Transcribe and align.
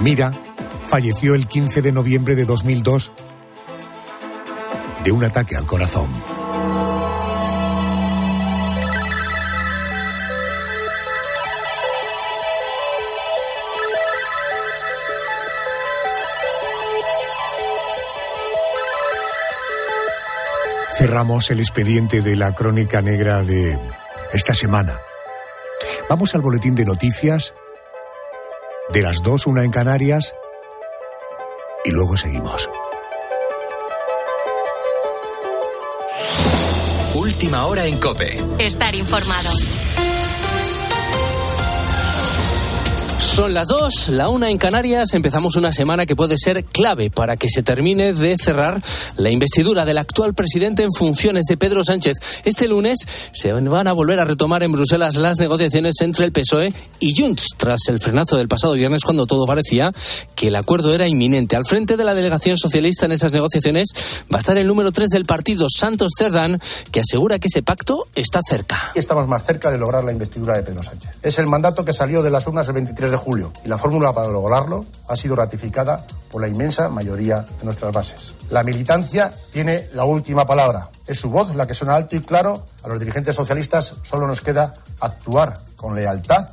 Mira 0.00 0.32
falleció 0.86 1.34
el 1.34 1.46
15 1.46 1.82
de 1.82 1.92
noviembre 1.92 2.34
de 2.34 2.44
2002 2.44 3.12
de 5.04 5.12
un 5.12 5.24
ataque 5.24 5.56
al 5.56 5.66
corazón. 5.66 6.08
Cerramos 20.96 21.50
el 21.50 21.60
expediente 21.60 22.22
de 22.22 22.34
la 22.34 22.54
crónica 22.54 23.02
negra 23.02 23.44
de 23.44 23.78
esta 24.32 24.54
semana. 24.54 24.98
Vamos 26.08 26.34
al 26.34 26.40
boletín 26.40 26.74
de 26.74 26.84
noticias 26.84 27.54
de 28.92 29.02
las 29.02 29.22
dos, 29.22 29.46
una 29.46 29.64
en 29.64 29.70
Canarias, 29.70 30.34
y 31.84 31.90
luego 31.90 32.16
seguimos. 32.16 32.68
Última 37.14 37.66
hora 37.66 37.86
en 37.86 37.98
Cope. 37.98 38.36
Estar 38.58 38.94
informado. 38.94 39.50
Son 43.38 43.54
las 43.54 43.68
dos, 43.68 44.08
la 44.08 44.30
una 44.30 44.50
en 44.50 44.58
Canarias. 44.58 45.14
Empezamos 45.14 45.54
una 45.54 45.70
semana 45.70 46.06
que 46.06 46.16
puede 46.16 46.34
ser 46.36 46.64
clave 46.64 47.08
para 47.08 47.36
que 47.36 47.48
se 47.48 47.62
termine 47.62 48.12
de 48.12 48.36
cerrar 48.36 48.82
la 49.16 49.30
investidura 49.30 49.84
del 49.84 49.98
actual 49.98 50.34
presidente 50.34 50.82
en 50.82 50.90
funciones 50.92 51.44
de 51.44 51.56
Pedro 51.56 51.84
Sánchez. 51.84 52.16
Este 52.44 52.66
lunes 52.66 52.98
se 53.30 53.52
van 53.52 53.86
a 53.86 53.92
volver 53.92 54.18
a 54.18 54.24
retomar 54.24 54.64
en 54.64 54.72
Bruselas 54.72 55.14
las 55.14 55.38
negociaciones 55.38 56.00
entre 56.00 56.26
el 56.26 56.32
PSOE 56.32 56.72
y 56.98 57.14
Junts, 57.14 57.50
tras 57.56 57.82
el 57.86 58.00
frenazo 58.00 58.36
del 58.36 58.48
pasado 58.48 58.72
viernes 58.72 59.04
cuando 59.04 59.24
todo 59.24 59.46
parecía 59.46 59.92
que 60.34 60.48
el 60.48 60.56
acuerdo 60.56 60.92
era 60.92 61.06
inminente. 61.06 61.54
Al 61.54 61.64
frente 61.64 61.96
de 61.96 62.02
la 62.02 62.14
delegación 62.14 62.56
socialista 62.56 63.06
en 63.06 63.12
esas 63.12 63.32
negociaciones 63.32 63.90
va 64.32 64.38
a 64.38 64.40
estar 64.40 64.58
el 64.58 64.66
número 64.66 64.90
3 64.90 65.10
del 65.10 65.26
partido, 65.26 65.68
Santos 65.72 66.10
Cerdán, 66.18 66.60
que 66.90 66.98
asegura 66.98 67.38
que 67.38 67.46
ese 67.46 67.62
pacto 67.62 68.08
está 68.16 68.40
cerca. 68.42 68.90
Estamos 68.96 69.28
más 69.28 69.46
cerca 69.46 69.70
de 69.70 69.78
lograr 69.78 70.02
la 70.02 70.10
investidura 70.10 70.56
de 70.56 70.64
Pedro 70.64 70.82
Sánchez. 70.82 71.12
Es 71.22 71.38
el 71.38 71.46
mandato 71.46 71.84
que 71.84 71.92
salió 71.92 72.20
de 72.20 72.32
las 72.32 72.44
urnas 72.44 72.66
el 72.66 72.74
23 72.74 73.12
de 73.12 73.16
julio 73.16 73.27
y 73.36 73.68
la 73.68 73.76
fórmula 73.76 74.12
para 74.12 74.28
lograrlo 74.28 74.86
ha 75.06 75.16
sido 75.16 75.36
ratificada 75.36 76.06
por 76.30 76.40
la 76.40 76.48
inmensa 76.48 76.88
mayoría 76.88 77.44
de 77.58 77.64
nuestras 77.64 77.92
bases. 77.92 78.34
La 78.50 78.62
militancia 78.62 79.32
tiene 79.52 79.88
la 79.92 80.04
última 80.04 80.46
palabra. 80.46 80.88
Es 81.06 81.20
su 81.20 81.30
voz 81.30 81.54
la 81.54 81.66
que 81.66 81.74
suena 81.74 81.94
alto 81.94 82.16
y 82.16 82.20
claro. 82.20 82.64
A 82.82 82.88
los 82.88 82.98
dirigentes 82.98 83.36
socialistas 83.36 83.96
solo 84.02 84.26
nos 84.26 84.40
queda 84.40 84.74
actuar 85.00 85.54
con 85.76 85.94
lealtad 85.94 86.48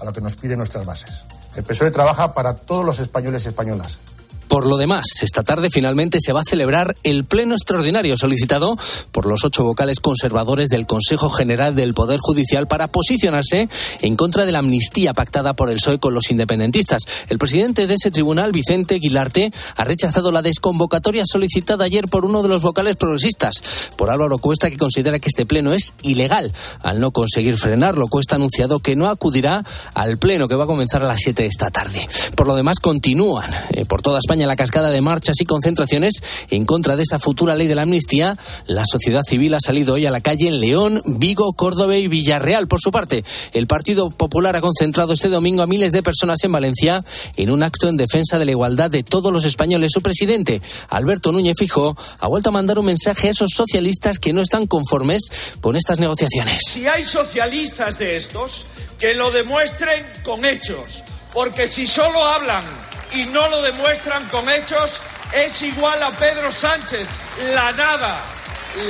a 0.00 0.04
lo 0.04 0.12
que 0.12 0.20
nos 0.20 0.36
piden 0.36 0.58
nuestras 0.58 0.84
bases. 0.84 1.24
El 1.54 1.64
PSOE 1.64 1.90
trabaja 1.90 2.32
para 2.32 2.54
todos 2.54 2.84
los 2.84 2.98
españoles 2.98 3.44
y 3.46 3.48
españolas, 3.48 3.98
por 4.48 4.66
lo 4.66 4.76
demás, 4.76 5.04
esta 5.22 5.42
tarde 5.42 5.68
finalmente 5.70 6.18
se 6.20 6.32
va 6.32 6.40
a 6.40 6.44
celebrar 6.44 6.96
el 7.02 7.24
pleno 7.24 7.54
extraordinario 7.54 8.16
solicitado 8.16 8.76
por 9.12 9.26
los 9.26 9.44
ocho 9.44 9.64
vocales 9.64 10.00
conservadores 10.00 10.68
del 10.68 10.86
Consejo 10.86 11.30
General 11.30 11.74
del 11.74 11.94
Poder 11.94 12.20
Judicial 12.20 12.66
para 12.66 12.88
posicionarse 12.88 13.68
en 14.00 14.16
contra 14.16 14.44
de 14.44 14.52
la 14.52 14.60
amnistía 14.60 15.14
pactada 15.14 15.54
por 15.54 15.70
el 15.70 15.76
PSOE 15.76 15.98
con 15.98 16.14
los 16.14 16.30
independentistas. 16.30 17.02
El 17.28 17.38
presidente 17.38 17.86
de 17.86 17.94
ese 17.94 18.10
tribunal, 18.10 18.52
Vicente 18.52 18.96
Aguilarte, 18.96 19.50
ha 19.76 19.84
rechazado 19.84 20.30
la 20.30 20.42
desconvocatoria 20.42 21.24
solicitada 21.26 21.84
ayer 21.84 22.08
por 22.08 22.24
uno 22.24 22.42
de 22.42 22.48
los 22.48 22.62
vocales 22.62 22.96
progresistas, 22.96 23.90
por 23.96 24.10
Álvaro 24.10 24.38
Cuesta, 24.38 24.70
que 24.70 24.76
considera 24.76 25.18
que 25.18 25.28
este 25.28 25.46
pleno 25.46 25.72
es 25.72 25.94
ilegal. 26.02 26.52
Al 26.82 27.00
no 27.00 27.10
conseguir 27.10 27.56
frenarlo, 27.58 28.06
Cuesta 28.06 28.34
ha 28.34 28.38
anunciado 28.38 28.78
que 28.80 28.96
no 28.96 29.08
acudirá 29.08 29.64
al 29.94 30.18
pleno 30.18 30.48
que 30.48 30.54
va 30.54 30.64
a 30.64 30.68
comenzar 30.68 31.02
a 31.02 31.08
las 31.08 31.20
siete 31.20 31.42
de 31.42 31.48
esta 31.48 31.70
tarde. 31.70 32.06
Por 32.34 32.46
lo 32.46 32.54
demás, 32.54 32.80
continúan 32.80 33.50
eh, 33.70 33.84
por 33.84 34.02
toda 34.02 34.18
España 34.18 34.35
la 34.44 34.56
cascada 34.56 34.90
de 34.90 35.00
marchas 35.00 35.36
y 35.40 35.46
concentraciones 35.46 36.22
en 36.50 36.66
contra 36.66 36.96
de 36.96 37.04
esa 37.04 37.18
futura 37.18 37.54
ley 37.54 37.66
de 37.66 37.74
la 37.74 37.82
amnistía, 37.82 38.36
la 38.66 38.84
sociedad 38.84 39.22
civil 39.26 39.54
ha 39.54 39.60
salido 39.60 39.94
hoy 39.94 40.04
a 40.04 40.10
la 40.10 40.20
calle 40.20 40.48
en 40.48 40.60
León, 40.60 41.00
Vigo, 41.06 41.54
Córdoba 41.54 41.96
y 41.96 42.08
Villarreal. 42.08 42.68
Por 42.68 42.80
su 42.80 42.90
parte, 42.90 43.24
el 43.54 43.66
Partido 43.66 44.10
Popular 44.10 44.56
ha 44.56 44.60
concentrado 44.60 45.14
este 45.14 45.28
domingo 45.28 45.62
a 45.62 45.66
miles 45.66 45.92
de 45.92 46.02
personas 46.02 46.44
en 46.44 46.52
Valencia 46.52 47.02
en 47.36 47.50
un 47.50 47.62
acto 47.62 47.88
en 47.88 47.96
defensa 47.96 48.38
de 48.38 48.44
la 48.44 48.50
igualdad 48.50 48.90
de 48.90 49.02
todos 49.02 49.32
los 49.32 49.44
españoles. 49.44 49.92
Su 49.94 50.02
presidente, 50.02 50.60
Alberto 50.88 51.32
Núñez 51.32 51.54
Fijo, 51.58 51.96
ha 52.18 52.28
vuelto 52.28 52.50
a 52.50 52.52
mandar 52.52 52.78
un 52.78 52.86
mensaje 52.86 53.28
a 53.28 53.30
esos 53.30 53.50
socialistas 53.54 54.18
que 54.18 54.32
no 54.32 54.42
están 54.42 54.66
conformes 54.66 55.22
con 55.60 55.76
estas 55.76 55.98
negociaciones. 55.98 56.60
Si 56.66 56.86
hay 56.86 57.04
socialistas 57.04 57.98
de 57.98 58.16
estos, 58.16 58.66
que 58.98 59.14
lo 59.14 59.30
demuestren 59.30 60.04
con 60.24 60.44
hechos, 60.44 61.04
porque 61.32 61.68
si 61.68 61.86
solo 61.86 62.22
hablan 62.24 62.64
y 63.12 63.24
no 63.26 63.48
lo 63.48 63.62
demuestran 63.62 64.24
con 64.28 64.48
hechos, 64.48 65.00
es 65.32 65.62
igual 65.62 66.02
a 66.02 66.10
Pedro 66.10 66.50
Sánchez, 66.50 67.06
la 67.54 67.72
nada, 67.72 68.18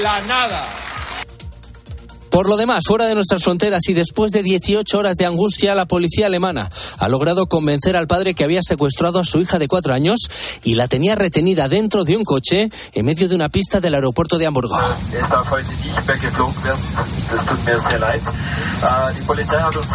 la 0.02 0.20
nada. 0.22 0.66
Por 2.36 2.50
lo 2.50 2.58
demás, 2.58 2.82
fuera 2.86 3.06
de 3.06 3.14
nuestras 3.14 3.42
fronteras 3.42 3.88
y 3.88 3.94
después 3.94 4.30
de 4.30 4.42
18 4.42 4.98
horas 4.98 5.16
de 5.16 5.24
angustia, 5.24 5.74
la 5.74 5.86
policía 5.86 6.26
alemana 6.26 6.68
ha 6.98 7.08
logrado 7.08 7.46
convencer 7.46 7.96
al 7.96 8.06
padre 8.06 8.34
que 8.34 8.44
había 8.44 8.60
secuestrado 8.60 9.18
a 9.18 9.24
su 9.24 9.38
hija 9.38 9.58
de 9.58 9.68
cuatro 9.68 9.94
años 9.94 10.20
y 10.62 10.74
la 10.74 10.86
tenía 10.86 11.14
retenida 11.14 11.66
dentro 11.66 12.04
de 12.04 12.14
un 12.14 12.24
coche 12.24 12.68
en 12.92 13.06
medio 13.06 13.30
de 13.30 13.36
una 13.36 13.48
pista 13.48 13.80
del 13.80 13.94
aeropuerto 13.94 14.36
de 14.36 14.44
Hamburgo. 14.44 14.76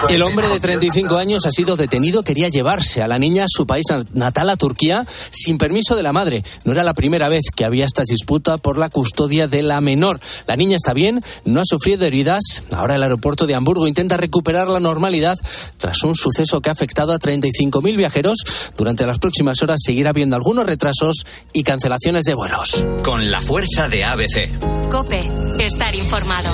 El 0.10 0.22
hombre 0.24 0.48
de 0.48 0.60
35 0.60 1.18
años 1.18 1.46
ha 1.46 1.52
sido 1.52 1.78
detenido. 1.78 2.24
Quería 2.24 2.50
llevarse 2.50 3.04
a 3.04 3.08
la 3.08 3.20
niña 3.20 3.44
a 3.44 3.48
su 3.50 3.68
país 3.68 3.86
natal, 4.14 4.50
a 4.50 4.58
Turquía, 4.58 5.06
sin 5.30 5.60
permiso 5.60 5.96
de 5.96 6.02
la 6.02 6.12
madre. 6.12 6.44
No 6.66 6.72
era 6.72 6.82
la 6.82 6.96
primera 6.96 7.30
vez 7.30 7.44
que 7.56 7.66
había 7.66 7.86
esta 7.86 8.02
disputa 8.02 8.58
por 8.58 8.80
la 8.80 8.90
custodia 8.90 9.48
de 9.48 9.62
la 9.62 9.80
menor. 9.80 10.20
La 10.48 10.56
niña 10.56 10.78
está 10.78 10.94
bien, 10.94 11.22
no 11.46 11.62
ha 11.62 11.66
sufrido 11.66 12.04
heridas 12.04 12.31
Ahora 12.72 12.96
el 12.96 13.04
aeropuerto 13.04 13.48
de 13.48 13.56
Hamburgo 13.56 13.88
intenta 13.88 14.18
recuperar 14.18 14.70
la 14.70 14.80
normalidad 14.80 15.38
tras 15.78 16.04
un 16.04 16.16
suceso 16.16 16.62
que 16.62 16.70
ha 16.70 16.74
afectado 16.74 17.14
a 17.14 17.20
35.000 17.20 17.96
viajeros. 17.96 18.72
Durante 18.78 19.06
las 19.06 19.20
próximas 19.20 19.62
horas 19.62 19.80
seguirá 19.84 20.12
habiendo 20.12 20.36
algunos 20.36 20.66
retrasos 20.66 21.26
y 21.54 21.64
cancelaciones 21.64 22.24
de 22.24 22.34
vuelos. 22.34 22.86
Con 23.04 23.32
la 23.32 23.42
fuerza 23.42 23.88
de 23.88 24.04
ABC. 24.04 24.90
Cope, 24.90 25.24
estar 25.60 25.96
informado. 25.96 26.50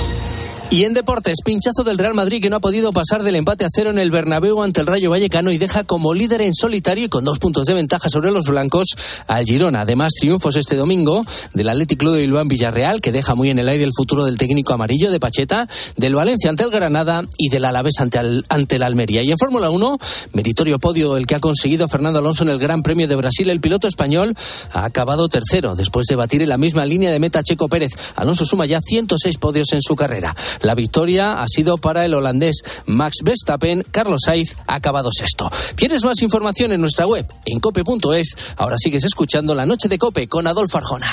Y 0.70 0.84
en 0.84 0.92
deportes, 0.92 1.36
pinchazo 1.42 1.82
del 1.82 1.96
Real 1.96 2.12
Madrid 2.12 2.42
que 2.42 2.50
no 2.50 2.56
ha 2.56 2.60
podido 2.60 2.92
pasar 2.92 3.22
del 3.22 3.36
empate 3.36 3.64
a 3.64 3.68
cero 3.74 3.88
en 3.88 3.98
el 3.98 4.10
Bernabéu 4.10 4.62
ante 4.62 4.82
el 4.82 4.86
Rayo 4.86 5.08
Vallecano 5.08 5.50
y 5.50 5.56
deja 5.56 5.84
como 5.84 6.12
líder 6.12 6.42
en 6.42 6.52
solitario 6.52 7.06
y 7.06 7.08
con 7.08 7.24
dos 7.24 7.38
puntos 7.38 7.64
de 7.64 7.72
ventaja 7.72 8.10
sobre 8.10 8.30
los 8.30 8.48
blancos 8.48 8.88
al 9.26 9.46
Girona. 9.46 9.80
Además, 9.80 10.12
triunfos 10.20 10.56
este 10.56 10.76
domingo 10.76 11.24
del 11.54 11.70
Athletic 11.70 11.98
Club 11.98 12.12
de 12.16 12.20
Bilbao 12.20 12.44
Villarreal 12.44 13.00
que 13.00 13.12
deja 13.12 13.34
muy 13.34 13.48
en 13.48 13.58
el 13.58 13.68
aire 13.70 13.82
el 13.82 13.92
futuro 13.96 14.26
del 14.26 14.36
técnico 14.36 14.74
amarillo 14.74 15.10
de 15.10 15.18
Pacheta, 15.18 15.66
del 15.96 16.14
Valencia 16.14 16.50
ante 16.50 16.64
el 16.64 16.70
Granada 16.70 17.24
y 17.38 17.48
del 17.48 17.64
Alavés 17.64 17.98
ante, 18.00 18.18
el, 18.18 18.44
ante 18.50 18.78
la 18.78 18.86
Almería. 18.88 19.22
Y 19.22 19.30
en 19.30 19.38
Fórmula 19.38 19.70
1, 19.70 19.98
meritorio 20.34 20.78
podio 20.78 21.16
el 21.16 21.26
que 21.26 21.34
ha 21.34 21.40
conseguido 21.40 21.88
Fernando 21.88 22.18
Alonso 22.18 22.44
en 22.44 22.50
el 22.50 22.58
Gran 22.58 22.82
Premio 22.82 23.08
de 23.08 23.16
Brasil. 23.16 23.48
El 23.48 23.62
piloto 23.62 23.88
español 23.88 24.36
ha 24.72 24.84
acabado 24.84 25.30
tercero 25.30 25.76
después 25.76 26.06
de 26.08 26.16
batir 26.16 26.42
en 26.42 26.50
la 26.50 26.58
misma 26.58 26.84
línea 26.84 27.10
de 27.10 27.18
meta 27.18 27.42
Checo 27.42 27.68
Pérez. 27.68 27.92
Alonso 28.16 28.44
suma 28.44 28.66
ya 28.66 28.82
106 28.82 29.38
podios 29.38 29.72
en 29.72 29.80
su 29.80 29.96
carrera. 29.96 30.36
La 30.62 30.74
victoria 30.74 31.42
ha 31.42 31.46
sido 31.48 31.78
para 31.78 32.04
el 32.04 32.14
holandés 32.14 32.62
Max 32.86 33.18
Verstappen. 33.24 33.84
Carlos 33.90 34.22
Sainz 34.24 34.56
ha 34.66 34.74
acabado 34.74 35.10
sexto. 35.12 35.50
Tienes 35.76 36.04
más 36.04 36.22
información 36.22 36.72
en 36.72 36.80
nuestra 36.80 37.06
web, 37.06 37.26
en 37.44 37.60
cope.es. 37.60 38.36
Ahora 38.56 38.76
sigues 38.78 39.04
escuchando 39.04 39.54
La 39.54 39.66
Noche 39.66 39.88
de 39.88 39.98
Cope 39.98 40.28
con 40.28 40.46
Adolfo 40.46 40.78
Arjona. 40.78 41.10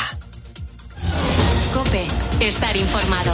Cope, 1.74 2.06
estar 2.40 2.76
informado. 2.76 3.34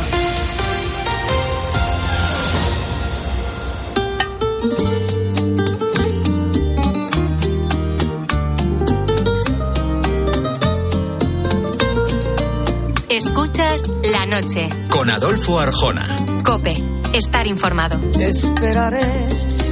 Escuchas 13.11 13.89
la 14.03 14.25
noche. 14.25 14.69
Con 14.89 15.09
Adolfo 15.09 15.59
Arjona. 15.59 16.07
Cope, 16.45 16.81
estar 17.11 17.45
informado. 17.45 17.99
Esperaré 18.17 19.27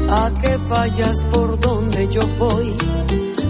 a 0.09 0.29
que 0.41 0.57
vayas 0.67 1.23
por 1.31 1.57
donde 1.61 2.09
yo 2.09 2.27
voy, 2.37 2.75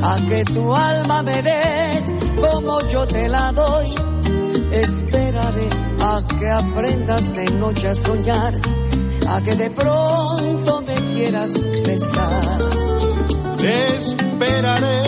a 0.04 0.16
que 0.28 0.46
tu 0.46 0.76
alma 0.76 1.24
me 1.24 1.42
des 1.42 2.16
como 2.40 2.88
yo 2.88 3.08
te 3.08 3.28
la 3.30 3.52
doy. 3.52 3.88
Esperaré 4.74 5.68
a 6.04 6.22
que 6.38 6.50
aprendas 6.52 7.34
de 7.34 7.46
noche 7.54 7.88
a 7.88 7.96
soñar, 7.96 8.54
a 9.28 9.42
que 9.42 9.56
de 9.56 9.72
pronto 9.72 10.84
me 10.86 10.96
quieras 11.16 11.52
besar. 11.84 12.60
Esperaré 13.98 15.02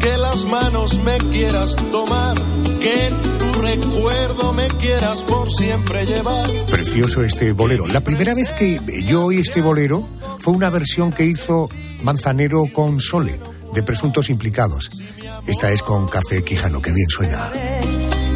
que 0.00 0.18
las 0.18 0.44
manos 0.44 0.98
me 0.98 1.16
quieras 1.30 1.76
tomar, 1.90 2.36
que 2.78 3.37
recuerdo 3.52 4.52
me 4.52 4.66
quieras 4.78 5.24
por 5.24 5.50
siempre 5.50 6.06
llevar. 6.06 6.46
Precioso 6.70 7.22
este 7.22 7.52
bolero. 7.52 7.86
La 7.86 8.00
primera 8.00 8.34
vez 8.34 8.52
que 8.52 8.80
yo 9.04 9.24
oí 9.24 9.38
este 9.38 9.60
bolero 9.60 10.06
fue 10.38 10.54
una 10.54 10.70
versión 10.70 11.12
que 11.12 11.24
hizo 11.24 11.68
Manzanero 12.02 12.64
con 12.72 13.00
Sole 13.00 13.38
de 13.74 13.82
presuntos 13.82 14.30
implicados. 14.30 14.90
Esta 15.46 15.72
es 15.72 15.82
con 15.82 16.08
Café 16.08 16.42
Quijano, 16.42 16.80
que 16.80 16.92
bien 16.92 17.08
suena. 17.08 17.50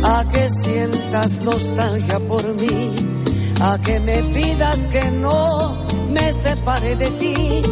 A 0.05 0.25
que 0.33 0.49
sientas 0.51 1.43
nostalgia 1.43 2.19
por 2.21 2.55
mí, 2.55 2.93
a 3.61 3.79
que 3.79 4.01
me 4.01 4.23
pidas 4.23 4.87
que 4.89 5.11
no 5.11 5.77
me 6.11 6.33
separe 6.33 6.97
de 6.97 7.11
ti, 7.13 7.63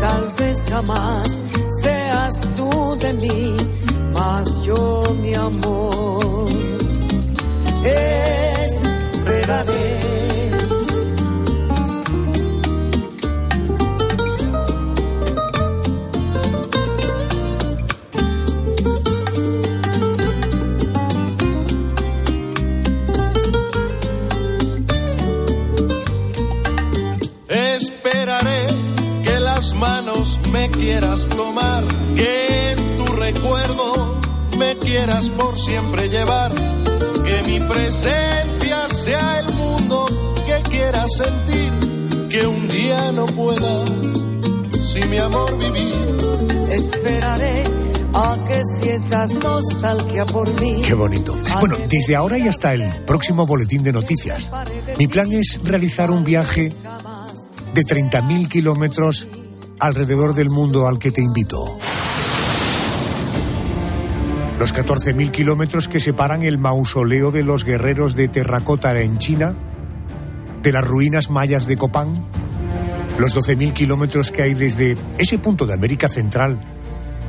tal 0.00 0.28
vez 0.38 0.66
jamás 0.68 1.40
seas 1.82 2.48
tú 2.56 2.98
de 3.00 3.14
mí, 3.14 3.56
mas 4.12 4.62
yo 4.62 5.02
mi 5.22 5.34
amor 5.34 6.77
esperaré. 8.66 9.88
Esperaré 27.48 28.66
que 29.24 29.40
las 29.40 29.74
manos 29.74 30.40
me 30.52 30.70
quieras 30.70 31.28
tomar, 31.28 31.84
que 32.14 32.72
en 32.72 32.78
tu 32.98 33.06
recuerdo 33.14 34.20
me 34.58 34.76
quieras 34.78 35.30
por 35.30 35.58
siempre 35.58 36.08
llevar, 36.08 36.52
presencia 37.68 38.88
sea 38.90 39.40
el 39.40 39.54
mundo 39.54 40.06
que 40.46 40.70
quieras 40.70 41.10
sentir, 41.16 42.28
que 42.28 42.46
un 42.46 42.68
día 42.68 43.12
no 43.12 43.26
puedas 43.26 43.90
sin 44.80 45.10
mi 45.10 45.18
amor 45.18 45.58
vivir. 45.58 45.94
Esperaré 46.70 47.64
a 48.14 48.36
que 48.46 48.62
sientas 48.64 49.34
nostalgia 49.34 50.24
por 50.26 50.48
mí. 50.60 50.82
Qué 50.84 50.94
bonito. 50.94 51.36
Bueno, 51.60 51.76
desde 51.88 52.16
ahora 52.16 52.38
y 52.38 52.48
hasta 52.48 52.74
el 52.74 52.82
próximo 53.04 53.46
boletín 53.46 53.82
de 53.82 53.92
noticias, 53.92 54.48
mi 54.98 55.06
plan 55.06 55.32
es 55.32 55.60
realizar 55.62 56.10
un 56.10 56.24
viaje 56.24 56.72
de 57.74 57.82
30.000 57.82 58.48
kilómetros 58.48 59.26
alrededor 59.78 60.34
del 60.34 60.50
mundo 60.50 60.86
al 60.86 60.98
que 60.98 61.12
te 61.12 61.22
invito. 61.22 61.78
Los 64.58 64.74
14.000 64.74 65.30
kilómetros 65.30 65.86
que 65.86 66.00
separan 66.00 66.42
el 66.42 66.58
mausoleo 66.58 67.30
de 67.30 67.44
los 67.44 67.64
guerreros 67.64 68.16
de 68.16 68.28
terracota 68.28 68.98
en 69.00 69.18
China 69.18 69.54
de 70.62 70.72
las 70.72 70.84
ruinas 70.84 71.30
mayas 71.30 71.66
de 71.66 71.76
Copán, 71.76 72.12
los 73.18 73.36
12.000 73.36 73.72
kilómetros 73.72 74.32
que 74.32 74.42
hay 74.42 74.54
desde 74.54 74.96
ese 75.18 75.38
punto 75.38 75.66
de 75.66 75.74
América 75.74 76.08
Central 76.08 76.58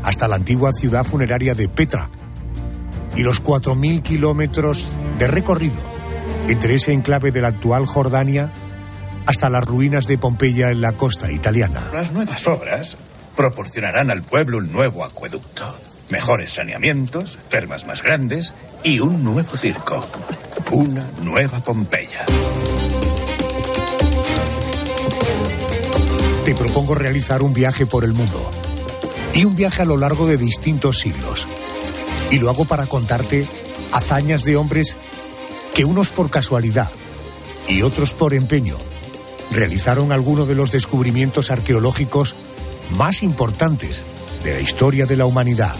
hasta 0.03 0.27
la 0.27 0.35
antigua 0.35 0.73
ciudad 0.73 1.03
funeraria 1.03 1.53
de 1.53 1.67
Petra 1.67 2.09
y 3.15 3.21
los 3.21 3.43
4.000 3.43 4.01
kilómetros 4.01 4.87
de 5.17 5.27
recorrido 5.27 5.79
entre 6.47 6.75
ese 6.75 6.93
enclave 6.93 7.31
de 7.31 7.41
la 7.41 7.49
actual 7.49 7.85
Jordania 7.85 8.51
hasta 9.25 9.49
las 9.49 9.63
ruinas 9.65 10.07
de 10.07 10.17
Pompeya 10.17 10.69
en 10.69 10.81
la 10.81 10.93
costa 10.93 11.31
italiana. 11.31 11.89
Las 11.93 12.11
nuevas 12.11 12.47
obras 12.47 12.97
proporcionarán 13.35 14.09
al 14.09 14.23
pueblo 14.23 14.57
un 14.57 14.71
nuevo 14.71 15.03
acueducto, 15.03 15.77
mejores 16.09 16.53
saneamientos, 16.53 17.39
termas 17.49 17.85
más 17.85 18.01
grandes 18.01 18.53
y 18.83 18.99
un 18.99 19.23
nuevo 19.23 19.55
circo. 19.55 20.05
Una 20.71 21.05
nueva 21.21 21.59
Pompeya. 21.61 22.25
Te 26.43 26.55
propongo 26.55 26.95
realizar 26.95 27.43
un 27.43 27.53
viaje 27.53 27.85
por 27.85 28.03
el 28.03 28.13
mundo 28.13 28.49
y 29.33 29.45
un 29.45 29.55
viaje 29.55 29.83
a 29.83 29.85
lo 29.85 29.97
largo 29.97 30.25
de 30.25 30.37
distintos 30.37 30.99
siglos. 30.99 31.47
Y 32.31 32.39
lo 32.39 32.49
hago 32.49 32.65
para 32.65 32.87
contarte 32.87 33.47
hazañas 33.91 34.43
de 34.43 34.55
hombres 34.55 34.97
que 35.73 35.85
unos 35.85 36.09
por 36.09 36.29
casualidad 36.29 36.89
y 37.67 37.83
otros 37.83 38.13
por 38.13 38.33
empeño 38.33 38.77
realizaron 39.51 40.11
algunos 40.11 40.47
de 40.47 40.55
los 40.55 40.71
descubrimientos 40.71 41.51
arqueológicos 41.51 42.35
más 42.97 43.23
importantes 43.23 44.05
de 44.43 44.53
la 44.53 44.61
historia 44.61 45.05
de 45.05 45.17
la 45.17 45.25
humanidad. 45.25 45.75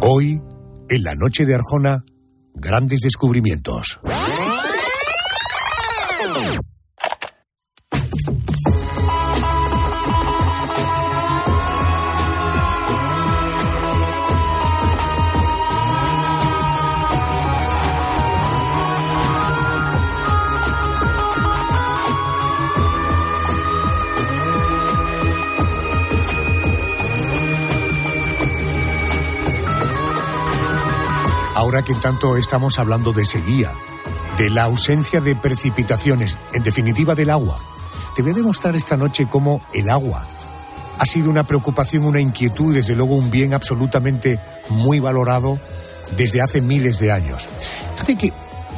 Hoy, 0.00 0.42
en 0.88 1.02
la 1.02 1.14
noche 1.14 1.46
de 1.46 1.54
Arjona, 1.54 2.04
grandes 2.54 3.00
descubrimientos. 3.00 4.00
Ahora 31.78 31.86
que 31.86 31.94
tanto 31.94 32.36
estamos 32.36 32.80
hablando 32.80 33.12
de 33.12 33.24
sequía, 33.24 33.70
de 34.36 34.50
la 34.50 34.64
ausencia 34.64 35.20
de 35.20 35.36
precipitaciones, 35.36 36.36
en 36.52 36.64
definitiva 36.64 37.14
del 37.14 37.30
agua, 37.30 37.56
te 38.16 38.22
voy 38.22 38.32
a 38.32 38.34
demostrar 38.34 38.74
esta 38.74 38.96
noche 38.96 39.28
cómo 39.30 39.62
el 39.72 39.88
agua 39.88 40.26
ha 40.98 41.06
sido 41.06 41.30
una 41.30 41.44
preocupación, 41.44 42.04
una 42.04 42.20
inquietud, 42.20 42.74
desde 42.74 42.96
luego 42.96 43.14
un 43.14 43.30
bien 43.30 43.54
absolutamente 43.54 44.40
muy 44.70 44.98
valorado 44.98 45.56
desde 46.16 46.40
hace 46.40 46.60
miles 46.60 46.98
de 46.98 47.12
años. 47.12 47.46
Fíjate 47.92 48.16
que, 48.16 48.32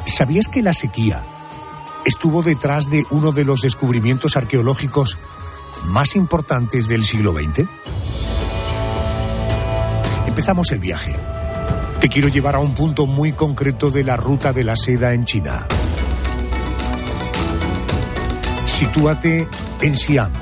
¿sabías 0.05 0.49
que 0.49 0.61
la 0.61 0.75
sequía 0.75 1.23
estuvo 2.05 2.43
detrás 2.43 2.91
de 2.91 3.07
uno 3.09 3.33
de 3.33 3.47
los 3.47 3.63
descubrimientos 3.63 4.37
arqueológicos 4.37 5.17
más 5.87 6.17
importantes 6.17 6.87
del 6.87 7.07
siglo 7.07 7.33
XX? 7.33 7.67
Empezamos 10.27 10.71
el 10.73 10.81
viaje. 10.81 11.30
Te 12.01 12.09
quiero 12.09 12.29
llevar 12.29 12.55
a 12.55 12.61
un 12.61 12.73
punto 12.73 13.05
muy 13.07 13.33
concreto 13.33 13.91
de 13.91 14.05
la 14.05 14.17
ruta 14.17 14.55
de 14.55 14.65
la 14.65 14.75
seda 14.75 15.13
en 15.13 15.27
China. 15.27 15.67
Sitúate 18.65 19.47
en 19.83 19.95
Xi'an, 19.95 20.33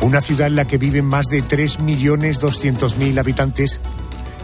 una 0.00 0.20
ciudad 0.20 0.48
en 0.48 0.56
la 0.56 0.64
que 0.64 0.76
viven 0.76 1.04
más 1.04 1.26
de 1.26 1.44
3.200.000 1.44 3.20
habitantes. 3.20 3.80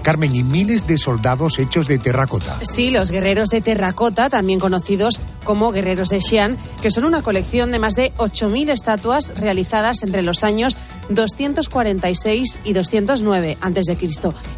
Carmen, 0.02 0.36
y 0.36 0.44
miles 0.44 0.86
de 0.86 0.98
soldados 0.98 1.58
hechos 1.58 1.88
de 1.88 1.98
terracota. 1.98 2.60
Sí, 2.62 2.90
los 2.90 3.10
guerreros 3.10 3.48
de 3.48 3.60
terracota, 3.62 4.30
también 4.30 4.60
conocidos 4.60 5.18
como 5.42 5.72
guerreros 5.72 6.10
de 6.10 6.20
Xi'an, 6.20 6.56
que 6.80 6.92
son 6.92 7.04
una 7.04 7.22
colección 7.22 7.72
de 7.72 7.80
más 7.80 7.94
de 7.94 8.12
8.000 8.18 8.70
estatuas 8.70 9.32
realizadas 9.36 10.02
entre 10.04 10.22
los 10.22 10.44
años 10.44 10.76
246 11.08 12.60
y 12.64 12.72
209 12.72 13.58
a.C., 13.60 13.98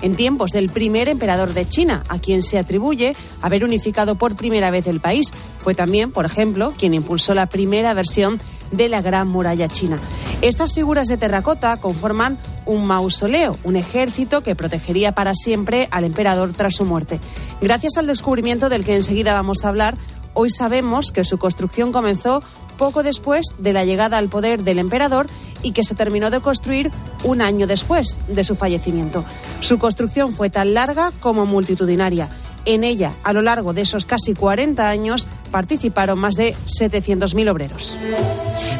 en 0.02 0.16
tiempos 0.16 0.52
del 0.52 0.68
primer 0.68 1.08
emperador 1.08 1.52
de 1.52 1.68
China, 1.68 2.02
a 2.08 2.18
quien 2.18 2.42
se 2.42 2.58
atribuye 2.58 3.14
haber 3.42 3.64
unificado 3.64 4.14
por 4.14 4.36
primera 4.36 4.70
vez 4.70 4.86
el 4.86 5.00
país. 5.00 5.32
Fue 5.58 5.74
también, 5.74 6.12
por 6.12 6.24
ejemplo, 6.24 6.72
quien 6.78 6.94
impulsó 6.94 7.34
la 7.34 7.46
primera 7.46 7.94
versión 7.94 8.40
de 8.70 8.88
la 8.88 9.02
Gran 9.02 9.28
Muralla 9.28 9.68
China. 9.68 9.98
Estas 10.42 10.74
figuras 10.74 11.08
de 11.08 11.16
terracota 11.16 11.76
conforman 11.78 12.38
un 12.66 12.86
mausoleo, 12.86 13.56
un 13.64 13.76
ejército 13.76 14.42
que 14.42 14.54
protegería 14.54 15.12
para 15.12 15.34
siempre 15.34 15.88
al 15.90 16.04
emperador 16.04 16.52
tras 16.52 16.74
su 16.74 16.84
muerte. 16.84 17.20
Gracias 17.60 17.96
al 17.96 18.06
descubrimiento 18.06 18.68
del 18.68 18.84
que 18.84 18.96
enseguida 18.96 19.34
vamos 19.34 19.64
a 19.64 19.68
hablar, 19.68 19.96
hoy 20.34 20.50
sabemos 20.50 21.12
que 21.12 21.24
su 21.24 21.38
construcción 21.38 21.92
comenzó 21.92 22.42
poco 22.76 23.02
después 23.02 23.54
de 23.58 23.72
la 23.72 23.84
llegada 23.84 24.18
al 24.18 24.28
poder 24.28 24.62
del 24.62 24.78
emperador 24.78 25.26
y 25.66 25.72
que 25.72 25.82
se 25.82 25.96
terminó 25.96 26.30
de 26.30 26.38
construir 26.38 26.92
un 27.24 27.42
año 27.42 27.66
después 27.66 28.20
de 28.28 28.44
su 28.44 28.54
fallecimiento. 28.54 29.24
Su 29.60 29.78
construcción 29.78 30.32
fue 30.32 30.48
tan 30.48 30.74
larga 30.74 31.10
como 31.18 31.44
multitudinaria. 31.44 32.28
En 32.66 32.84
ella, 32.84 33.12
a 33.24 33.32
lo 33.32 33.42
largo 33.42 33.72
de 33.72 33.82
esos 33.82 34.06
casi 34.06 34.32
40 34.34 34.88
años, 34.88 35.26
participaron 35.50 36.20
más 36.20 36.36
de 36.36 36.54
700.000 36.66 37.50
obreros. 37.50 37.98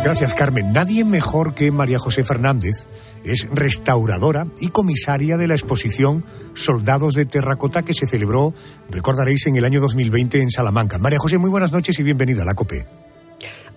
Gracias, 0.04 0.32
Carmen. 0.34 0.72
Nadie 0.72 1.04
mejor 1.04 1.54
que 1.54 1.72
María 1.72 1.98
José 1.98 2.22
Fernández 2.22 2.86
es 3.24 3.48
restauradora 3.50 4.46
y 4.60 4.68
comisaria 4.68 5.36
de 5.36 5.48
la 5.48 5.54
exposición 5.54 6.24
Soldados 6.54 7.14
de 7.14 7.26
Terracota 7.26 7.82
que 7.82 7.94
se 7.94 8.06
celebró, 8.06 8.54
recordaréis, 8.90 9.46
en 9.48 9.56
el 9.56 9.64
año 9.64 9.80
2020 9.80 10.40
en 10.40 10.50
Salamanca. 10.50 10.98
María 10.98 11.18
José, 11.18 11.38
muy 11.38 11.50
buenas 11.50 11.72
noches 11.72 11.98
y 11.98 12.04
bienvenida 12.04 12.42
a 12.42 12.44
la 12.44 12.54
COPE. 12.54 13.05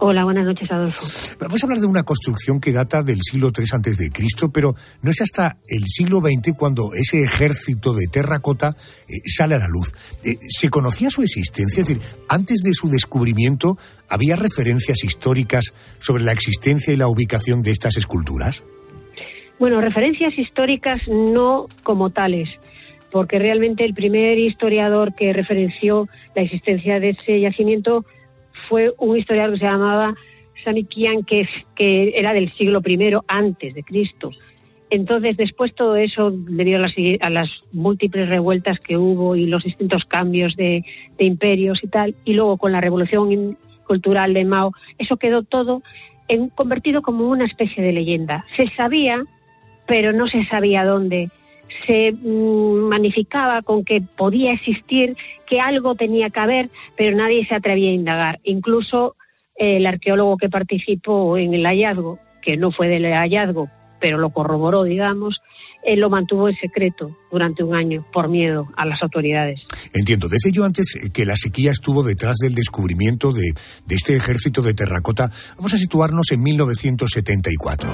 Hola, 0.01 0.23
buenas 0.23 0.45
noches, 0.45 0.71
Adolfo. 0.71 1.35
Vamos 1.41 1.61
a 1.61 1.65
hablar 1.65 1.79
de 1.79 1.85
una 1.85 2.03
construcción 2.03 2.61
que 2.61 2.71
data 2.71 3.03
del 3.03 3.19
siglo 3.21 3.51
III 3.55 3.65
antes 3.73 3.97
de 3.97 4.09
Cristo, 4.09 4.49
pero 4.49 4.73
no 5.01 5.11
es 5.11 5.21
hasta 5.21 5.57
el 5.67 5.83
siglo 5.87 6.21
XX 6.21 6.55
cuando 6.57 6.93
ese 6.93 7.21
ejército 7.21 7.93
de 7.93 8.07
terracota 8.07 8.69
eh, 8.69 9.19
sale 9.25 9.55
a 9.55 9.59
la 9.59 9.67
luz. 9.67 9.93
Eh, 10.23 10.37
¿Se 10.47 10.69
conocía 10.69 11.09
su 11.09 11.21
existencia? 11.21 11.81
Es 11.81 11.87
decir, 11.89 12.01
antes 12.29 12.61
de 12.63 12.73
su 12.73 12.87
descubrimiento, 12.87 13.77
¿había 14.07 14.37
referencias 14.37 15.03
históricas 15.03 15.73
sobre 15.99 16.23
la 16.23 16.31
existencia 16.31 16.93
y 16.93 16.97
la 16.97 17.09
ubicación 17.09 17.61
de 17.61 17.71
estas 17.71 17.97
esculturas? 17.97 18.63
Bueno, 19.59 19.81
referencias 19.81 20.37
históricas 20.37 21.01
no 21.09 21.67
como 21.83 22.11
tales, 22.11 22.47
porque 23.11 23.37
realmente 23.37 23.83
el 23.83 23.93
primer 23.93 24.37
historiador 24.37 25.13
que 25.13 25.33
referenció 25.33 26.07
la 26.35 26.43
existencia 26.43 27.01
de 27.01 27.09
ese 27.09 27.41
yacimiento 27.41 28.05
fue 28.67 28.93
un 28.97 29.17
historiador 29.17 29.53
que 29.53 29.59
se 29.59 29.65
llamaba 29.65 30.15
Sanikian, 30.63 31.23
que, 31.23 31.47
que 31.75 32.13
era 32.15 32.33
del 32.33 32.51
siglo 32.53 32.81
I 32.85 33.15
antes 33.27 33.73
de 33.73 33.83
Cristo. 33.83 34.31
Entonces, 34.89 35.37
después 35.37 35.75
todo 35.75 35.95
eso, 35.95 36.31
debido 36.31 36.79
a 36.79 36.81
las, 36.81 36.93
a 37.21 37.29
las, 37.29 37.49
múltiples 37.71 38.27
revueltas 38.27 38.79
que 38.79 38.97
hubo 38.97 39.35
y 39.35 39.45
los 39.45 39.63
distintos 39.63 40.03
cambios 40.05 40.55
de, 40.55 40.83
de, 41.17 41.25
imperios 41.25 41.83
y 41.83 41.87
tal, 41.87 42.15
y 42.25 42.33
luego 42.33 42.57
con 42.57 42.71
la 42.71 42.81
revolución 42.81 43.55
cultural 43.85 44.33
de 44.33 44.45
Mao, 44.45 44.71
eso 44.97 45.17
quedó 45.17 45.43
todo 45.43 45.83
en, 46.27 46.49
convertido 46.49 47.01
como 47.01 47.27
una 47.29 47.45
especie 47.45 47.83
de 47.83 47.91
leyenda. 47.91 48.45
Se 48.55 48.67
sabía, 48.69 49.23
pero 49.85 50.11
no 50.11 50.27
se 50.27 50.45
sabía 50.45 50.85
dónde. 50.85 51.29
Se 51.85 52.11
mmm, 52.11 52.89
magnificaba 52.89 53.61
con 53.61 53.83
que 53.83 54.01
podía 54.01 54.53
existir, 54.53 55.15
que 55.45 55.59
algo 55.59 55.95
tenía 55.95 56.29
que 56.29 56.39
haber, 56.39 56.69
pero 56.97 57.15
nadie 57.15 57.45
se 57.45 57.55
atrevía 57.55 57.91
a 57.91 57.93
indagar. 57.93 58.39
Incluso 58.43 59.15
eh, 59.55 59.77
el 59.77 59.85
arqueólogo 59.85 60.37
que 60.37 60.49
participó 60.49 61.37
en 61.37 61.53
el 61.53 61.65
hallazgo, 61.65 62.19
que 62.41 62.57
no 62.57 62.71
fue 62.71 62.87
del 62.87 63.05
hallazgo, 63.05 63.69
pero 63.99 64.17
lo 64.17 64.29
corroboró, 64.29 64.83
digamos, 64.83 65.41
él 65.83 65.99
lo 65.99 66.09
mantuvo 66.09 66.49
en 66.49 66.55
secreto 66.55 67.15
durante 67.31 67.63
un 67.63 67.75
año 67.75 68.05
por 68.11 68.27
miedo 68.27 68.67
a 68.75 68.85
las 68.85 69.01
autoridades. 69.01 69.61
Entiendo. 69.93 70.27
Decía 70.27 70.51
yo 70.53 70.65
antes 70.65 70.93
que 71.13 71.25
la 71.25 71.35
sequía 71.35 71.71
estuvo 71.71 72.03
detrás 72.03 72.37
del 72.37 72.55
descubrimiento 72.55 73.31
de, 73.31 73.53
de, 73.85 73.95
este 73.95 74.15
ejército 74.15 74.61
de 74.61 74.73
terracota. 74.73 75.31
Vamos 75.57 75.73
a 75.73 75.77
situarnos 75.77 76.31
en 76.31 76.41
1974. 76.41 77.89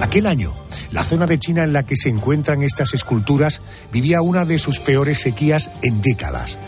Aquel 0.00 0.26
año, 0.26 0.52
la 0.92 1.04
zona 1.04 1.26
de 1.26 1.38
China 1.38 1.64
en 1.64 1.72
la 1.72 1.84
que 1.84 1.96
se 1.96 2.08
encuentran 2.08 2.62
estas 2.62 2.94
esculturas 2.94 3.62
vivía 3.92 4.22
una 4.22 4.44
de 4.44 4.58
sus 4.58 4.78
peores 4.78 5.18
sequías 5.18 5.70
en 5.82 6.00
décadas. 6.00 6.58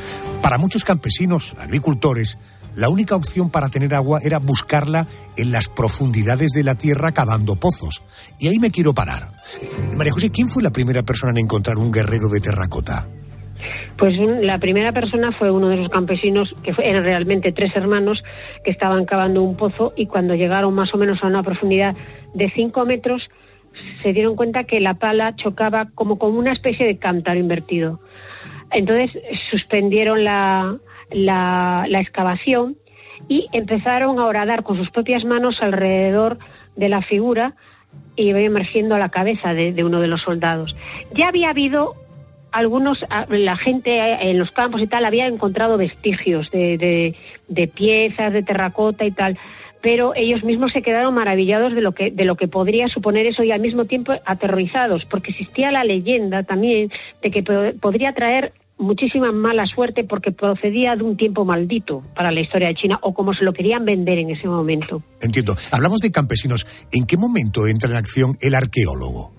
Para 0.43 0.59
muchos 0.59 0.85
campesinos, 0.85 1.57
agricultores, 1.59 2.39
la 2.79 2.89
única 2.89 3.17
opción 3.17 3.51
para 3.51 3.69
tener 3.69 3.93
agua 3.93 4.21
era 4.23 4.39
buscarla 4.39 5.09
en 5.37 5.51
las 5.51 5.69
profundidades 5.69 6.53
de 6.53 6.63
la 6.63 6.77
tierra 6.77 7.11
cavando 7.11 7.57
pozos. 7.57 8.03
Y 8.39 8.47
ahí 8.47 8.61
me 8.61 8.71
quiero 8.71 8.95
parar. 8.95 9.31
María 9.97 10.13
José, 10.13 10.31
¿quién 10.31 10.47
fue 10.47 10.63
la 10.63 10.71
primera 10.71 11.03
persona 11.03 11.33
en 11.33 11.39
encontrar 11.39 11.77
un 11.77 11.91
guerrero 11.91 12.29
de 12.29 12.41
terracota? 12.41 13.09
Pues 13.97 14.17
la 14.17 14.59
primera 14.59 14.93
persona 14.93 15.33
fue 15.33 15.51
uno 15.51 15.69
de 15.69 15.77
los 15.77 15.89
campesinos, 15.89 16.55
que 16.63 16.73
eran 16.81 17.03
realmente 17.03 17.51
tres 17.51 17.75
hermanos, 17.75 18.23
que 18.65 18.71
estaban 18.71 19.07
cavando 19.07 19.43
un 19.43 19.57
pozo 19.57 19.93
y 19.97 20.07
cuando 20.07 20.37
llegaron 20.37 20.73
más 20.73 20.95
o 20.95 20.99
menos 20.99 21.19
a 21.25 21.27
una 21.27 21.43
profundidad 21.43 21.97
de 22.33 22.49
cinco 22.55 22.87
metros, 22.87 23.29
se 24.05 24.13
dieron 24.13 24.37
cuenta 24.37 24.63
que 24.63 24.79
la 24.79 24.95
pala 24.95 25.35
chocaba 25.35 25.89
como 25.97 26.17
con 26.17 26.37
una 26.37 26.53
especie 26.53 26.87
de 26.87 26.97
cántaro 26.97 27.41
invertido. 27.41 27.99
Entonces 28.71 29.21
suspendieron 29.51 30.23
la, 30.23 30.79
la, 31.11 31.87
excavación 31.91 32.77
y 33.29 33.47
empezaron 33.53 34.19
a 34.19 34.27
horadar 34.27 34.63
con 34.63 34.77
sus 34.77 34.91
propias 34.91 35.25
manos 35.25 35.61
alrededor 35.61 36.39
de 36.77 36.89
la 36.89 37.03
figura 37.03 37.55
y 38.17 38.29
iba 38.29 38.41
emergiendo 38.41 38.97
la 38.99 39.09
cabeza 39.09 39.55
de, 39.55 39.85
uno 39.85 40.01
de 40.01 40.09
los 40.09 40.23
soldados. 40.23 40.77
Ya 41.15 41.29
había 41.29 41.51
habido 41.51 41.95
algunos, 42.53 43.05
la 43.29 43.57
gente 43.57 43.99
en 44.31 44.39
los 44.39 44.51
campos 44.51 44.81
y 44.81 44.87
tal 44.87 45.05
había 45.05 45.27
encontrado 45.27 45.77
vestigios 45.77 46.51
de, 46.51 46.79
de, 46.79 47.15
de 47.49 47.69
piezas 47.69 48.33
de 48.33 48.43
terracota 48.43 49.05
y 49.05 49.11
tal, 49.11 49.39
pero 49.81 50.13
ellos 50.17 50.43
mismos 50.45 50.73
se 50.73 50.83
quedaron 50.83 51.15
maravillados 51.15 51.75
de 51.75 51.81
lo 51.81 51.93
que 51.93 52.11
de 52.11 52.25
lo 52.25 52.37
que 52.37 52.49
podría 52.49 52.89
suponer 52.89 53.27
eso 53.27 53.43
y 53.45 53.53
al 53.53 53.61
mismo 53.61 53.85
tiempo 53.85 54.15
aterrorizados, 54.25 55.05
porque 55.05 55.31
existía 55.31 55.71
la 55.71 55.85
leyenda 55.85 56.43
también 56.43 56.91
de 57.23 57.31
que 57.31 57.43
podría 57.43 58.13
traer 58.13 58.53
muchísima 58.79 59.33
mala 59.33 59.67
suerte 59.67 60.05
porque 60.05 60.33
procedía 60.33 60.97
de 60.97 61.03
un 61.03 61.17
tiempo 61.17 61.45
maldito 61.45 62.03
para 62.15 62.31
la 62.31 62.41
historia 62.41 62.69
de 62.69 62.75
China 62.75 62.99
o 63.03 63.13
como 63.13 63.35
se 63.35 63.45
lo 63.45 63.53
querían 63.53 63.85
vender 63.85 64.19
en 64.19 64.31
ese 64.31 64.49
momento. 64.49 65.03
Entiendo. 65.21 65.55
Hablamos 65.73 66.01
de 66.01 66.11
campesinos. 66.11 66.67
¿En 66.93 67.07
qué 67.07 67.17
momento 67.17 67.67
entra 67.67 67.91
en 67.91 67.97
acción 67.97 68.37
el 68.41 68.55
arqueólogo? 68.55 69.33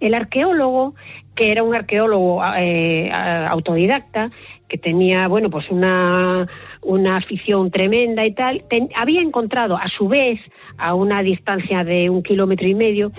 El 0.00 0.14
arqueólogo, 0.14 0.94
que 1.34 1.50
era 1.50 1.62
un 1.62 1.74
arqueólogo 1.74 2.40
eh, 2.56 3.10
autodidacta, 3.12 4.30
que 4.68 4.78
tenía, 4.78 5.26
bueno, 5.28 5.50
pues 5.50 5.68
una, 5.70 6.46
una 6.82 7.16
afición 7.16 7.70
tremenda 7.70 8.24
y 8.26 8.34
tal, 8.34 8.64
ten, 8.68 8.90
había 8.94 9.22
encontrado 9.22 9.76
a 9.76 9.88
su 9.88 10.08
vez, 10.08 10.40
a 10.76 10.94
una 10.94 11.22
distancia 11.22 11.84
de 11.84 12.10
un 12.10 12.22
kilómetro 12.22 12.68
y 12.68 12.74
medio, 12.74 13.12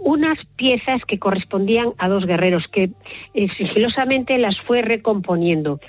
unas 0.00 0.38
piezas 0.56 1.04
que 1.04 1.18
correspondían 1.18 1.92
a 1.98 2.08
dos 2.08 2.26
guerreros 2.26 2.66
que 2.68 2.90
eh, 3.34 3.48
sigilosamente 3.56 4.38
las 4.38 4.58
fue 4.62 4.82
recomponiendo. 4.82 5.80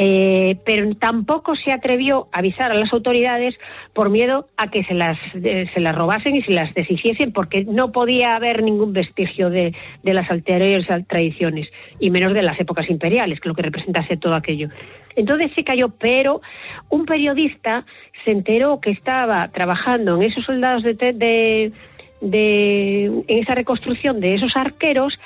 Eh, 0.00 0.58
pero 0.64 0.94
tampoco 0.94 1.56
se 1.56 1.72
atrevió 1.72 2.28
a 2.30 2.38
avisar 2.38 2.70
a 2.70 2.74
las 2.74 2.92
autoridades 2.92 3.58
por 3.94 4.10
miedo 4.10 4.46
a 4.56 4.70
que 4.70 4.84
se 4.84 4.94
las, 4.94 5.18
eh, 5.34 5.68
se 5.74 5.80
las 5.80 5.92
robasen 5.92 6.36
y 6.36 6.42
se 6.42 6.52
las 6.52 6.72
deshiciesen, 6.72 7.32
porque 7.32 7.64
no 7.64 7.90
podía 7.90 8.36
haber 8.36 8.62
ningún 8.62 8.92
vestigio 8.92 9.50
de, 9.50 9.74
de 10.04 10.14
las 10.14 10.30
anteriores 10.30 10.86
tradiciones, 11.08 11.68
y 11.98 12.10
menos 12.10 12.32
de 12.32 12.42
las 12.42 12.60
épocas 12.60 12.88
imperiales, 12.88 13.40
que 13.40 13.48
lo 13.48 13.56
que 13.56 13.62
representase 13.62 14.16
todo 14.16 14.36
aquello. 14.36 14.68
Entonces 15.16 15.50
se 15.56 15.64
cayó, 15.64 15.88
pero 15.88 16.42
un 16.90 17.04
periodista 17.04 17.84
se 18.24 18.30
enteró 18.30 18.80
que 18.80 18.90
estaba 18.90 19.48
trabajando 19.48 20.14
en 20.14 20.22
esos 20.22 20.44
soldados 20.44 20.84
de, 20.84 20.94
de 20.94 21.72
de 22.20 23.04
en 23.04 23.24
esa 23.26 23.54
reconstrucción 23.54 24.20
de 24.20 24.34
esos 24.34 24.56
arqueros 24.56 25.18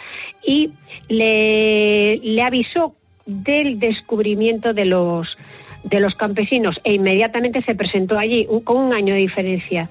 y 0.44 0.70
le, 1.08 2.18
le 2.18 2.42
avisó 2.42 2.94
del 3.26 3.78
descubrimiento 3.78 4.72
de 4.74 4.84
los 4.84 5.36
de 5.84 6.00
los 6.00 6.14
campesinos 6.14 6.80
e 6.84 6.94
inmediatamente 6.94 7.62
se 7.62 7.74
presentó 7.74 8.18
allí 8.18 8.46
con 8.64 8.76
un 8.76 8.92
año 8.92 9.14
de 9.14 9.20
diferencia. 9.20 9.90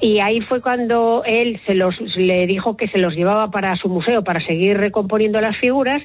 Y 0.00 0.18
ahí 0.18 0.40
fue 0.40 0.60
cuando 0.60 1.22
él 1.24 1.60
se 1.64 1.74
los 1.74 1.98
le 2.16 2.46
dijo 2.46 2.76
que 2.76 2.88
se 2.88 2.98
los 2.98 3.14
llevaba 3.14 3.50
para 3.50 3.76
su 3.76 3.88
museo 3.88 4.24
para 4.24 4.40
seguir 4.40 4.76
recomponiendo 4.76 5.40
las 5.40 5.56
figuras 5.56 6.02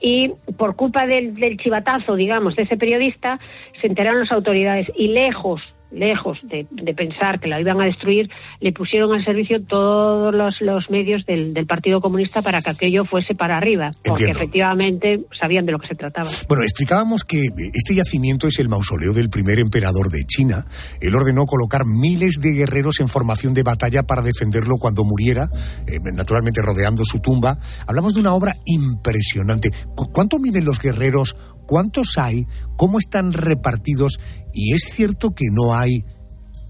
y 0.00 0.32
por 0.56 0.76
culpa 0.76 1.06
del, 1.06 1.34
del 1.34 1.56
chivatazo 1.56 2.14
digamos 2.14 2.54
de 2.54 2.62
ese 2.62 2.76
periodista 2.76 3.40
se 3.80 3.88
enteraron 3.88 4.20
las 4.20 4.30
autoridades 4.30 4.92
y 4.94 5.08
lejos 5.08 5.60
lejos 5.90 6.38
de, 6.42 6.66
de, 6.70 6.94
pensar 6.94 7.40
que 7.40 7.48
la 7.48 7.60
iban 7.60 7.80
a 7.80 7.84
destruir, 7.84 8.28
le 8.60 8.72
pusieron 8.72 9.12
al 9.12 9.24
servicio 9.24 9.62
todos 9.64 10.34
los, 10.34 10.60
los 10.60 10.90
medios 10.90 11.24
del, 11.26 11.54
del, 11.54 11.66
Partido 11.66 12.00
Comunista 12.00 12.42
para 12.42 12.60
que 12.60 12.70
aquello 12.70 13.04
fuese 13.04 13.34
para 13.34 13.56
arriba, 13.56 13.90
porque 14.04 14.24
Entiendo. 14.24 14.38
efectivamente 14.38 15.20
sabían 15.38 15.66
de 15.66 15.72
lo 15.72 15.78
que 15.78 15.88
se 15.88 15.94
trataba. 15.94 16.28
Bueno, 16.48 16.62
explicábamos 16.62 17.24
que 17.24 17.44
este 17.74 17.94
yacimiento 17.94 18.46
es 18.46 18.58
el 18.58 18.68
mausoleo 18.68 19.12
del 19.12 19.30
primer 19.30 19.58
emperador 19.58 20.10
de 20.10 20.24
China. 20.24 20.64
Él 21.00 21.14
ordenó 21.14 21.46
colocar 21.46 21.82
miles 21.86 22.40
de 22.40 22.52
guerreros 22.52 23.00
en 23.00 23.08
formación 23.08 23.54
de 23.54 23.62
batalla 23.62 24.02
para 24.02 24.22
defenderlo 24.22 24.76
cuando 24.78 25.04
muriera, 25.04 25.48
eh, 25.86 25.98
naturalmente 26.14 26.62
rodeando 26.62 27.04
su 27.04 27.20
tumba. 27.20 27.58
Hablamos 27.86 28.14
de 28.14 28.20
una 28.20 28.34
obra 28.34 28.54
impresionante. 28.64 29.70
¿Cuánto 30.12 30.38
miden 30.38 30.64
los 30.64 30.80
guerreros? 30.80 31.36
¿Cuántos 31.66 32.16
hay? 32.16 32.46
¿Cómo 32.76 32.98
están 32.98 33.32
repartidos? 33.32 34.18
¿Y 34.52 34.72
es 34.72 34.82
cierto 34.92 35.30
que 35.30 35.46
no 35.52 35.74
hay 35.74 36.04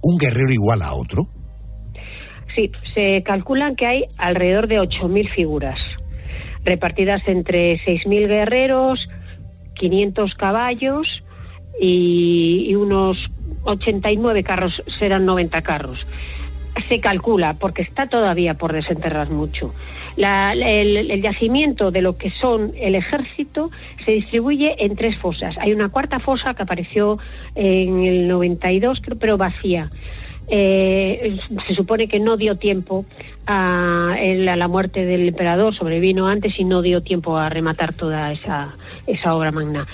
un 0.02 0.18
guerrero 0.18 0.52
igual 0.52 0.82
a 0.82 0.94
otro? 0.94 1.24
Sí, 2.54 2.70
se 2.94 3.22
calculan 3.22 3.76
que 3.76 3.86
hay 3.86 4.04
alrededor 4.16 4.68
de 4.68 4.80
8.000 4.80 5.34
figuras, 5.34 5.78
repartidas 6.64 7.22
entre 7.26 7.78
6.000 7.84 8.26
guerreros, 8.26 9.08
500 9.74 10.34
caballos 10.34 11.22
y, 11.80 12.66
y, 12.68 12.74
unos 12.74 13.16
89 13.62 14.42
carros, 14.42 14.82
serán 14.98 15.24
90 15.24 15.62
carros. 15.62 16.04
Se 16.86 17.00
calcula, 17.00 17.54
porque 17.54 17.82
está 17.82 18.06
todavía 18.06 18.54
por 18.54 18.72
desenterrar 18.72 19.30
mucho. 19.30 19.74
La, 20.16 20.52
el, 20.52 21.10
el, 21.10 21.22
yacimiento 21.22 21.90
de 21.90 22.02
lo 22.02 22.16
que 22.16 22.30
son 22.30 22.72
el 22.76 22.94
ejército 22.94 23.70
se 24.04 24.12
distribuye 24.12 24.84
en 24.84 24.96
tres 24.96 25.16
fosas. 25.18 25.56
Hay 25.58 25.72
una 25.72 25.88
cuarta 25.88 26.18
fosa 26.20 26.54
que 26.54 26.62
apareció 26.62 27.18
en 27.54 28.04
el 28.04 28.28
92, 28.28 29.00
creo, 29.02 29.18
pero 29.18 29.36
vacía. 29.36 29.90
Eh, 30.50 31.38
se 31.66 31.74
supone 31.74 32.08
que 32.08 32.18
no 32.18 32.36
dio 32.38 32.56
tiempo 32.56 33.04
a, 33.46 34.14
a, 34.14 34.56
la 34.56 34.68
muerte 34.68 35.04
del 35.04 35.28
emperador, 35.28 35.74
sobrevino 35.74 36.26
antes 36.26 36.58
y 36.58 36.64
no 36.64 36.80
dio 36.80 37.02
tiempo 37.02 37.36
a 37.36 37.48
rematar 37.48 37.92
toda 37.92 38.32
esa, 38.32 38.74
esa 39.06 39.34
obra 39.34 39.52
magna. 39.52 39.86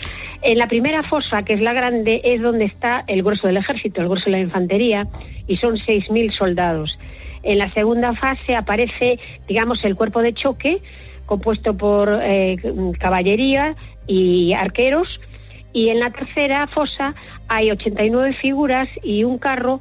En 0.43 0.59
la 0.59 0.69
primera 0.69 1.03
fosa, 1.03 1.43
que 1.43 1.55
es 1.55 1.61
la 1.61 1.73
grande, 1.73 2.21
es 2.23 2.41
donde 2.41 2.67
está 2.67 3.03
el 3.07 3.23
grueso 3.23 3.47
del 3.47 3.57
ejército, 3.57 4.01
el 4.01 4.09
grueso 4.09 4.27
de 4.27 4.33
la 4.33 4.41
infantería, 4.41 5.07
y 5.47 5.57
son 5.57 5.77
6.000 5.77 6.37
soldados. 6.37 6.99
En 7.43 7.59
la 7.59 7.73
segunda 7.73 8.15
fase 8.15 8.55
aparece, 8.55 9.19
digamos, 9.49 9.85
el 9.85 9.97
cuerpo 9.97 10.23
de 10.23 10.35
choque, 10.35 10.79
compuesto 11.27 11.75
por 11.77 12.21
eh, 12.23 12.57
caballería 12.99 13.75
y 14.07 14.53
arqueros, 14.53 15.21
y 15.73 15.89
en 15.89 15.99
la 15.99 16.11
tercera 16.11 16.67
fosa 16.69 17.15
hay 17.49 17.71
89 17.71 18.37
figuras 18.41 18.89
y 19.03 19.25
un 19.25 19.39
carro 19.39 19.81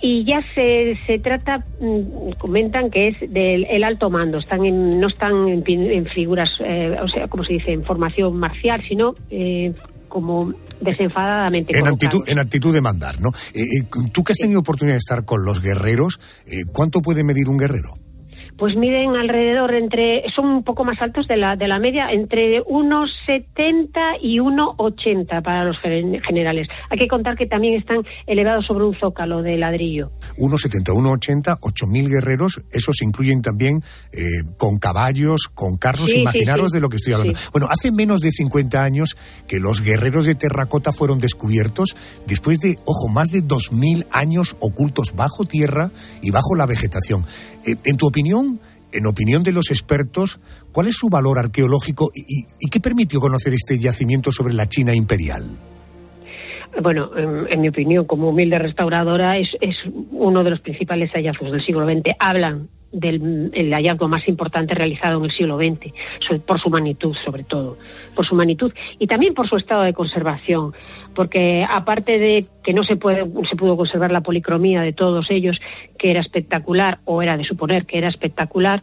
y 0.00 0.24
ya 0.24 0.42
se, 0.54 0.98
se 1.06 1.18
trata, 1.18 1.64
mm, 1.80 2.32
comentan 2.38 2.90
que 2.90 3.08
es 3.08 3.32
del 3.32 3.66
el 3.70 3.84
alto 3.84 4.10
mando, 4.10 4.38
están 4.38 4.64
en, 4.64 5.00
no 5.00 5.08
están 5.08 5.48
en, 5.48 5.64
en 5.66 6.06
figuras, 6.06 6.50
eh, 6.60 6.96
o 7.02 7.08
sea, 7.08 7.28
como 7.28 7.44
se 7.44 7.54
dice, 7.54 7.72
en 7.72 7.84
formación 7.84 8.36
marcial, 8.36 8.82
sino 8.88 9.14
eh, 9.30 9.72
como 10.08 10.52
desenfadadamente 10.80 11.76
En 11.76 11.84
colocados. 11.84 12.04
actitud, 12.04 12.32
en 12.32 12.38
actitud 12.38 12.74
de 12.74 12.80
mandar, 12.80 13.20
¿no? 13.20 13.30
Eh, 13.54 13.60
eh, 13.60 13.86
tú 14.12 14.22
que 14.24 14.32
has 14.32 14.38
tenido 14.38 14.60
oportunidad 14.60 14.94
de 14.94 14.98
estar 14.98 15.24
con 15.24 15.44
los 15.44 15.60
guerreros, 15.60 16.20
eh, 16.46 16.64
¿cuánto 16.72 17.00
puede 17.00 17.24
medir 17.24 17.48
un 17.48 17.56
guerrero? 17.56 17.94
Pues 18.58 18.74
miden 18.76 19.16
alrededor 19.16 19.74
entre, 19.74 20.22
son 20.34 20.46
un 20.46 20.64
poco 20.64 20.84
más 20.84 21.00
altos 21.02 21.26
de 21.28 21.36
la, 21.36 21.56
de 21.56 21.68
la 21.68 21.78
media, 21.78 22.10
entre 22.10 22.62
1,70 22.64 24.18
y 24.20 24.38
1,80 24.38 25.42
para 25.42 25.64
los 25.64 25.78
gen- 25.80 26.20
generales. 26.22 26.68
Hay 26.90 26.98
que 26.98 27.08
contar 27.08 27.36
que 27.36 27.46
también 27.46 27.74
están 27.74 27.98
elevados 28.26 28.66
sobre 28.66 28.84
un 28.84 28.94
zócalo 28.98 29.42
de 29.42 29.56
ladrillo. 29.56 30.10
1,70, 30.38 30.94
1,80, 30.94 31.58
8.000 31.60 32.08
guerreros, 32.08 32.62
esos 32.72 33.02
incluyen 33.02 33.42
también 33.42 33.80
eh, 34.12 34.24
con 34.56 34.78
caballos, 34.78 35.48
con 35.54 35.76
carros, 35.76 36.06
Sí, 36.10 36.16
sí, 36.16 36.20
imaginaros 36.22 36.70
sí. 36.70 36.76
de 36.76 36.80
lo 36.80 36.88
que 36.88 36.96
estoy 36.96 37.12
hablando. 37.14 37.38
Bueno, 37.52 37.68
hace 37.70 37.90
menos 37.92 38.20
de 38.20 38.30
50 38.32 38.82
años 38.82 39.16
que 39.48 39.58
los 39.58 39.82
guerreros 39.82 40.26
de 40.26 40.34
terracota 40.34 40.92
fueron 40.92 41.18
descubiertos 41.18 41.96
después 42.26 42.60
de, 42.60 42.76
ojo, 42.84 43.08
más 43.08 43.30
de 43.32 43.42
2.000 43.42 44.06
años 44.12 44.56
ocultos 44.60 45.14
bajo 45.14 45.44
tierra 45.44 45.90
y 46.22 46.30
bajo 46.30 46.54
la 46.56 46.66
vegetación. 46.66 47.24
Eh, 47.66 47.76
en 47.84 47.96
tu 47.96 48.06
opinión, 48.06 48.45
en 48.92 49.06
opinión 49.06 49.42
de 49.42 49.52
los 49.52 49.70
expertos, 49.70 50.40
¿cuál 50.72 50.86
es 50.86 50.96
su 50.96 51.08
valor 51.08 51.38
arqueológico 51.38 52.10
y, 52.14 52.46
qué 52.70 52.80
permitió 52.80 53.20
conocer 53.20 53.54
este 53.54 53.78
yacimiento 53.78 54.32
sobre 54.32 54.54
la 54.54 54.68
China 54.68 54.94
imperial? 54.94 55.44
Bueno, 56.82 57.10
en, 57.16 57.46
en 57.50 57.60
mi 57.60 57.68
opinión, 57.68 58.04
como 58.04 58.28
humilde 58.28 58.58
restauradora, 58.58 59.38
es, 59.38 59.48
es 59.60 59.76
uno 60.10 60.44
de 60.44 60.50
los 60.50 60.60
principales 60.60 61.10
hallazgos 61.12 61.52
del 61.52 61.64
siglo 61.64 61.86
XX. 61.86 62.14
Hablan 62.18 62.68
del 62.92 63.50
el 63.52 63.72
hallazgo 63.72 64.08
más 64.08 64.26
importante 64.28 64.74
realizado 64.74 65.18
en 65.18 65.24
el 65.24 65.30
siglo 65.30 65.58
XX, 65.58 65.92
por 66.44 66.60
su 66.60 66.70
magnitud, 66.70 67.14
sobre 67.24 67.44
todo, 67.44 67.76
por 68.14 68.26
su 68.26 68.34
magnitud 68.34 68.72
y 68.98 69.06
también 69.06 69.34
por 69.34 69.48
su 69.48 69.56
estado 69.56 69.82
de 69.82 69.92
conservación, 69.92 70.72
porque 71.14 71.66
aparte 71.68 72.18
de 72.18 72.46
que 72.62 72.72
no 72.72 72.84
se 72.84 72.96
puede 72.96 73.26
se 73.48 73.56
pudo 73.56 73.76
conservar 73.76 74.12
la 74.12 74.22
policromía 74.22 74.82
de 74.82 74.92
todos 74.92 75.30
ellos, 75.30 75.58
que 75.98 76.10
era 76.10 76.20
espectacular 76.20 76.98
o 77.04 77.22
era 77.22 77.36
de 77.36 77.44
suponer 77.44 77.86
que 77.86 77.98
era 77.98 78.08
espectacular, 78.08 78.82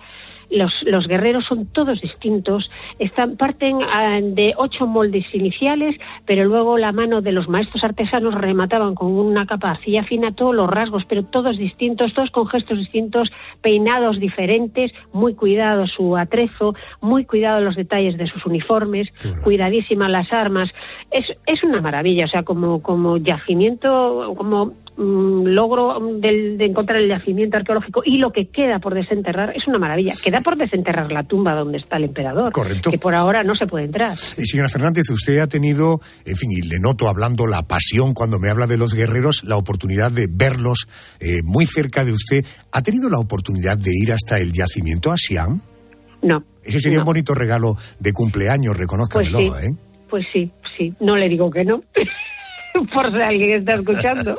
los, 0.54 0.72
los 0.84 1.08
guerreros 1.08 1.46
son 1.46 1.66
todos 1.66 2.02
distintos, 2.02 2.70
están, 3.00 3.38
parten 3.38 3.80
ah, 3.82 4.20
de 4.22 4.54
ocho 4.58 4.88
moldes 4.88 5.26
iniciales, 5.34 5.96
pero 6.26 6.46
luego 6.46 6.78
la 6.78 6.92
mano 6.92 7.22
de 7.22 7.32
los 7.32 7.50
maestros 7.50 7.84
artesanos 7.84 8.36
remataban 8.36 8.96
con 8.96 9.12
una 9.12 9.46
capa 9.46 9.78
fina 10.08 10.32
todos 10.34 10.56
los 10.56 10.70
rasgos, 10.70 11.04
pero 11.06 11.24
todos 11.24 11.58
distintos, 11.58 12.14
todos 12.14 12.32
con 12.32 12.48
gestos 12.48 12.78
distintos, 12.78 13.32
peinados 13.62 14.20
diferentes, 14.20 14.92
muy 15.12 15.34
cuidado 15.34 15.88
su 15.88 16.16
atrezo, 16.18 16.76
muy 17.02 17.26
cuidado 17.26 17.62
los 17.62 17.76
detalles 17.76 18.18
de 18.18 18.28
sus 18.28 18.46
uniformes, 18.46 19.10
cuidadísimas 19.44 20.10
las 20.10 20.32
armas. 20.32 20.70
Es, 21.12 21.26
es 21.46 21.64
una 21.64 21.82
maravilla, 21.82 22.26
o 22.26 22.28
sea, 22.28 22.44
como, 22.44 22.82
como 22.82 23.18
yacimiento, 23.18 24.34
como 24.38 24.74
mm, 24.98 25.46
logro 25.48 26.00
del- 26.20 26.58
de 26.58 26.66
encontrar 26.66 27.00
el 27.00 27.08
yacimiento 27.10 27.58
arqueológico 27.58 28.02
y 28.06 28.18
lo 28.18 28.32
que 28.32 28.48
queda 28.48 28.80
por 28.80 28.94
desenterrar 28.94 29.56
es 29.56 29.68
una 29.68 29.80
maravilla. 29.80 30.14
Queda 30.24 30.40
por 30.42 30.56
desenterrar 30.58 31.12
la 31.12 31.24
tumba 31.24 31.56
donde 31.56 31.78
está 31.80 31.98
el 31.98 32.06
emperador, 32.06 32.52
Correcto. 32.52 32.92
que 32.92 32.98
por 33.00 33.16
ahora 33.16 33.44
no 33.44 33.56
se 33.56 33.68
puede 33.68 33.86
entrar. 33.86 34.14
Eh, 34.14 34.46
señora 34.46 34.70
Fernández, 34.70 35.10
usted 35.10 35.40
ha 35.40 35.48
tenido, 35.48 36.00
en 36.26 36.36
fin, 36.36 36.52
y 36.52 36.62
le 36.62 36.80
noto 36.80 37.08
hablando 37.08 37.48
la 37.48 37.64
pasión 37.64 38.14
cuando 38.14 38.40
me 38.40 38.50
habla 38.50 38.68
de 38.68 38.78
los 38.78 38.94
guerreros, 38.94 39.44
la 39.44 39.58
oportunidad 39.58 40.12
de 40.12 40.28
verlos 40.30 40.88
eh, 41.20 41.42
muy 41.44 41.66
cerca 41.66 42.06
de 42.06 42.12
usted. 42.12 42.46
¿Ha 42.72 42.82
tenido 42.82 43.10
la 43.10 43.20
oportunidad 43.20 43.78
de 43.78 43.92
ir 43.94 44.12
hasta 44.14 44.38
el 44.40 44.52
yacimiento 44.52 45.12
a 45.12 45.16
Xi'an? 45.18 45.62
No. 46.22 46.44
Ese 46.64 46.80
sería 46.80 47.00
no. 47.00 47.02
un 47.04 47.08
bonito 47.08 47.34
regalo 47.36 47.76
de 48.00 48.14
cumpleaños, 48.14 48.70
Pues 48.76 48.80
reconózcamelo, 48.80 49.40
sí, 49.40 49.66
¿eh? 49.66 49.70
pues 50.10 50.26
sí, 50.32 50.52
sí. 50.78 50.94
No 51.02 51.16
le 51.18 51.28
digo 51.28 51.50
que 51.52 51.66
no. 51.66 51.84
por 52.94 53.12
si 53.12 53.22
alguien 53.22 53.60
está 53.60 53.74
escuchando. 53.76 54.36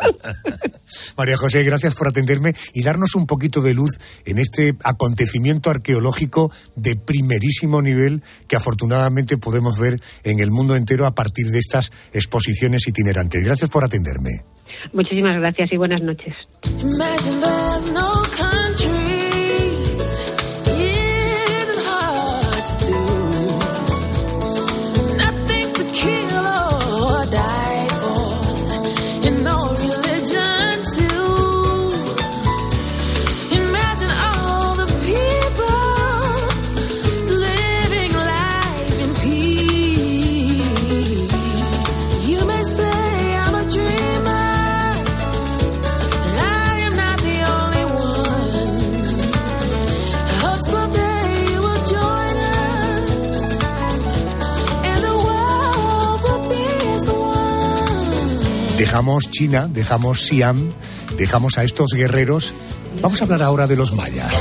María 1.16 1.36
José, 1.36 1.62
gracias 1.62 1.94
por 1.94 2.08
atenderme 2.08 2.54
y 2.72 2.82
darnos 2.82 3.14
un 3.14 3.26
poquito 3.26 3.60
de 3.60 3.74
luz 3.74 3.98
en 4.24 4.38
este 4.38 4.74
acontecimiento 4.82 5.70
arqueológico 5.70 6.50
de 6.76 6.96
primerísimo 6.96 7.82
nivel 7.82 8.22
que 8.48 8.56
afortunadamente 8.56 9.36
podemos 9.38 9.78
ver 9.78 10.00
en 10.22 10.40
el 10.40 10.50
mundo 10.50 10.76
entero 10.76 11.06
a 11.06 11.14
partir 11.14 11.50
de 11.50 11.58
estas 11.58 11.92
exposiciones 12.12 12.86
itinerantes. 12.86 13.42
Gracias 13.44 13.70
por 13.70 13.84
atenderme. 13.84 14.44
Muchísimas 14.92 15.36
gracias 15.36 15.72
y 15.72 15.76
buenas 15.76 16.02
noches. 16.02 16.34
Dejamos 58.94 59.28
China, 59.28 59.68
dejamos 59.68 60.24
Siam, 60.24 60.70
dejamos 61.18 61.58
a 61.58 61.64
estos 61.64 61.94
guerreros. 61.94 62.54
Vamos 63.02 63.20
a 63.20 63.24
hablar 63.24 63.42
ahora 63.42 63.66
de 63.66 63.74
los 63.74 63.92
mayas. 63.92 64.32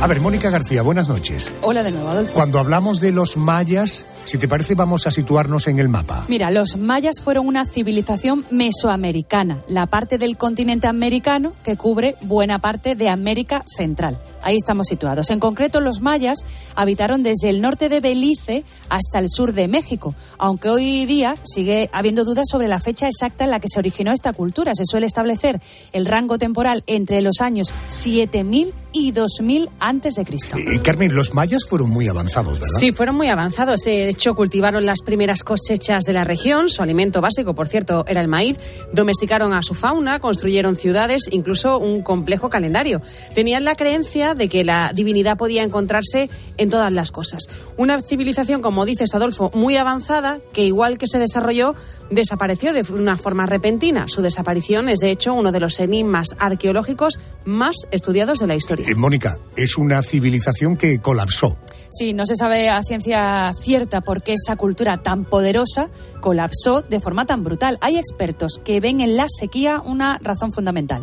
A 0.00 0.06
ver, 0.06 0.22
Mónica 0.22 0.48
García, 0.48 0.80
buenas 0.80 1.10
noches. 1.10 1.50
Hola 1.60 1.82
de 1.82 1.90
nuevo, 1.90 2.08
Adolfo. 2.08 2.32
Cuando 2.32 2.58
hablamos 2.58 3.02
de 3.02 3.12
los 3.12 3.36
mayas, 3.36 4.06
si 4.24 4.38
te 4.38 4.48
parece, 4.48 4.74
vamos 4.74 5.06
a 5.06 5.10
situarnos 5.10 5.68
en 5.68 5.78
el 5.78 5.88
mapa. 5.88 6.24
Mira, 6.28 6.50
los 6.50 6.76
mayas 6.76 7.20
fueron 7.20 7.46
una 7.46 7.64
civilización 7.64 8.44
mesoamericana, 8.50 9.62
la 9.68 9.86
parte 9.86 10.18
del 10.18 10.36
continente 10.36 10.86
americano 10.86 11.52
que 11.64 11.76
cubre 11.76 12.16
buena 12.22 12.58
parte 12.58 12.94
de 12.94 13.08
América 13.08 13.64
Central. 13.66 14.18
Ahí 14.42 14.56
estamos 14.56 14.88
situados. 14.88 15.30
En 15.30 15.38
concreto, 15.38 15.80
los 15.80 16.00
mayas 16.00 16.44
habitaron 16.74 17.22
desde 17.22 17.48
el 17.48 17.60
norte 17.60 17.88
de 17.88 18.00
Belice 18.00 18.64
hasta 18.88 19.18
el 19.18 19.28
sur 19.28 19.52
de 19.52 19.68
México, 19.68 20.14
aunque 20.38 20.68
hoy 20.68 21.06
día 21.06 21.36
sigue 21.44 21.90
habiendo 21.92 22.24
dudas 22.24 22.48
sobre 22.50 22.68
la 22.68 22.80
fecha 22.80 23.06
exacta 23.06 23.44
en 23.44 23.50
la 23.50 23.60
que 23.60 23.68
se 23.68 23.78
originó 23.78 24.12
esta 24.12 24.32
cultura. 24.32 24.74
Se 24.74 24.84
suele 24.84 25.06
establecer 25.06 25.60
el 25.92 26.06
rango 26.06 26.38
temporal 26.38 26.82
entre 26.86 27.22
los 27.22 27.40
años 27.40 27.72
7000 27.86 28.74
y 28.92 29.12
2000 29.12 29.70
antes 29.80 30.14
de 30.16 30.24
Cristo. 30.24 30.56
Eh, 30.56 30.80
Carmen, 30.82 31.14
los 31.14 31.34
mayas 31.34 31.64
fueron 31.64 31.90
muy 31.90 32.08
avanzados, 32.08 32.54
¿verdad? 32.54 32.78
Sí, 32.78 32.92
fueron 32.92 33.16
muy 33.16 33.28
avanzados. 33.28 33.80
De 33.80 34.11
hecho, 34.12 34.34
cultivaron 34.34 34.86
las 34.86 35.02
primeras 35.02 35.42
cosechas 35.42 36.04
de 36.04 36.12
la 36.12 36.24
región. 36.24 36.68
Su 36.68 36.82
alimento 36.82 37.20
básico, 37.20 37.54
por 37.54 37.68
cierto, 37.68 38.04
era 38.06 38.20
el 38.20 38.28
maíz. 38.28 38.58
Domesticaron 38.92 39.52
a 39.52 39.62
su 39.62 39.74
fauna, 39.74 40.20
construyeron 40.20 40.76
ciudades, 40.76 41.28
incluso 41.30 41.78
un 41.78 42.02
complejo 42.02 42.48
calendario. 42.48 43.02
Tenían 43.34 43.64
la 43.64 43.74
creencia 43.74 44.34
de 44.34 44.48
que 44.48 44.64
la 44.64 44.92
divinidad 44.94 45.36
podía 45.36 45.62
encontrarse 45.62 46.30
en 46.58 46.70
todas 46.70 46.92
las 46.92 47.10
cosas. 47.10 47.48
Una 47.76 48.00
civilización, 48.00 48.62
como 48.62 48.84
dices, 48.84 49.14
Adolfo, 49.14 49.50
muy 49.54 49.76
avanzada, 49.76 50.38
que 50.52 50.64
igual 50.64 50.98
que 50.98 51.08
se 51.08 51.18
desarrolló, 51.18 51.74
desapareció 52.10 52.72
de 52.72 52.84
una 52.92 53.16
forma 53.16 53.46
repentina. 53.46 54.06
Su 54.08 54.22
desaparición 54.22 54.88
es, 54.88 55.00
de 55.00 55.10
hecho, 55.10 55.34
uno 55.34 55.50
de 55.50 55.60
los 55.60 55.80
enigmas 55.80 56.36
arqueológicos 56.38 57.18
más 57.44 57.76
estudiados 57.90 58.38
de 58.38 58.46
la 58.46 58.54
historia. 58.54 58.86
Eh, 58.88 58.94
Mónica, 58.94 59.38
es 59.56 59.76
una 59.76 60.02
civilización 60.02 60.76
que 60.76 61.00
colapsó. 61.00 61.56
Sí, 61.90 62.12
no 62.12 62.24
se 62.24 62.36
sabe 62.36 62.68
a 62.68 62.82
ciencia 62.82 63.52
cierta 63.54 64.00
por 64.02 64.22
qué 64.22 64.34
esa 64.34 64.56
cultura 64.56 65.02
tan 65.02 65.24
poderosa 65.24 65.88
colapsó 66.20 66.82
de 66.82 67.00
forma 67.00 67.26
tan 67.26 67.42
brutal. 67.42 67.78
Hay 67.80 67.96
expertos 67.96 68.60
que 68.64 68.80
ven 68.80 69.00
en 69.00 69.16
la 69.16 69.26
sequía 69.28 69.80
una 69.84 70.18
razón 70.22 70.52
fundamental. 70.52 71.02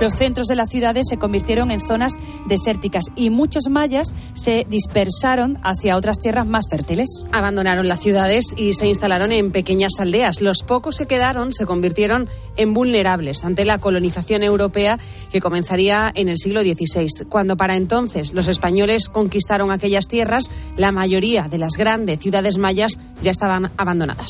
Los 0.00 0.14
centros 0.14 0.48
de 0.48 0.56
las 0.56 0.70
ciudades 0.70 1.06
se 1.08 1.18
convirtieron 1.18 1.70
en 1.70 1.80
zonas 1.80 2.18
desérticas 2.46 3.04
y 3.16 3.30
muchos 3.30 3.68
mayas 3.68 4.14
se 4.34 4.66
dispersaron 4.68 5.58
hacia 5.62 5.96
otras 5.96 6.18
tierras 6.18 6.46
más 6.46 6.64
fértiles. 6.70 7.08
Abandonaron 7.32 7.88
las 7.88 8.00
ciudades 8.00 8.54
y 8.56 8.74
se 8.74 8.88
instalaron 8.88 9.32
en 9.32 9.52
pequeñas 9.52 9.92
aldeas. 9.98 10.40
Los 10.40 10.62
pocos 10.62 10.98
que 10.98 11.06
quedaron 11.06 11.52
se 11.52 11.66
convirtieron 11.66 12.28
en 12.56 12.74
vulnerables 12.74 13.44
ante 13.44 13.64
la 13.64 13.78
colonización 13.78 14.42
europea 14.42 14.98
que 15.32 15.40
comenzaría 15.40 16.10
en 16.14 16.28
el 16.28 16.38
siglo 16.38 16.62
XVI. 16.62 17.26
Cuando 17.28 17.56
para 17.56 17.76
entonces 17.76 18.34
los 18.34 18.48
españoles 18.48 19.08
conquistaron 19.08 19.70
aquellas 19.70 20.08
tierras, 20.08 20.50
la 20.76 20.92
mayoría 20.92 21.48
de 21.48 21.58
las 21.58 21.74
grandes 21.76 22.20
ciudades 22.20 22.58
mayas 22.58 22.98
ya 23.22 23.30
estaban 23.30 23.70
abandonadas. 23.76 24.28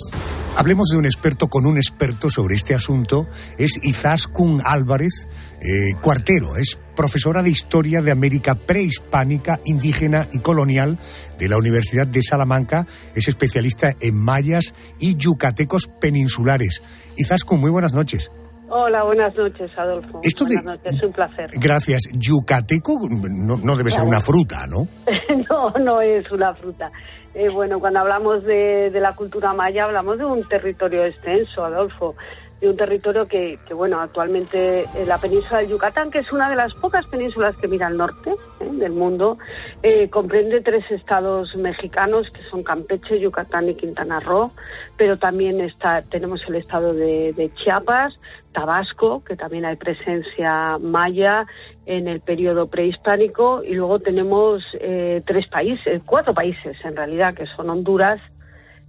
Hablemos 0.57 0.89
de 0.91 0.99
un 0.99 1.05
experto 1.05 1.49
con 1.49 1.67
un 1.67 1.77
experto 1.79 2.31
sobre 2.31 2.55
este 2.55 2.75
asunto. 2.75 3.27
Es 3.59 3.81
Izaskun 3.83 4.63
Álvarez, 4.65 5.27
eh, 5.61 5.95
cuartero. 6.01 6.57
Es 6.57 6.79
profesora 6.95 7.43
de 7.43 7.51
Historia 7.51 8.03
de 8.03 8.11
América 8.11 8.55
prehispánica, 8.55 9.61
indígena 9.65 10.29
y 10.33 10.39
colonial 10.41 10.99
de 11.39 11.49
la 11.49 11.57
Universidad 11.57 12.07
de 12.07 12.23
Salamanca. 12.23 12.87
Es 13.15 13.29
especialista 13.29 13.95
en 14.01 14.17
mayas 14.17 14.75
y 14.99 15.17
yucatecos 15.17 15.89
peninsulares. 16.01 16.83
Izaskun, 17.17 17.61
muy 17.61 17.71
buenas 17.71 17.95
noches. 17.95 18.31
Hola, 18.69 19.05
buenas 19.05 19.35
noches, 19.37 19.77
Adolfo. 19.79 20.21
Esto 20.25 20.45
de- 20.45 20.57
buenas 20.57 20.79
noches, 20.79 20.95
es 20.99 21.03
un 21.07 21.13
placer. 21.13 21.51
Gracias. 21.55 22.03
Yucateco 22.13 22.99
no, 23.11 23.57
no 23.57 23.77
debe 23.77 23.91
ser 23.91 24.03
una 24.03 24.21
fruta, 24.21 24.67
¿no? 24.67 24.89
no, 25.51 25.71
no 25.79 26.01
es 26.01 26.31
una 26.33 26.55
fruta. 26.55 26.91
Eh, 27.35 27.49
bueno, 27.51 27.79
cuando 27.81 28.01
hablamos 28.01 28.45
de, 28.45 28.91
de 28.93 29.01
la 29.01 29.13
cultura 29.13 29.53
maya, 29.53 29.85
hablamos 29.85 30.19
de 30.19 30.25
un 30.25 30.43
territorio 30.49 31.05
extenso, 31.05 31.65
Adolfo, 31.65 32.15
de 32.61 32.69
un 32.69 32.77
territorio 32.77 33.27
que, 33.27 33.59
que, 33.67 33.75
bueno, 33.75 34.01
actualmente 34.01 34.85
la 35.07 35.19
península 35.19 35.59
del 35.59 35.69
Yucatán, 35.71 36.11
que 36.11 36.19
es 36.19 36.33
una 36.33 36.49
de 36.49 36.57
las 36.57 36.75
pocas 36.75 37.07
penínsulas 37.07 37.57
que 37.57 37.69
mira 37.69 37.87
al 37.87 37.97
norte 37.97 38.35
eh, 38.61 38.69
del 38.73 38.93
mundo, 38.93 39.39
eh, 39.83 40.09
comprende 40.09 40.61
tres 40.61 40.91
estados 40.91 41.55
mexicanos, 41.57 42.31
que 42.31 42.43
son 42.51 42.63
Campeche, 42.63 43.21
Yucatán 43.21 43.69
y 43.69 43.75
Quintana 43.75 44.21
Roo, 44.21 44.53
pero 44.97 45.19
también 45.19 45.61
está, 45.61 46.03
tenemos 46.03 46.43
el 46.49 46.57
estado 46.57 46.95
de, 46.95 47.33
de 47.33 47.53
Chiapas, 47.55 48.19
Tabasco, 48.53 49.23
que 49.25 49.37
también 49.37 49.65
hay 49.65 49.77
presencia 49.77 50.79
maya 50.79 51.47
en 51.87 52.07
el 52.09 52.21
periodo 52.21 52.69
prehispánico, 52.69 53.63
y 53.65 53.75
luego 53.75 53.99
tenemos 53.99 54.65
eh, 54.81 55.23
tres 55.27 55.49
países, 55.49 56.01
cuatro 56.07 56.33
países 56.33 56.77
en 56.85 56.97
realidad, 56.97 57.35
que 57.35 57.47
son 57.47 57.69
Honduras, 57.69 58.21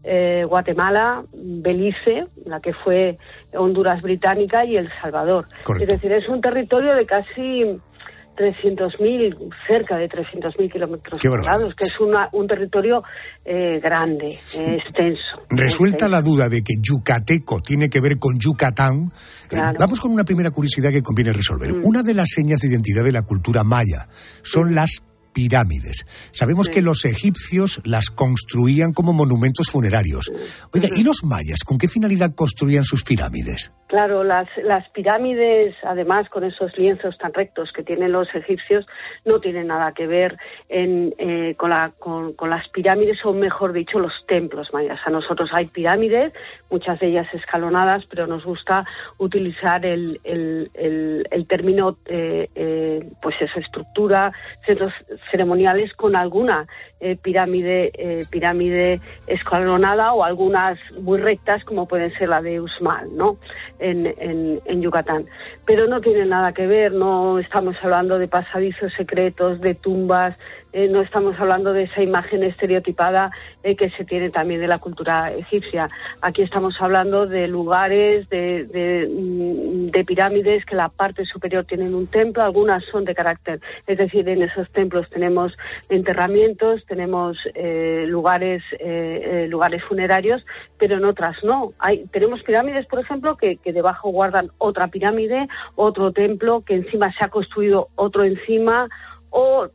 eh, 0.06 0.44
Guatemala, 0.48 1.24
Belice, 1.34 2.28
la 2.46 2.60
que 2.60 2.74
fue 2.74 3.18
Honduras 3.54 4.02
británica, 4.02 4.64
y 4.64 4.78
El 4.78 4.90
Salvador. 5.02 5.46
Es 5.82 5.88
decir, 5.88 6.12
es 6.12 6.30
un 6.30 6.40
territorio 6.42 6.94
de 6.96 7.06
casi 7.06 7.80
300.000, 8.38 9.50
cerca 9.68 9.96
de 9.98 10.10
300.000 10.10 10.70
kilómetros 10.72 11.20
cuadrados, 11.22 11.74
que 11.76 11.86
es 11.86 12.00
una- 12.00 12.30
un 12.34 12.48
territorio 12.48 13.02
eh, 13.46 13.80
grande, 13.82 14.38
eh, 14.56 14.78
extenso. 14.84 15.42
Resuelta 15.50 16.10
la 16.10 16.22
duda 16.22 16.50
de 16.50 16.62
que 16.64 16.74
yucateco 16.82 17.62
tiene 17.62 17.90
que 17.90 18.02
ver 18.02 18.18
con 18.20 18.38
Yucatán, 18.38 19.10
eh, 19.52 19.58
vamos 19.80 20.00
con 20.02 20.12
una 20.12 20.24
primera 20.26 20.52
curiosidad 20.52 20.92
que 20.92 21.02
conviene 21.02 21.32
resolver. 21.32 21.72
Una 21.84 22.04
de 22.04 22.14
las 22.14 22.30
señas 22.30 22.60
de 22.60 22.68
identidad 22.70 23.04
de 23.04 23.12
la 23.12 23.22
cultura 23.22 23.64
maya 23.64 24.08
son 24.42 24.76
las 24.76 25.02
pirámides. 25.36 26.08
Sabemos 26.32 26.70
que 26.70 26.82
los 26.82 27.04
egipcios 27.04 27.82
las 27.84 28.10
construían 28.10 28.94
como 28.94 29.12
monumentos 29.14 29.68
funerarios. 29.70 30.32
Oiga, 30.74 30.88
¿y 30.96 31.04
los 31.04 31.24
mayas 31.26 31.60
con 31.66 31.78
qué 31.78 31.88
finalidad 31.90 32.34
construían 32.34 32.86
sus 32.86 33.04
pirámides? 33.04 33.72
Claro, 33.88 34.24
las, 34.24 34.48
las 34.64 34.90
pirámides, 34.90 35.76
además, 35.84 36.28
con 36.30 36.44
esos 36.44 36.76
lienzos 36.78 37.18
tan 37.20 37.32
rectos 37.34 37.72
que 37.72 37.84
tienen 37.84 38.14
los 38.14 38.28
egipcios, 38.34 38.88
no 39.26 39.40
tienen 39.40 39.68
nada 39.68 39.92
que 39.94 40.08
ver 40.08 40.38
en, 40.70 41.14
eh, 41.20 41.54
con, 41.56 41.70
la- 41.70 41.92
con- 42.00 42.34
con 42.34 42.50
las 42.50 42.68
pirámides, 42.70 43.24
o 43.24 43.34
mejor 43.34 43.74
dicho, 43.74 44.00
los 44.00 44.12
templos 44.28 44.70
mayas. 44.74 45.00
A 45.06 45.12
nosotros 45.12 45.50
hay 45.54 45.68
pirámides, 45.68 46.34
muchas 46.72 47.00
de 47.00 47.08
ellas 47.10 47.28
escalonadas, 47.34 48.04
pero 48.10 48.26
nos 48.26 48.44
gusta 48.44 48.86
utilizar 49.20 49.86
el, 49.86 50.20
el- 50.24 50.72
el- 50.74 51.28
el 51.30 51.48
término, 51.48 51.98
eh, 52.08 52.50
eh, 52.56 53.08
pues 53.22 53.36
esa 53.40 53.60
estructura, 53.60 54.32
centros 54.66 54.94
ceremoniales 55.32 55.94
con 55.94 56.16
alguna 56.16 56.68
eh, 57.00 57.16
pirámide, 57.16 57.92
eh, 57.96 58.26
pirámide 58.30 59.00
escalonada 59.28 60.14
o 60.14 60.24
algunas 60.24 60.78
muy 61.02 61.20
rectas, 61.20 61.64
como 61.64 61.88
pueden 61.88 62.12
ser 62.14 62.30
la 62.30 62.42
de 62.42 62.62
Usmal, 62.62 63.16
¿no? 63.16 63.38
En, 63.80 64.06
en- 64.06 64.62
en 64.66 64.82
Yucatán. 64.82 65.26
Pero 65.66 65.88
no 65.88 66.02
tiene 66.02 66.26
nada 66.26 66.54
que 66.54 66.68
ver, 66.68 66.94
no 66.94 67.38
estamos 67.40 67.76
hablando 67.82 68.18
de 68.18 68.28
pasadizos 68.28 68.94
secretos, 68.94 69.60
de 69.62 69.76
tumbas, 69.76 70.36
eh, 70.76 70.90
no 70.90 71.00
estamos 71.00 71.40
hablando 71.40 71.72
de 71.72 71.84
esa 71.84 72.04
imagen 72.04 72.44
estereotipada 72.44 73.32
eh, 73.64 73.78
que 73.78 73.90
se 73.92 74.04
tiene 74.04 74.30
también 74.30 74.60
de 74.60 74.68
la 74.68 74.78
cultura 74.78 75.32
egipcia. 75.32 75.88
Aquí 76.22 76.42
estamos 76.42 76.82
hablando 76.82 77.28
de 77.28 77.48
lugares, 77.48 78.26
mm, 78.26 79.86
de 79.88 80.04
pirámides 80.06 80.66
que 80.66 80.76
la 80.76 80.90
parte 80.90 81.24
superior 81.24 81.64
tienen 81.64 81.96
un 81.96 82.08
templo, 82.08 82.44
algunas 82.44 82.84
son 82.84 83.06
de 83.06 83.16
carácter, 83.16 83.62
es 83.88 83.98
decir, 83.98 84.28
en 84.28 84.42
esos 84.42 84.70
templos 84.72 85.10
tenemos 85.10 85.58
enterramientos, 85.88 86.86
tenemos 86.86 87.38
eh, 87.54 88.04
lugares, 88.06 88.62
lugares 89.48 89.82
funerarios, 89.86 90.44
pero 90.78 90.98
en 90.98 91.06
otras 91.06 91.42
no. 91.42 91.72
Hay, 91.80 92.06
tenemos 92.12 92.44
pirámides, 92.44 92.86
por 92.86 93.00
ejemplo, 93.00 93.38
que, 93.38 93.56
que 93.56 93.72
debajo 93.72 94.10
guardan 94.10 94.52
otra 94.58 94.90
pirámide, 94.90 95.48
otro 95.76 96.12
templo, 96.12 96.64
que 96.66 96.76
encima 96.76 97.14
se 97.14 97.24
ha 97.24 97.30
construido 97.30 97.88
otro 97.96 98.26
encima, 98.26 98.90
o 99.30 99.70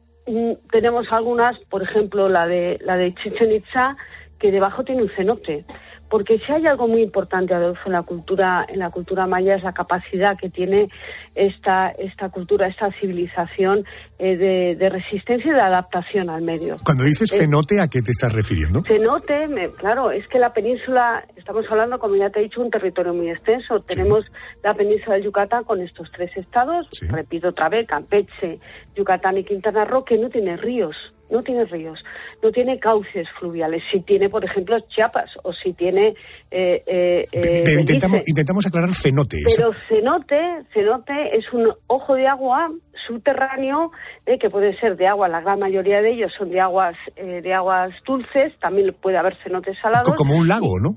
tenemos 0.71 1.11
algunas, 1.12 1.59
por 1.71 1.83
ejemplo, 1.83 2.29
la 2.29 2.47
de, 2.47 2.79
la 2.83 2.97
de 2.97 3.14
Chichen 3.14 3.53
Itza, 3.53 3.97
que 4.38 4.51
debajo 4.51 4.85
tiene 4.85 5.03
un 5.03 5.11
cenote. 5.11 5.64
Porque 6.11 6.38
si 6.40 6.53
hay 6.53 6.66
algo 6.66 6.88
muy 6.88 7.03
importante, 7.03 7.55
Adolfo, 7.55 7.83
en 7.87 7.92
la 7.92 8.03
cultura, 8.03 8.66
en 8.68 8.81
la 8.81 8.90
cultura 8.90 9.27
maya 9.29 9.55
es 9.55 9.62
la 9.62 9.73
capacidad 9.73 10.37
que 10.37 10.51
tiene 10.51 10.88
esta, 11.35 11.90
esta 11.90 12.29
cultura, 12.31 12.66
esta 12.66 12.90
civilización 13.01 13.85
eh, 14.18 14.37
de, 14.37 14.77
de 14.77 14.88
resistencia 14.90 15.51
y 15.51 15.55
de 15.55 15.61
adaptación 15.61 16.29
al 16.29 16.42
medio. 16.42 16.75
Cuando 16.85 17.05
dices 17.05 17.33
Eh, 17.33 17.38
cenote, 17.38 17.81
¿a 17.81 17.88
qué 17.88 18.03
te 18.03 18.11
estás 18.11 18.35
refiriendo? 18.35 18.83
Cenote, 18.83 19.46
me- 19.49 19.70
claro, 19.70 20.11
es 20.11 20.27
que 20.29 20.38
la 20.38 20.53
península, 20.53 21.25
estamos 21.37 21.64
hablando, 21.70 21.99
como 21.99 22.16
ya 22.16 22.29
te 22.31 22.40
he 22.40 22.42
dicho, 22.42 22.61
un 22.61 22.70
territorio 22.70 23.14
muy 23.14 23.31
extenso. 23.31 23.81
Tenemos 23.81 24.25
la 24.64 24.75
península 24.75 25.14
de 25.16 25.23
Yucatán 25.23 25.64
con 25.64 25.81
estos 25.81 26.11
tres 26.11 26.37
estados, 26.37 26.88
repito 27.09 27.49
otra 27.49 27.68
vez, 27.68 27.87
Campeche, 27.87 28.59
Yucatán 28.96 29.38
y 29.38 29.44
Quintana 29.44 29.85
Roo, 29.85 30.05
que 30.05 30.18
no 30.18 30.29
tiene 30.29 30.57
ríos, 30.57 30.96
no 31.31 31.43
tiene 31.43 31.64
ríos, 31.64 32.03
no 32.43 32.51
tiene 32.51 32.79
cauces 32.79 33.29
fluviales. 33.38 33.83
Si 33.90 34.01
tiene, 34.01 34.29
por 34.29 34.45
ejemplo, 34.45 34.79
Chiapas 34.88 35.31
o 35.43 35.53
si 35.53 35.73
tiene... 35.73 36.14
Eh, 36.51 36.83
eh, 36.87 37.27
eh, 37.33 37.62
Pero 37.64 37.81
intentamos, 37.81 38.16
Belice. 38.19 38.31
intentamos 38.31 38.66
aclarar 38.66 38.90
cenote. 38.93 39.38
Pero 39.57 39.73
cenote, 39.88 40.37
cenote 40.75 41.37
es 41.37 41.53
un 41.53 41.73
ojo 41.87 42.14
de 42.14 42.27
agua 42.27 42.71
subterráneo 43.07 43.93
eh, 44.27 44.38
que 44.38 44.51
puede 44.51 44.77
ser 44.79 44.97
de 44.97 45.07
agua, 45.07 45.29
la 45.29 45.40
gran 45.40 45.59
mayoría 45.59 46.03
de 46.03 46.12
ellos 46.12 46.33
son 46.37 46.51
de 46.51 46.61
aguas 46.61 46.97
eh, 47.16 47.40
de 47.43 47.55
aguas 47.55 47.90
dulces, 48.07 48.53
también 48.61 48.95
puede 49.01 49.16
haber 49.19 49.37
cenotes 49.43 49.79
salados. 49.81 50.09
co- 50.09 50.14
como 50.14 50.37
un 50.37 50.49
lago, 50.49 50.79
¿no? 50.81 50.90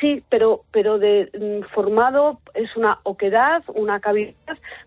Sí, 0.00 0.24
pero 0.30 0.64
pero 0.72 0.98
de 0.98 1.30
mm, 1.38 1.72
formado 1.74 2.40
es 2.54 2.74
una 2.74 3.00
oquedad, 3.02 3.62
una 3.74 4.00
cavidad 4.00 4.34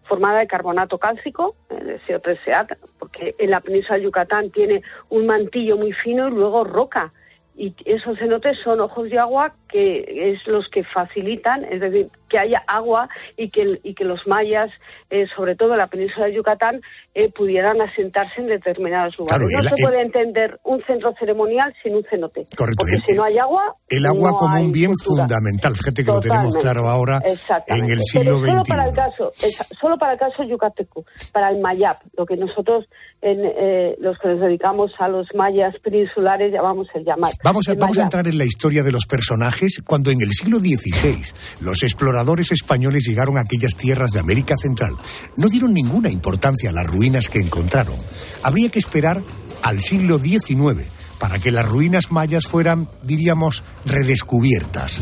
formada 0.03 0.39
de 0.39 0.47
carbonato 0.47 0.97
cálcico, 0.97 1.55
eh, 1.69 1.83
de 1.83 2.01
CO3 2.01 2.77
porque 2.97 3.35
en 3.37 3.51
la 3.51 3.61
península 3.61 3.97
de 3.97 4.05
Yucatán 4.05 4.49
tiene 4.49 4.81
un 5.09 5.27
mantillo 5.27 5.77
muy 5.77 5.93
fino 5.93 6.27
y 6.27 6.31
luego 6.31 6.63
roca. 6.63 7.13
Y 7.55 7.75
esos 7.85 8.17
cenotes 8.17 8.57
son 8.63 8.81
ojos 8.81 9.09
de 9.09 9.19
agua 9.19 9.53
que 9.69 10.31
es 10.31 10.45
los 10.47 10.67
que 10.69 10.83
facilitan, 10.83 11.63
es 11.65 11.81
decir, 11.81 12.07
que 12.29 12.37
haya 12.37 12.63
agua 12.67 13.09
y 13.37 13.49
que, 13.49 13.79
y 13.83 13.95
que 13.95 14.03
los 14.05 14.25
mayas, 14.27 14.69
eh, 15.09 15.25
sobre 15.35 15.55
todo 15.55 15.71
en 15.73 15.79
la 15.79 15.87
península 15.87 16.27
de 16.27 16.33
Yucatán, 16.35 16.81
eh, 17.15 17.31
pudieran 17.31 17.81
asentarse 17.81 18.41
en 18.41 18.47
determinados 18.47 19.17
lugares. 19.17 19.47
Claro, 19.47 19.51
no 19.51 19.59
el- 19.69 19.75
se 19.75 19.81
el- 19.81 19.87
puede 19.89 20.01
entender 20.03 20.59
un 20.63 20.83
centro 20.85 21.13
ceremonial 21.17 21.73
sin 21.81 21.95
un 21.95 22.03
cenote. 22.09 22.43
Correcto, 22.55 22.77
Porque 22.79 22.95
el- 22.95 23.03
si 23.07 23.13
no 23.15 23.23
hay 23.23 23.37
agua, 23.39 23.75
El 23.89 24.05
agua 24.05 24.31
no 24.31 24.37
como 24.37 24.55
un 24.61 24.71
bien 24.71 24.91
cultura. 24.93 25.23
fundamental. 25.27 25.73
Fíjate 25.75 26.03
que 26.05 26.11
lo 26.11 26.19
tenemos 26.19 26.55
claro 26.57 26.87
ahora 26.87 27.21
en 27.67 27.89
el 27.89 28.01
siglo 28.03 28.39
Pero 28.41 28.51
solo 28.51 28.61
XXI. 28.63 28.69
para 28.71 28.85
el 28.89 28.95
caso, 28.95 29.31
solo 29.79 29.97
para 29.97 30.13
el 30.13 30.19
caso 30.19 30.43
yucateco, 30.43 31.05
para 31.31 31.49
el 31.49 31.59
mayap, 31.59 32.01
lo 32.15 32.25
que 32.27 32.35
nosotros, 32.37 32.85
en, 33.21 33.41
eh, 33.43 33.95
los 33.99 34.17
que 34.19 34.27
nos 34.29 34.39
dedicamos 34.39 34.91
a 34.99 35.07
los 35.07 35.27
mayas 35.33 35.75
peninsulares, 35.79 36.51
llamamos 36.51 36.87
el 36.93 37.05
yamat. 37.05 37.33
Vamos 37.43 37.67
a, 37.67 37.75
vamos 37.75 37.97
a 37.97 38.03
entrar 38.03 38.25
en 38.27 38.37
la 38.37 38.45
historia 38.45 38.83
de 38.83 38.91
los 38.93 39.05
personajes 39.05 39.81
cuando 39.85 40.11
en 40.11 40.21
el 40.21 40.31
siglo 40.31 40.59
XVI 40.59 41.21
los 41.59 41.83
exploradores 41.83 42.53
españoles 42.53 43.03
llegaron 43.05 43.37
a 43.37 43.41
aquellas 43.41 43.75
tierras 43.75 44.11
de 44.11 44.19
América 44.19 44.55
Central. 44.55 44.95
No 45.35 45.49
dieron 45.49 45.73
ninguna 45.73 46.09
importancia 46.09 46.69
a 46.69 46.73
las 46.73 46.87
ruinas 46.87 47.27
que 47.27 47.39
encontraron. 47.39 47.95
Habría 48.43 48.69
que 48.69 48.79
esperar 48.79 49.21
al 49.61 49.81
siglo 49.81 50.19
XIX 50.19 50.83
para 51.23 51.39
que 51.39 51.51
las 51.51 51.65
ruinas 51.65 52.11
mayas 52.11 52.47
fueran, 52.47 52.89
diríamos, 53.01 53.63
redescubiertas. 53.85 54.99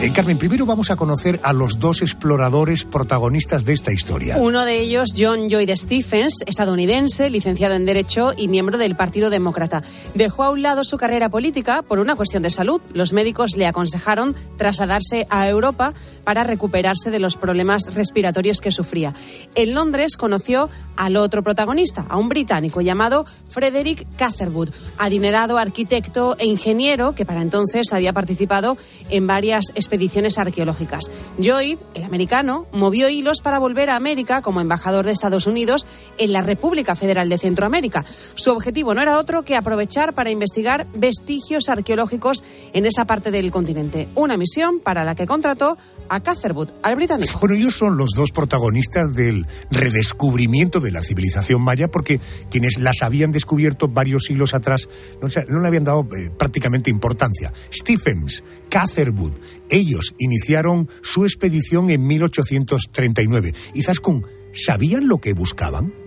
Eh, 0.00 0.12
Carmen, 0.12 0.38
primero 0.38 0.66
vamos 0.66 0.92
a 0.92 0.96
conocer 0.96 1.40
a 1.42 1.52
los 1.52 1.80
dos 1.80 2.00
exploradores 2.00 2.84
protagonistas 2.84 3.64
de 3.64 3.72
esta 3.72 3.90
historia. 3.90 4.36
Uno 4.38 4.64
de 4.64 4.78
ellos, 4.78 5.12
John 5.18 5.48
Lloyd 5.48 5.74
Stephens, 5.74 6.44
estadounidense, 6.46 7.28
licenciado 7.28 7.74
en 7.74 7.86
Derecho 7.86 8.34
y 8.36 8.46
miembro 8.46 8.78
del 8.78 8.94
Partido 8.94 9.30
Demócrata. 9.30 9.82
Dejó 10.14 10.44
a 10.44 10.50
un 10.50 10.62
lado 10.62 10.84
su 10.84 10.96
carrera 10.96 11.28
política 11.28 11.82
por 11.82 11.98
una 11.98 12.14
cuestión 12.14 12.44
de 12.44 12.52
salud. 12.52 12.80
Los 12.92 13.12
médicos 13.12 13.56
le 13.56 13.66
aconsejaron 13.66 14.36
trasladarse 14.56 15.26
a 15.28 15.48
Europa 15.48 15.92
para 16.22 16.44
recuperarse 16.44 17.10
de 17.10 17.18
los 17.18 17.36
problemas 17.36 17.92
respiratorios 17.96 18.60
que 18.60 18.70
sufría. 18.70 19.16
En 19.56 19.74
Londres 19.74 20.16
conoció 20.16 20.70
al 20.94 21.16
otro 21.16 21.42
protagonista, 21.42 22.06
a 22.08 22.16
un 22.16 22.28
británico 22.28 22.80
llamado 22.80 23.26
Frederick 23.48 24.06
Catherwood, 24.16 24.70
adinerado 24.98 25.58
arquitecto 25.64 26.36
e 26.38 26.46
ingeniero 26.46 27.14
que 27.14 27.26
para 27.26 27.42
entonces 27.42 27.92
había 27.92 28.12
participado 28.12 28.76
en 29.10 29.26
varias 29.26 29.66
expediciones 29.74 30.38
arqueológicas. 30.38 31.10
Lloyd, 31.38 31.78
el 31.94 32.04
americano, 32.04 32.66
movió 32.72 33.08
hilos 33.08 33.40
para 33.40 33.58
volver 33.58 33.90
a 33.90 33.96
América 33.96 34.42
como 34.42 34.60
embajador 34.60 35.06
de 35.06 35.12
Estados 35.12 35.46
Unidos 35.46 35.86
en 36.18 36.32
la 36.32 36.42
República 36.42 36.94
Federal 36.94 37.28
de 37.28 37.38
Centroamérica. 37.38 38.04
Su 38.34 38.50
objetivo 38.50 38.94
no 38.94 39.02
era 39.02 39.18
otro 39.18 39.42
que 39.42 39.56
aprovechar 39.56 40.14
para 40.14 40.30
investigar 40.30 40.86
vestigios 40.94 41.68
arqueológicos 41.68 42.42
en 42.72 42.86
esa 42.86 43.04
parte 43.04 43.30
del 43.30 43.50
continente. 43.50 44.08
Una 44.14 44.36
misión 44.36 44.80
para 44.80 45.04
la 45.04 45.14
que 45.14 45.26
contrató 45.26 45.76
a 46.08 46.20
Catherwood, 46.20 46.70
al 46.82 46.96
británico. 46.96 47.38
Bueno, 47.40 47.56
ellos 47.56 47.76
son 47.76 47.96
los 47.96 48.10
dos 48.10 48.30
protagonistas 48.30 49.14
del 49.14 49.46
redescubrimiento 49.70 50.80
de 50.80 50.90
la 50.90 51.02
civilización 51.02 51.62
maya, 51.62 51.88
porque 51.88 52.20
quienes 52.50 52.78
las 52.78 53.02
habían 53.02 53.32
descubierto 53.32 53.88
varios 53.88 54.24
siglos 54.24 54.54
atrás 54.54 54.88
no, 55.20 55.60
le 55.60 55.68
habían 55.68 55.84
dado 55.84 56.06
eh, 56.16 56.30
prácticamente 56.36 56.90
importancia. 56.90 57.52
Stephens, 57.72 58.44
Catherwood, 58.68 59.32
ellos 59.70 60.14
iniciaron 60.18 60.88
su 61.02 61.24
expedición 61.24 61.90
en 61.90 62.06
1839. 62.06 63.54
¿Y 63.74 63.82
Zaskun, 63.82 64.26
sabían 64.52 65.08
lo 65.08 65.18
que 65.18 65.32
buscaban? 65.32 66.03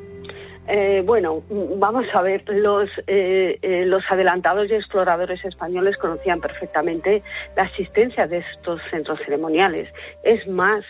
Eh, 0.68 1.02
bueno, 1.06 1.44
vamos 1.50 2.06
a 2.14 2.22
ver, 2.22 2.44
los, 2.50 2.90
eh, 3.08 3.58
eh, 3.62 3.86
los 3.86 4.04
adelantados 4.10 4.70
y 4.70 4.74
exploradores 4.74 5.44
españoles 5.46 5.98
conocían 5.98 6.42
perfectamente 6.42 7.24
la 7.56 7.64
existencia 7.64 8.28
de 8.28 8.40
estos 8.40 8.82
centros 8.92 9.20
ceremoniales. 9.24 9.90
Es 10.24 10.46
más, 10.48 10.84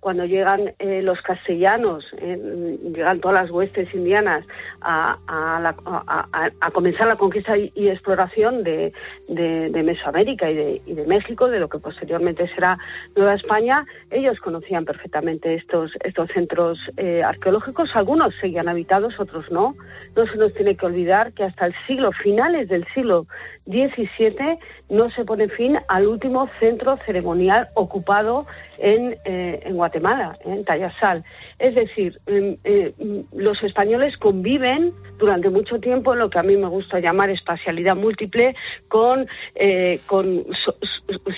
cuando 0.00 0.24
llegan 0.24 0.72
eh, 0.78 1.02
los 1.02 1.20
castellanos, 1.20 2.04
eh, 2.18 2.78
llegan 2.94 3.20
todas 3.20 3.42
las 3.42 3.50
huestes 3.50 3.92
indianas 3.94 4.46
a, 4.80 5.18
a 5.26 5.60
la- 5.60 5.76
a- 5.84 6.50
a- 6.60 6.70
comenzar 6.70 7.06
la 7.06 7.16
conquista 7.16 7.56
y, 7.56 7.70
exploración 7.88 8.64
de, 8.64 8.92
de- 9.28 9.68
de 9.70 9.82
Mesoamérica 9.82 10.50
y 10.50 10.54
de, 10.56 10.82
y 10.86 10.94
de 10.94 11.06
México, 11.06 11.48
de 11.48 11.60
lo 11.60 11.68
que 11.68 11.78
posteriormente 11.78 12.48
será 12.54 12.78
Nueva 13.14 13.34
España, 13.34 13.84
ellos 14.10 14.38
conocían 14.40 14.84
perfectamente 14.86 15.54
estos, 15.54 15.92
estos 16.02 16.30
centros 16.30 16.78
eh, 16.96 17.22
arqueológicos. 17.22 17.94
Algunos 17.94 18.34
seguían 18.40 18.68
habitados, 18.68 19.20
otros 19.20 19.50
no. 19.50 19.76
No 20.16 20.26
se 20.26 20.36
nos 20.38 20.54
tiene 20.54 20.76
que 20.76 20.86
olvidar 20.86 21.32
que 21.34 21.44
hasta 21.44 21.66
el 21.66 21.74
siglo, 21.86 22.10
finales 22.12 22.68
del 22.68 22.86
siglo 22.94 23.26
XVII, 23.70 24.58
no 24.88 25.10
se 25.10 25.24
pone 25.24 25.48
fin 25.48 25.78
al 25.88 26.06
último 26.06 26.48
centro 26.58 26.96
ceremonial 26.98 27.68
ocupado 27.74 28.46
en, 28.78 29.16
eh, 29.24 29.60
en 29.64 29.76
Guatemala, 29.76 30.36
en 30.44 30.64
Tayasal. 30.64 31.24
Es 31.58 31.74
decir, 31.74 32.20
mm, 32.26 32.52
eh, 32.64 32.92
los 33.32 33.62
españoles 33.62 34.16
conviven 34.16 34.92
durante 35.18 35.50
mucho 35.50 35.78
tiempo 35.78 36.12
en 36.12 36.20
lo 36.20 36.30
que 36.30 36.38
a 36.38 36.42
mí 36.42 36.56
me 36.56 36.68
gusta 36.68 36.98
llamar 37.00 37.30
espacialidad 37.30 37.96
múltiple 37.96 38.54
con, 38.88 39.28
eh, 39.54 40.00
con 40.06 40.44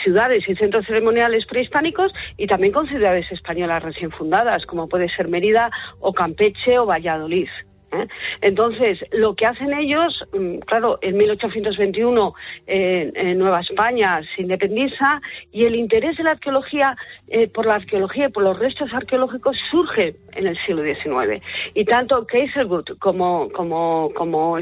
ciudades 0.02 0.48
y 0.48 0.54
centros 0.54 0.86
ceremoniales 0.86 1.46
prehispánicos 1.46 2.12
y 2.36 2.46
también 2.46 2.72
con 2.72 2.86
ciudades 2.86 3.30
españolas 3.30 3.82
recién 3.82 4.10
fundadas, 4.10 4.66
como 4.66 4.88
puede 4.88 5.08
ser 5.08 5.28
Mérida 5.28 5.70
o 6.00 6.12
Campeche 6.12 6.78
o 6.78 6.86
Valladolid. 6.86 7.48
¿Eh? 7.92 8.06
Entonces, 8.40 9.04
lo 9.12 9.34
que 9.34 9.46
hacen 9.46 9.72
ellos, 9.72 10.24
mm, 10.32 10.58
claro, 10.58 10.98
en 11.02 11.16
1821 11.16 12.34
eh, 12.66 13.12
en 13.14 13.38
Nueva 13.38 13.60
España 13.60 14.20
se 14.34 14.42
independiza 14.42 15.20
y 15.52 15.64
el 15.64 15.74
interés 15.74 16.16
de 16.16 16.24
la 16.24 16.32
arqueología 16.32 16.96
eh, 17.28 17.48
por 17.48 17.66
la 17.66 17.76
arqueología 17.76 18.26
y 18.26 18.28
por 18.30 18.42
los 18.42 18.58
restos 18.58 18.92
arqueológicos 18.92 19.56
surge 19.70 20.16
en 20.34 20.46
el 20.46 20.56
siglo 20.64 20.82
XIX. 20.82 21.42
Y 21.74 21.84
tanto 21.84 22.26
Kaiserwood 22.26 22.98
como, 22.98 23.50
como, 23.50 24.10
como 24.14 24.58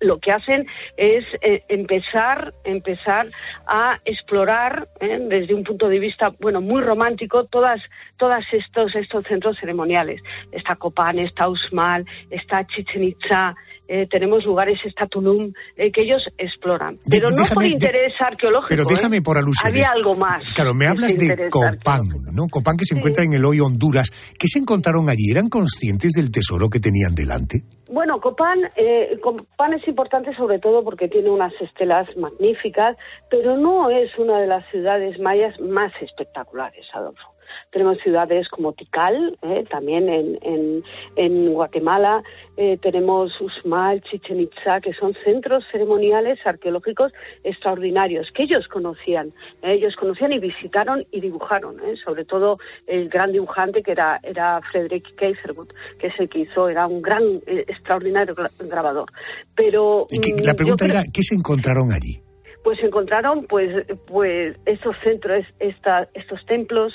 lo 0.00 0.18
que 0.18 0.32
hacen 0.32 0.66
es 0.96 1.24
eh, 1.42 1.62
empezar, 1.68 2.54
empezar 2.64 3.30
a 3.66 4.00
explorar 4.04 4.88
eh, 5.00 5.18
desde 5.28 5.54
un 5.54 5.64
punto 5.64 5.88
de 5.88 5.98
vista 5.98 6.32
bueno 6.40 6.60
muy 6.60 6.80
romántico 6.82 7.44
todas, 7.44 7.80
todas 8.16 8.44
estos, 8.52 8.94
estos 8.94 9.24
centros 9.24 9.58
ceremoniales. 9.58 10.22
Está 10.52 10.76
Copán, 10.76 11.18
está 11.18 11.48
Usmal, 11.48 12.04
está 12.30 12.59
Chichen 12.66 13.04
Itza, 13.04 13.54
eh, 13.88 14.06
tenemos 14.08 14.44
lugares, 14.44 14.78
está 14.84 15.06
Tulum, 15.06 15.52
eh, 15.76 15.90
que 15.90 16.02
ellos 16.02 16.22
exploran. 16.38 16.94
De- 16.94 17.00
Pero 17.18 17.30
no 17.30 17.36
por 17.36 17.44
déjame- 17.44 17.62
de- 17.64 17.68
interés 17.70 18.12
arqueológico. 18.20 18.68
Pero 18.68 18.82
¿eh? 18.84 18.86
déjame 18.88 19.20
por 19.22 19.36
alusiones. 19.36 19.86
Había 19.86 19.90
algo 19.98 20.14
más. 20.14 20.44
Claro, 20.54 20.74
me 20.74 20.86
hablas 20.86 21.16
de 21.16 21.48
Copán, 21.50 22.02
¿no? 22.32 22.46
Copán 22.48 22.76
que 22.76 22.84
se 22.84 22.96
encuentra 22.96 23.24
en 23.24 23.32
el 23.32 23.44
hoy 23.44 23.58
Honduras. 23.60 24.10
¿Qué 24.38 24.46
se 24.46 24.58
encontraron 24.60 25.08
allí? 25.08 25.30
¿Eran 25.30 25.48
conscientes 25.48 26.12
del 26.12 26.30
tesoro 26.30 26.68
que 26.70 26.78
tenían 26.78 27.14
delante? 27.14 27.62
Bueno, 27.92 28.20
Copán, 28.20 28.60
eh, 28.76 29.18
Copán 29.20 29.72
es 29.74 29.86
importante 29.88 30.32
sobre 30.36 30.60
todo 30.60 30.84
porque 30.84 31.08
tiene 31.08 31.28
unas 31.28 31.52
estelas 31.60 32.06
magníficas, 32.16 32.96
pero 33.28 33.56
no 33.56 33.90
es 33.90 34.16
una 34.16 34.38
de 34.38 34.46
las 34.46 34.64
ciudades 34.70 35.18
mayas 35.18 35.58
más 35.58 35.90
espectaculares, 36.00 36.86
Adolfo. 36.94 37.29
Tenemos 37.70 37.98
ciudades 37.98 38.48
como 38.48 38.72
Tikal, 38.72 39.38
eh, 39.42 39.64
también 39.70 40.08
en, 40.08 40.38
en, 40.42 40.82
en 41.14 41.52
Guatemala, 41.52 42.20
eh, 42.56 42.76
tenemos 42.82 43.40
Usmal, 43.40 44.02
Chichen 44.02 44.40
Itza, 44.40 44.80
que 44.80 44.92
son 44.92 45.14
centros 45.24 45.64
ceremoniales 45.70 46.40
arqueológicos 46.44 47.12
extraordinarios 47.44 48.28
que 48.32 48.42
ellos 48.42 48.66
conocían. 48.66 49.28
eh, 49.62 49.74
ellos 49.74 49.94
conocían 49.94 50.32
y 50.32 50.40
visitaron 50.40 51.06
y 51.12 51.20
dibujaron, 51.20 51.76
sobre 52.04 52.24
todo 52.24 52.56
el 52.88 53.08
gran 53.08 53.30
dibujante 53.30 53.84
que 53.84 53.92
era, 53.92 54.18
era 54.24 54.60
Frederick 54.72 55.14
Kaiserwood, 55.14 55.68
que 56.00 56.08
es 56.08 56.14
el 56.18 56.28
que 56.28 56.40
hizo, 56.40 56.68
era 56.68 56.88
un 56.88 57.00
gran, 57.00 57.40
extraordinario 57.46 58.34
gra- 58.34 58.50
grabador. 58.68 59.10
Pero 59.54 60.06
Y 60.10 60.20
que- 60.20 60.32
mm, 60.34 60.38
la 60.38 60.50
yo 60.52 60.56
pregunta 60.56 60.86
creo- 60.86 60.98
era, 60.98 61.04
¿qué 61.12 61.22
se 61.22 61.36
encontraron 61.36 61.92
allí? 61.92 62.20
pues 62.62 62.78
encontraron 62.82 63.46
pues 63.46 63.86
pues 64.06 64.54
estos 64.66 64.94
centros 65.02 65.46
esta, 65.60 66.06
estos 66.12 66.44
templos 66.44 66.92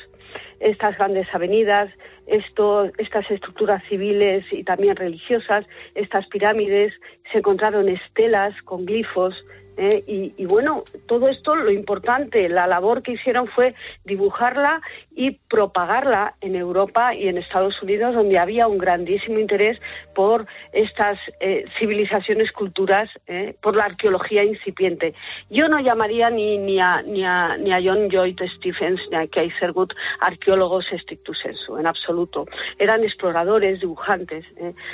estas 0.60 0.98
grandes 0.98 1.28
avenidas 1.34 1.90
estas 2.28 3.30
estructuras 3.30 3.84
civiles 3.88 4.46
y 4.52 4.64
también 4.64 4.96
religiosas 4.96 5.66
estas 5.94 6.26
pirámides 6.28 6.94
se 7.32 7.40
encontraron 7.40 7.90
estelas 7.90 8.60
con 8.64 8.86
glifos 8.86 9.36
¿eh? 9.78 10.04
y, 10.08 10.34
y 10.38 10.46
bueno 10.46 10.84
todo 11.08 11.30
esto 11.30 11.56
lo 11.56 11.72
importante 11.72 12.50
la 12.50 12.68
labor 12.68 13.02
que 13.02 13.14
hicieron 13.14 13.48
fue 13.48 13.76
dibujarla 14.04 14.82
y 15.16 15.32
propagarla 15.32 16.36
en 16.42 16.56
Europa 16.56 17.14
y 17.14 17.28
en 17.28 17.38
Estados 17.38 17.82
Unidos 17.82 18.16
donde 18.16 18.40
había 18.40 18.68
un 18.68 18.78
grandísimo 18.78 19.40
interés 19.40 19.80
por 20.14 20.48
estas 20.74 21.20
eh, 21.40 21.66
civilizaciones 21.80 22.52
culturas 22.52 23.10
¿eh? 23.28 23.56
por 23.62 23.76
la 23.76 23.86
arqueología 23.86 24.44
incipiente 24.44 25.14
yo 25.50 25.68
no 25.68 25.80
llamaría 25.80 26.30
ni, 26.30 26.58
ni, 26.58 26.80
a, 26.80 27.02
ni, 27.02 27.24
a, 27.24 27.58
ni 27.58 27.72
a 27.72 27.80
John 27.84 28.10
Lloyd 28.10 28.40
Stephens 28.58 29.02
ni 29.12 29.18
a 29.18 29.28
Kaiserwood 29.28 29.92
arqueólogos 30.20 30.86
stricto 30.98 31.34
sensu, 31.34 31.78
en 31.78 31.88
absoluto. 31.88 32.46
Eran 32.80 33.04
exploradores, 33.04 33.80
dibujantes, 33.80 34.46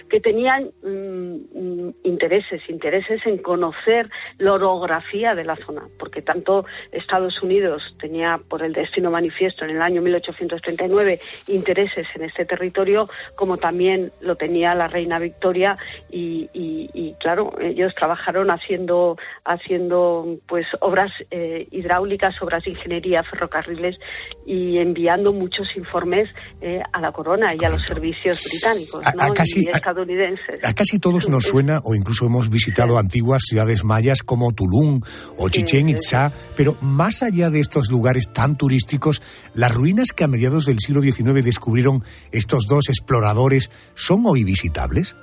que 0.09 0.19
tenían 0.19 0.71
mm, 0.83 1.87
mm, 1.87 1.93
intereses, 2.03 2.61
intereses 2.69 3.25
en 3.25 3.37
conocer 3.37 4.09
la 4.37 4.53
orografía 4.73 5.35
de 5.35 5.43
la 5.43 5.55
zona, 5.55 5.83
porque 5.99 6.21
tanto 6.21 6.65
Estados 6.91 7.41
Unidos 7.43 7.95
tenía 7.99 8.39
por 8.49 8.63
el 8.63 8.73
destino 8.73 9.11
manifiesto 9.11 9.65
en 9.65 9.71
el 9.71 9.81
año 9.81 10.01
1839 10.01 11.19
intereses 11.47 12.07
en 12.15 12.23
este 12.23 12.45
territorio, 12.45 13.09
como 13.35 13.57
también 13.57 14.09
lo 14.21 14.35
tenía 14.35 14.73
la 14.75 14.87
reina 14.87 15.19
Victoria 15.19 15.77
y, 16.09 16.49
y- 16.53 16.89
y, 16.93 17.13
claro, 17.19 17.53
ellos 17.61 17.93
trabajaron 17.95 18.49
haciendo, 18.51 19.17
haciendo 19.45 20.37
pues 20.47 20.65
obras 20.79 21.11
eh, 21.29 21.67
hidráulicas, 21.71 22.41
obras 22.41 22.63
de 22.63 22.71
ingeniería, 22.71 23.23
ferrocarriles 23.23 23.97
y 24.45 24.77
enviando 24.77 25.33
muchos 25.33 25.67
informes 25.75 26.29
eh, 26.61 26.81
a 26.91 27.01
la 27.01 27.11
corona 27.11 27.53
y 27.59 27.63
a 27.63 27.69
los 27.69 27.81
servicios 27.83 28.43
británicos 28.49 29.05
A- 29.05 29.11
¿no? 29.13 29.23
a 29.23 29.33
casi- 29.33 29.63
y 29.65 29.69
estadounidenses. 29.69 30.63
A 30.63 30.73
casi 30.73 30.99
todos 30.99 31.29
nos 31.29 31.43
suena, 31.51 31.79
o 31.83 31.95
incluso 31.95 32.25
hemos 32.25 32.49
visitado 32.49 32.97
antiguas 32.97 33.41
ciudades 33.45 33.83
mayas 33.83 34.23
como 34.23 34.51
Tulum 34.61 35.01
o 35.39 35.49
Chichen 35.49 35.89
Itza, 35.89 36.31
pero 36.55 36.75
más 36.81 37.23
allá 37.23 37.49
de 37.49 37.59
estos 37.59 37.89
lugares 37.89 38.31
tan 38.31 38.55
turísticos, 38.55 39.21
las 39.55 39.73
ruinas 39.73 40.13
que 40.13 40.23
a 40.23 40.27
mediados 40.27 40.65
del 40.65 40.77
siglo 40.77 41.01
XIX 41.01 41.43
descubrieron 41.43 42.03
estos 42.31 42.67
dos 42.67 42.89
exploradores 42.89 43.71
son 43.95 44.23
hoy 44.25 44.43
visitables. 44.43 45.15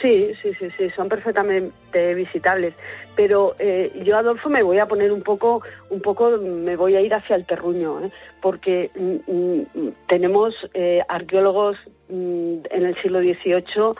Sí, 0.00 0.32
sí, 0.42 0.52
sí, 0.58 0.68
sí, 0.76 0.90
son 0.90 1.08
perfectamente 1.08 2.14
visitables. 2.14 2.74
Pero 3.16 3.56
eh, 3.58 3.90
yo, 4.04 4.16
Adolfo, 4.16 4.48
me 4.48 4.62
voy 4.62 4.78
a 4.78 4.86
poner 4.86 5.10
un 5.10 5.22
poco, 5.22 5.62
un 5.90 6.00
poco, 6.00 6.36
me 6.38 6.76
voy 6.76 6.94
a 6.94 7.00
ir 7.00 7.14
hacia 7.14 7.36
el 7.36 7.46
terruño, 7.46 8.04
¿eh? 8.04 8.10
porque 8.42 8.90
mm, 8.94 9.32
mm, 9.32 9.92
tenemos 10.06 10.54
eh, 10.74 11.00
arqueólogos 11.08 11.78
mm, 12.10 12.66
en 12.70 12.82
el 12.84 12.94
siglo 13.02 13.20
XVIII 13.20 13.94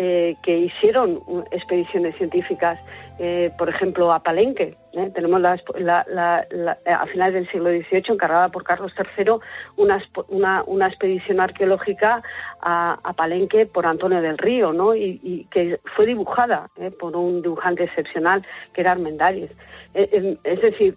eh, 0.00 0.36
que 0.44 0.56
hicieron 0.56 1.20
expediciones 1.50 2.14
científicas 2.16 2.78
eh, 3.18 3.50
por 3.58 3.68
ejemplo, 3.68 4.12
a 4.12 4.20
Palenque. 4.22 4.76
¿eh? 4.92 5.10
Tenemos 5.14 5.40
la, 5.40 5.58
la- 5.76 6.46
la- 6.50 6.78
a 6.86 7.06
finales 7.06 7.34
del 7.34 7.48
siglo 7.50 7.70
XVIII, 7.70 8.04
encargada 8.14 8.48
por 8.48 8.62
Carlos 8.64 8.92
III, 8.96 9.32
una, 9.76 10.00
una, 10.66 10.86
expedición 10.86 11.40
arqueológica 11.40 12.22
a, 12.60 13.12
Palenque 13.16 13.66
por 13.66 13.86
Antonio 13.86 14.20
del 14.22 14.38
Río, 14.38 14.72
¿no? 14.72 14.94
y, 14.94 15.46
que 15.50 15.80
fue 15.96 16.06
dibujada 16.06 16.70
¿eh? 16.78 16.90
por 16.92 17.16
un 17.16 17.42
dibujante 17.42 17.84
excepcional 17.84 18.46
que 18.72 18.82
era 18.82 18.92
Armendáriz. 18.92 19.50
Eh, 19.94 20.08
eh, 20.12 20.36
es 20.44 20.60
decir, 20.60 20.96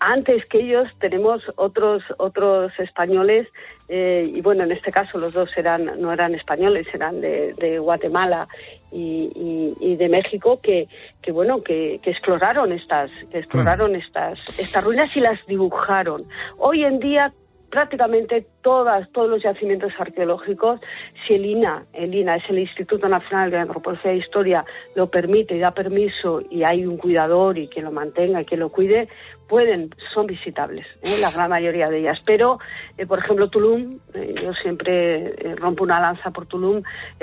antes 0.00 0.46
que 0.46 0.60
ellos 0.60 0.88
tenemos 1.00 1.42
otros 1.56 2.02
otros 2.18 2.72
españoles 2.78 3.48
y 3.88 4.40
bueno, 4.40 4.64
en 4.64 4.72
este 4.72 4.90
caso 4.92 5.18
los 5.18 5.32
dos 5.32 5.54
eran 5.58 6.00
no 6.00 6.12
eran 6.12 6.32
españoles, 6.32 6.86
eran 6.94 7.20
de 7.20 7.78
Guatemala 7.80 8.48
y, 8.92 9.32
y- 9.34 9.76
y 9.92 9.96
de 9.96 10.08
México 10.08 10.60
que, 10.62 10.88
que 11.22 11.32
bueno 11.32 11.62
que, 11.62 12.00
que 12.02 12.10
exploraron 12.10 12.72
estas 12.72 13.10
que 13.30 13.38
exploraron 13.38 13.96
estas 13.96 14.38
estas 14.58 14.84
ruinas 14.84 15.16
y 15.16 15.20
las 15.20 15.44
dibujaron. 15.46 16.18
Hoy 16.58 16.84
en 16.84 16.98
día 16.98 17.32
prácticamente 17.72 18.46
todas, 18.60 19.10
todos 19.12 19.30
los 19.30 19.42
yacimientos 19.42 19.94
arqueológicos, 19.98 20.78
si 21.26 21.34
el 21.34 21.46
INA, 21.46 21.86
el 21.94 22.14
INA 22.14 22.36
es 22.36 22.44
el 22.50 22.58
Instituto 22.58 23.08
Nacional 23.08 23.50
de 23.50 23.56
Antropología 23.56 24.12
e 24.12 24.18
Historia, 24.18 24.62
lo 24.94 25.10
permite 25.10 25.56
y 25.56 25.58
da 25.58 25.70
permiso 25.70 26.42
y 26.50 26.64
hay 26.64 26.84
un 26.84 26.98
cuidador 26.98 27.56
y 27.56 27.68
quien 27.68 27.86
lo 27.86 27.90
mantenga 27.90 28.42
y 28.42 28.44
quien 28.44 28.60
lo 28.60 28.68
cuide, 28.68 29.08
pueden, 29.48 29.88
son 30.12 30.26
visitables, 30.26 30.86
¿eh? 31.02 31.18
la 31.22 31.30
gran 31.30 31.48
mayoría 31.48 31.88
de 31.88 32.00
ellas. 32.00 32.20
Pero, 32.26 32.58
eh, 32.98 33.06
por 33.06 33.20
ejemplo, 33.20 33.48
Tulum, 33.48 33.98
eh, 34.14 34.34
yo 34.42 34.52
siempre 34.52 35.32
rompo 35.56 35.84
una 35.84 35.98
lanza 35.98 36.30
por 36.30 36.44
Tulum, 36.44 36.82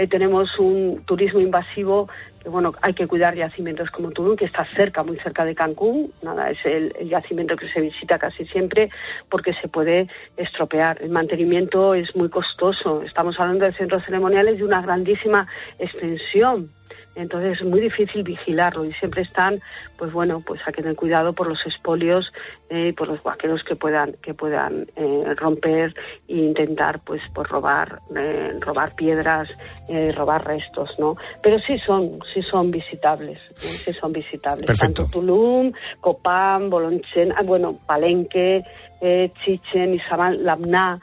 tenemos 0.09 0.57
un 0.57 1.03
turismo 1.05 1.39
invasivo 1.41 2.09
bueno, 2.49 2.73
hay 2.81 2.93
que 2.93 3.07
cuidar 3.07 3.35
yacimientos 3.35 3.89
como 3.91 4.11
Tulum, 4.11 4.35
que 4.35 4.45
está 4.45 4.65
cerca, 4.75 5.03
muy 5.03 5.17
cerca 5.17 5.45
de 5.45 5.55
Cancún, 5.55 6.11
nada, 6.21 6.49
es 6.51 6.65
el 6.65 6.93
yacimiento 7.07 7.55
que 7.55 7.69
se 7.69 7.81
visita 7.81 8.17
casi 8.17 8.45
siempre 8.45 8.89
porque 9.29 9.53
se 9.53 9.67
puede 9.67 10.07
estropear. 10.37 11.01
El 11.01 11.09
mantenimiento 11.09 11.93
es 11.93 12.15
muy 12.15 12.29
costoso. 12.29 13.03
Estamos 13.03 13.39
hablando 13.39 13.65
de 13.65 13.73
centros 13.73 14.03
ceremoniales 14.05 14.57
de 14.57 14.63
una 14.63 14.81
grandísima 14.81 15.47
extensión. 15.77 16.71
Entonces 17.19 17.59
es 17.59 17.67
muy 17.67 17.81
difícil 17.81 18.23
vigilarlo 18.23 18.85
y 18.85 18.93
siempre 18.93 19.23
están, 19.23 19.59
pues 19.97 20.11
bueno, 20.13 20.41
pues 20.45 20.61
a 20.65 20.71
que 20.71 20.81
tener 20.81 20.95
cuidado 20.95 21.33
por 21.33 21.47
los 21.47 21.65
espolios 21.65 22.31
eh, 22.69 22.87
y 22.89 22.91
por 22.93 23.09
los 23.09 23.21
vaqueros 23.21 23.63
que 23.63 23.75
puedan 23.75 24.13
que 24.23 24.33
puedan 24.33 24.87
eh, 24.95 25.33
romper 25.35 25.93
e 26.27 26.35
intentar, 26.35 27.01
pues, 27.01 27.21
pues 27.33 27.47
robar 27.49 27.99
eh, 28.15 28.53
robar 28.61 28.95
piedras, 28.95 29.49
eh, 29.89 30.13
robar 30.13 30.45
restos, 30.47 30.91
¿no? 30.97 31.17
Pero 31.43 31.59
sí 31.59 31.77
son 31.79 32.19
sí 32.33 32.41
son 32.41 32.71
visitables, 32.71 33.37
eh, 33.51 33.55
sí 33.55 33.93
son 33.93 34.13
visitables. 34.13 34.65
Perfecto. 34.65 35.03
Tanto 35.03 35.19
Tulum, 35.19 35.73
Copán, 35.99 36.69
Bolonchen, 36.69 37.33
ah, 37.35 37.43
bueno, 37.43 37.77
Palenque, 37.85 38.63
eh, 39.01 39.29
Chichen, 39.43 39.93
Izamal, 39.93 40.43
Lamná. 40.43 40.99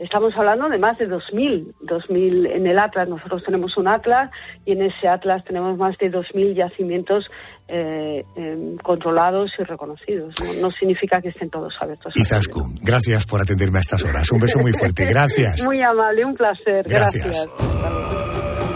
Estamos 0.00 0.34
hablando 0.34 0.66
de 0.70 0.78
más 0.78 0.96
de 0.96 1.04
2.000, 1.04 1.74
2.000 1.82 2.56
en 2.56 2.66
el 2.66 2.78
Atlas. 2.78 3.06
Nosotros 3.06 3.42
tenemos 3.44 3.76
un 3.76 3.86
Atlas 3.86 4.30
y 4.64 4.72
en 4.72 4.80
ese 4.80 5.06
Atlas 5.06 5.44
tenemos 5.44 5.76
más 5.76 5.98
de 5.98 6.10
2.000 6.10 6.54
yacimientos 6.54 7.26
eh, 7.68 8.24
em, 8.34 8.78
controlados 8.78 9.52
y 9.58 9.62
reconocidos. 9.62 10.34
¿no? 10.40 10.68
No 10.68 10.70
significa 10.70 11.20
que 11.20 11.28
estén 11.28 11.50
todos 11.50 11.74
abiertos. 11.78 12.16
Izaskun, 12.16 12.76
gracias 12.80 13.26
por 13.26 13.42
atenderme 13.42 13.76
a 13.76 13.80
estas 13.82 14.02
horas. 14.02 14.32
Un 14.32 14.40
beso 14.40 14.58
muy 14.58 14.72
fuerte. 14.72 15.04
Gracias. 15.04 15.62
Muy 15.66 15.82
amable, 15.82 16.24
un 16.24 16.34
placer. 16.34 16.82
Gracias. 16.88 17.22
Gracias. 17.22 17.48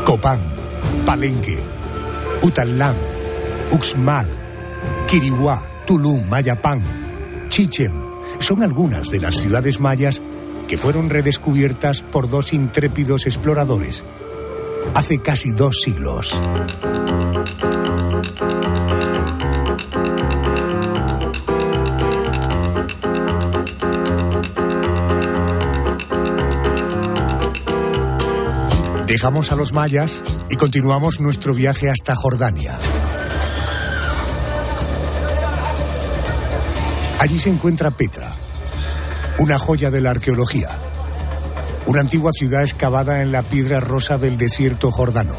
Copán, 0.05 0.41
Palenque, 1.07 1.57
Utalán, 2.43 2.95
Uxmal, 3.73 4.27
Quirihuá, 5.09 5.63
Tulum, 5.87 6.29
Mayapán, 6.29 6.83
Chichen. 7.49 7.93
Son 8.41 8.63
algunas 8.63 9.11
de 9.11 9.21
las 9.21 9.37
ciudades 9.37 9.81
mayas 9.81 10.21
que 10.66 10.79
fueron 10.79 11.11
redescubiertas 11.11 12.03
por 12.03 12.29
dos 12.29 12.53
intrépidos 12.53 13.27
exploradores 13.27 14.05
hace 14.94 15.18
casi 15.18 15.50
dos 15.50 15.81
siglos. 15.83 16.35
Dejamos 29.07 29.53
a 29.53 29.57
los 29.57 29.72
mayas 29.72 30.22
y 30.50 30.57
continuamos 30.57 31.20
nuestro 31.20 31.55
viaje 31.55 31.88
hasta 31.88 32.16
Jordania. 32.16 32.77
Allí 37.20 37.38
se 37.38 37.48
encuentra 37.48 37.90
Petra, 37.90 38.33
una 39.38 39.59
joya 39.59 39.90
de 39.90 40.01
la 40.01 40.11
arqueología, 40.11 40.68
una 41.87 42.01
antigua 42.01 42.31
ciudad 42.33 42.62
excavada 42.62 43.23
en 43.23 43.33
la 43.33 43.42
piedra 43.42 43.81
rosa 43.81 44.16
del 44.16 44.38
desierto 44.38 44.90
jordano. 44.90 45.35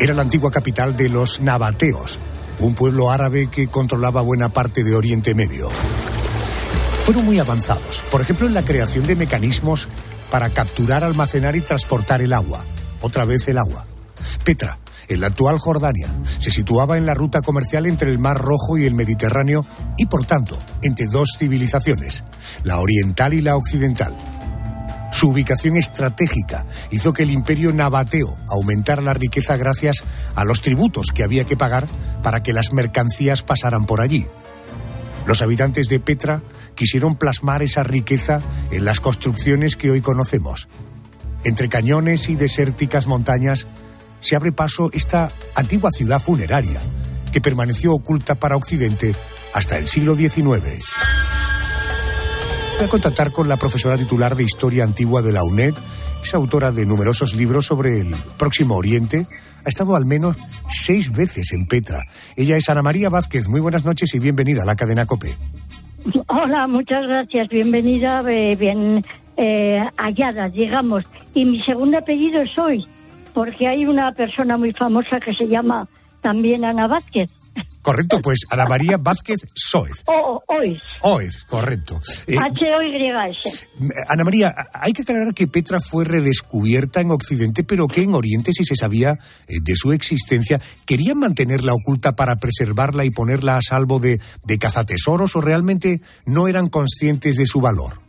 Era 0.00 0.14
la 0.14 0.22
antigua 0.22 0.50
capital 0.50 0.96
de 0.96 1.08
los 1.08 1.40
nabateos, 1.40 2.18
un 2.60 2.74
pueblo 2.74 3.10
árabe 3.10 3.48
que 3.50 3.68
controlaba 3.68 4.22
buena 4.22 4.48
parte 4.48 4.84
de 4.84 4.94
Oriente 4.94 5.34
Medio. 5.34 5.68
Fueron 7.04 7.24
muy 7.24 7.38
avanzados, 7.38 8.02
por 8.10 8.20
ejemplo 8.20 8.46
en 8.46 8.54
la 8.54 8.64
creación 8.64 9.06
de 9.06 9.16
mecanismos 9.16 9.88
para 10.30 10.50
capturar, 10.50 11.04
almacenar 11.04 11.56
y 11.56 11.60
transportar 11.60 12.22
el 12.22 12.32
agua. 12.32 12.64
Otra 13.00 13.24
vez 13.24 13.48
el 13.48 13.58
agua. 13.58 13.86
Petra, 14.44 14.78
en 15.08 15.20
la 15.20 15.28
actual 15.28 15.58
Jordania, 15.58 16.14
se 16.24 16.50
situaba 16.50 16.98
en 16.98 17.06
la 17.06 17.14
ruta 17.14 17.42
comercial 17.42 17.86
entre 17.86 18.10
el 18.10 18.18
Mar 18.18 18.38
Rojo 18.38 18.78
y 18.78 18.84
el 18.84 18.94
Mediterráneo 18.94 19.64
y, 19.96 20.06
por 20.06 20.24
tanto, 20.24 20.58
entre 20.82 21.06
dos 21.06 21.30
civilizaciones, 21.38 22.24
la 22.64 22.78
oriental 22.78 23.34
y 23.34 23.40
la 23.40 23.56
occidental. 23.56 24.14
Su 25.10 25.30
ubicación 25.30 25.76
estratégica 25.76 26.66
hizo 26.90 27.12
que 27.12 27.22
el 27.22 27.30
imperio 27.30 27.72
nabateo 27.72 28.36
aumentara 28.48 29.02
la 29.02 29.14
riqueza 29.14 29.56
gracias 29.56 30.04
a 30.34 30.44
los 30.44 30.60
tributos 30.60 31.06
que 31.14 31.22
había 31.22 31.44
que 31.44 31.56
pagar 31.56 31.86
para 32.22 32.42
que 32.42 32.52
las 32.52 32.72
mercancías 32.72 33.42
pasaran 33.42 33.86
por 33.86 34.00
allí. 34.00 34.26
Los 35.26 35.42
habitantes 35.42 35.88
de 35.88 36.00
Petra 36.00 36.42
quisieron 36.74 37.16
plasmar 37.16 37.62
esa 37.62 37.82
riqueza 37.82 38.40
en 38.70 38.84
las 38.84 39.00
construcciones 39.00 39.76
que 39.76 39.90
hoy 39.90 40.00
conocemos. 40.00 40.68
Entre 41.44 41.68
cañones 41.68 42.28
y 42.28 42.34
desérticas 42.34 43.06
montañas 43.06 43.66
se 44.20 44.36
abre 44.36 44.52
paso 44.52 44.90
esta 44.92 45.30
antigua 45.54 45.90
ciudad 45.90 46.20
funeraria 46.20 46.80
que 47.32 47.40
permaneció 47.40 47.94
oculta 47.94 48.34
para 48.34 48.56
Occidente 48.56 49.14
hasta 49.54 49.78
el 49.78 49.86
siglo 49.86 50.16
XIX. 50.16 50.62
Voy 52.76 52.86
a 52.86 52.88
contactar 52.88 53.32
con 53.32 53.48
la 53.48 53.56
profesora 53.56 53.96
titular 53.96 54.36
de 54.36 54.44
Historia 54.44 54.84
Antigua 54.84 55.20
de 55.22 55.32
la 55.32 55.42
UNED, 55.42 55.74
es 56.22 56.34
autora 56.34 56.72
de 56.72 56.86
numerosos 56.86 57.34
libros 57.34 57.66
sobre 57.66 58.00
el 58.00 58.14
Próximo 58.36 58.76
Oriente, 58.76 59.26
ha 59.64 59.68
estado 59.68 59.96
al 59.96 60.04
menos 60.04 60.36
seis 60.68 61.12
veces 61.12 61.52
en 61.52 61.66
Petra. 61.66 62.06
Ella 62.36 62.56
es 62.56 62.68
Ana 62.68 62.82
María 62.82 63.08
Vázquez. 63.10 63.48
Muy 63.48 63.60
buenas 63.60 63.84
noches 63.84 64.14
y 64.14 64.18
bienvenida 64.18 64.62
a 64.62 64.66
la 64.66 64.76
cadena 64.76 65.06
COPE. 65.06 65.34
Hola, 66.28 66.66
muchas 66.66 67.06
gracias. 67.06 67.48
Bienvenida, 67.48 68.22
eh, 68.30 68.56
bien 68.56 69.04
eh, 69.36 69.84
hallada, 69.96 70.48
digamos. 70.48 71.04
Y 71.34 71.44
mi 71.44 71.62
segundo 71.62 71.98
apellido 71.98 72.40
es 72.42 72.56
Hoy, 72.56 72.86
porque 73.32 73.66
hay 73.68 73.86
una 73.86 74.12
persona 74.12 74.56
muy 74.56 74.72
famosa 74.72 75.20
que 75.20 75.34
se 75.34 75.48
llama 75.48 75.86
también 76.20 76.64
Ana 76.64 76.86
Vázquez. 76.86 77.30
Correcto, 77.82 78.20
pues 78.22 78.40
Ana 78.50 78.66
María 78.66 78.98
Vázquez 78.98 79.48
Soez. 79.54 80.02
O, 80.06 80.42
Hoy, 80.46 80.78
Oez, 81.00 81.44
correcto. 81.44 81.98
Eh, 82.26 82.36
H-O-Y-S. 82.38 83.68
Ana 84.08 84.24
María, 84.24 84.54
hay 84.74 84.92
que 84.92 85.02
aclarar 85.02 85.32
que 85.32 85.46
Petra 85.46 85.80
fue 85.80 86.04
redescubierta 86.04 87.00
en 87.00 87.10
Occidente, 87.10 87.64
pero 87.64 87.86
que 87.86 88.02
en 88.02 88.14
Oriente 88.14 88.52
sí 88.52 88.64
se 88.64 88.76
sabía 88.76 89.12
eh, 89.12 89.60
de 89.62 89.74
su 89.74 89.92
existencia. 89.92 90.60
¿Querían 90.84 91.18
mantenerla 91.18 91.72
oculta 91.72 92.14
para 92.14 92.36
preservarla 92.36 93.06
y 93.06 93.10
ponerla 93.10 93.56
a 93.56 93.62
salvo 93.62 93.98
de, 94.00 94.20
de 94.44 94.58
cazatesoros 94.58 95.34
o 95.36 95.40
realmente 95.40 96.00
no 96.26 96.46
eran 96.46 96.68
conscientes 96.68 97.36
de 97.36 97.46
su 97.46 97.60
valor? 97.60 98.00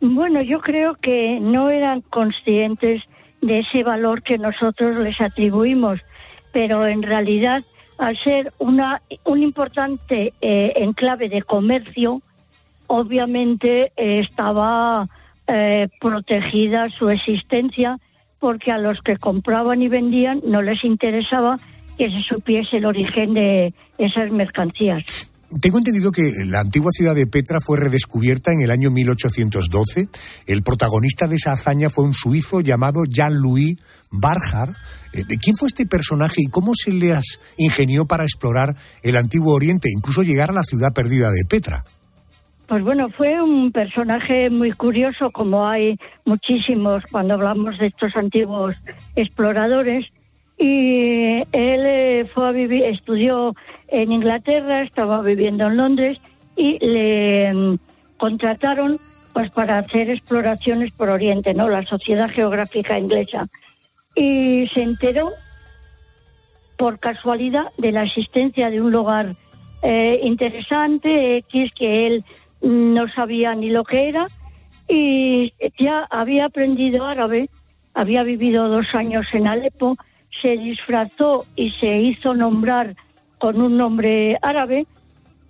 Bueno, 0.00 0.40
yo 0.42 0.60
creo 0.60 0.94
que 1.02 1.38
no 1.40 1.70
eran 1.70 2.02
conscientes 2.02 3.02
de 3.40 3.60
ese 3.60 3.82
valor 3.82 4.22
que 4.22 4.38
nosotros 4.38 4.96
les 4.96 5.20
atribuimos, 5.20 6.00
pero 6.52 6.86
en 6.86 7.02
realidad, 7.02 7.62
al 7.98 8.16
ser 8.18 8.52
una, 8.58 9.02
un 9.24 9.42
importante 9.42 10.32
eh, 10.40 10.72
enclave 10.76 11.28
de 11.28 11.42
comercio, 11.42 12.22
obviamente 12.86 13.92
eh, 13.96 14.20
estaba 14.20 15.06
eh, 15.46 15.88
protegida 16.00 16.88
su 16.90 17.08
existencia 17.10 17.96
porque 18.38 18.70
a 18.70 18.78
los 18.78 19.00
que 19.02 19.16
compraban 19.16 19.82
y 19.82 19.88
vendían 19.88 20.40
no 20.44 20.62
les 20.62 20.84
interesaba 20.84 21.58
que 21.96 22.10
se 22.10 22.22
supiese 22.22 22.76
el 22.76 22.86
origen 22.86 23.34
de 23.34 23.74
esas 23.98 24.30
mercancías. 24.30 25.27
Tengo 25.62 25.78
entendido 25.78 26.12
que 26.12 26.30
la 26.44 26.60
antigua 26.60 26.90
ciudad 26.92 27.14
de 27.14 27.26
Petra 27.26 27.58
fue 27.58 27.78
redescubierta 27.78 28.52
en 28.52 28.60
el 28.60 28.70
año 28.70 28.90
1812. 28.90 30.08
El 30.46 30.62
protagonista 30.62 31.26
de 31.26 31.36
esa 31.36 31.52
hazaña 31.52 31.88
fue 31.88 32.04
un 32.04 32.12
suizo 32.12 32.60
llamado 32.60 33.04
Jean-Louis 33.08 33.78
Barjar. 34.10 34.68
Eh, 35.14 35.24
¿De 35.26 35.38
quién 35.38 35.56
fue 35.56 35.68
este 35.68 35.86
personaje 35.86 36.42
y 36.42 36.50
cómo 36.50 36.72
se 36.74 36.92
le 36.92 37.18
ingenió 37.56 38.04
para 38.04 38.24
explorar 38.24 38.76
el 39.02 39.16
antiguo 39.16 39.54
Oriente, 39.54 39.88
incluso 39.90 40.22
llegar 40.22 40.50
a 40.50 40.54
la 40.54 40.62
ciudad 40.64 40.92
perdida 40.92 41.30
de 41.30 41.46
Petra? 41.48 41.82
Pues 42.66 42.84
bueno, 42.84 43.08
fue 43.08 43.40
un 43.40 43.72
personaje 43.72 44.50
muy 44.50 44.72
curioso, 44.72 45.30
como 45.30 45.66
hay 45.66 45.96
muchísimos 46.26 47.02
cuando 47.10 47.32
hablamos 47.32 47.78
de 47.78 47.86
estos 47.86 48.14
antiguos 48.14 48.76
exploradores. 49.16 50.04
Y 50.58 51.38
él 51.52 51.82
eh, 51.86 52.24
fue 52.32 52.48
a 52.48 52.52
vivir, 52.52 52.84
estudió 52.84 53.54
en 53.86 54.10
Inglaterra, 54.10 54.82
estaba 54.82 55.22
viviendo 55.22 55.66
en 55.66 55.76
Londres 55.76 56.18
y 56.56 56.84
le 56.84 57.52
mm, 57.52 57.78
contrataron 58.16 58.98
pues 59.32 59.50
para 59.50 59.78
hacer 59.78 60.10
exploraciones 60.10 60.90
por 60.90 61.10
Oriente, 61.10 61.54
¿no? 61.54 61.68
La 61.68 61.84
Sociedad 61.84 62.28
Geográfica 62.28 62.98
Inglesa. 62.98 63.46
Y 64.16 64.66
se 64.66 64.82
enteró 64.82 65.30
por 66.76 66.98
casualidad 66.98 67.66
de 67.76 67.92
la 67.92 68.04
existencia 68.04 68.70
de 68.70 68.80
un 68.80 68.90
lugar 68.90 69.34
eh, 69.82 70.20
interesante, 70.24 71.36
X, 71.36 71.72
que 71.74 72.06
él 72.06 72.24
no 72.62 73.08
sabía 73.08 73.54
ni 73.54 73.70
lo 73.70 73.84
que 73.84 74.08
era, 74.08 74.26
y 74.88 75.52
ya 75.78 76.06
había 76.10 76.46
aprendido 76.46 77.04
árabe, 77.06 77.48
había 77.94 78.22
vivido 78.22 78.68
dos 78.68 78.86
años 78.94 79.26
en 79.32 79.46
Alepo, 79.46 79.96
se 80.40 80.56
disfrazó 80.56 81.44
y 81.56 81.70
se 81.70 81.98
hizo 81.98 82.34
nombrar 82.34 82.94
con 83.38 83.60
un 83.60 83.76
nombre 83.76 84.36
árabe 84.42 84.86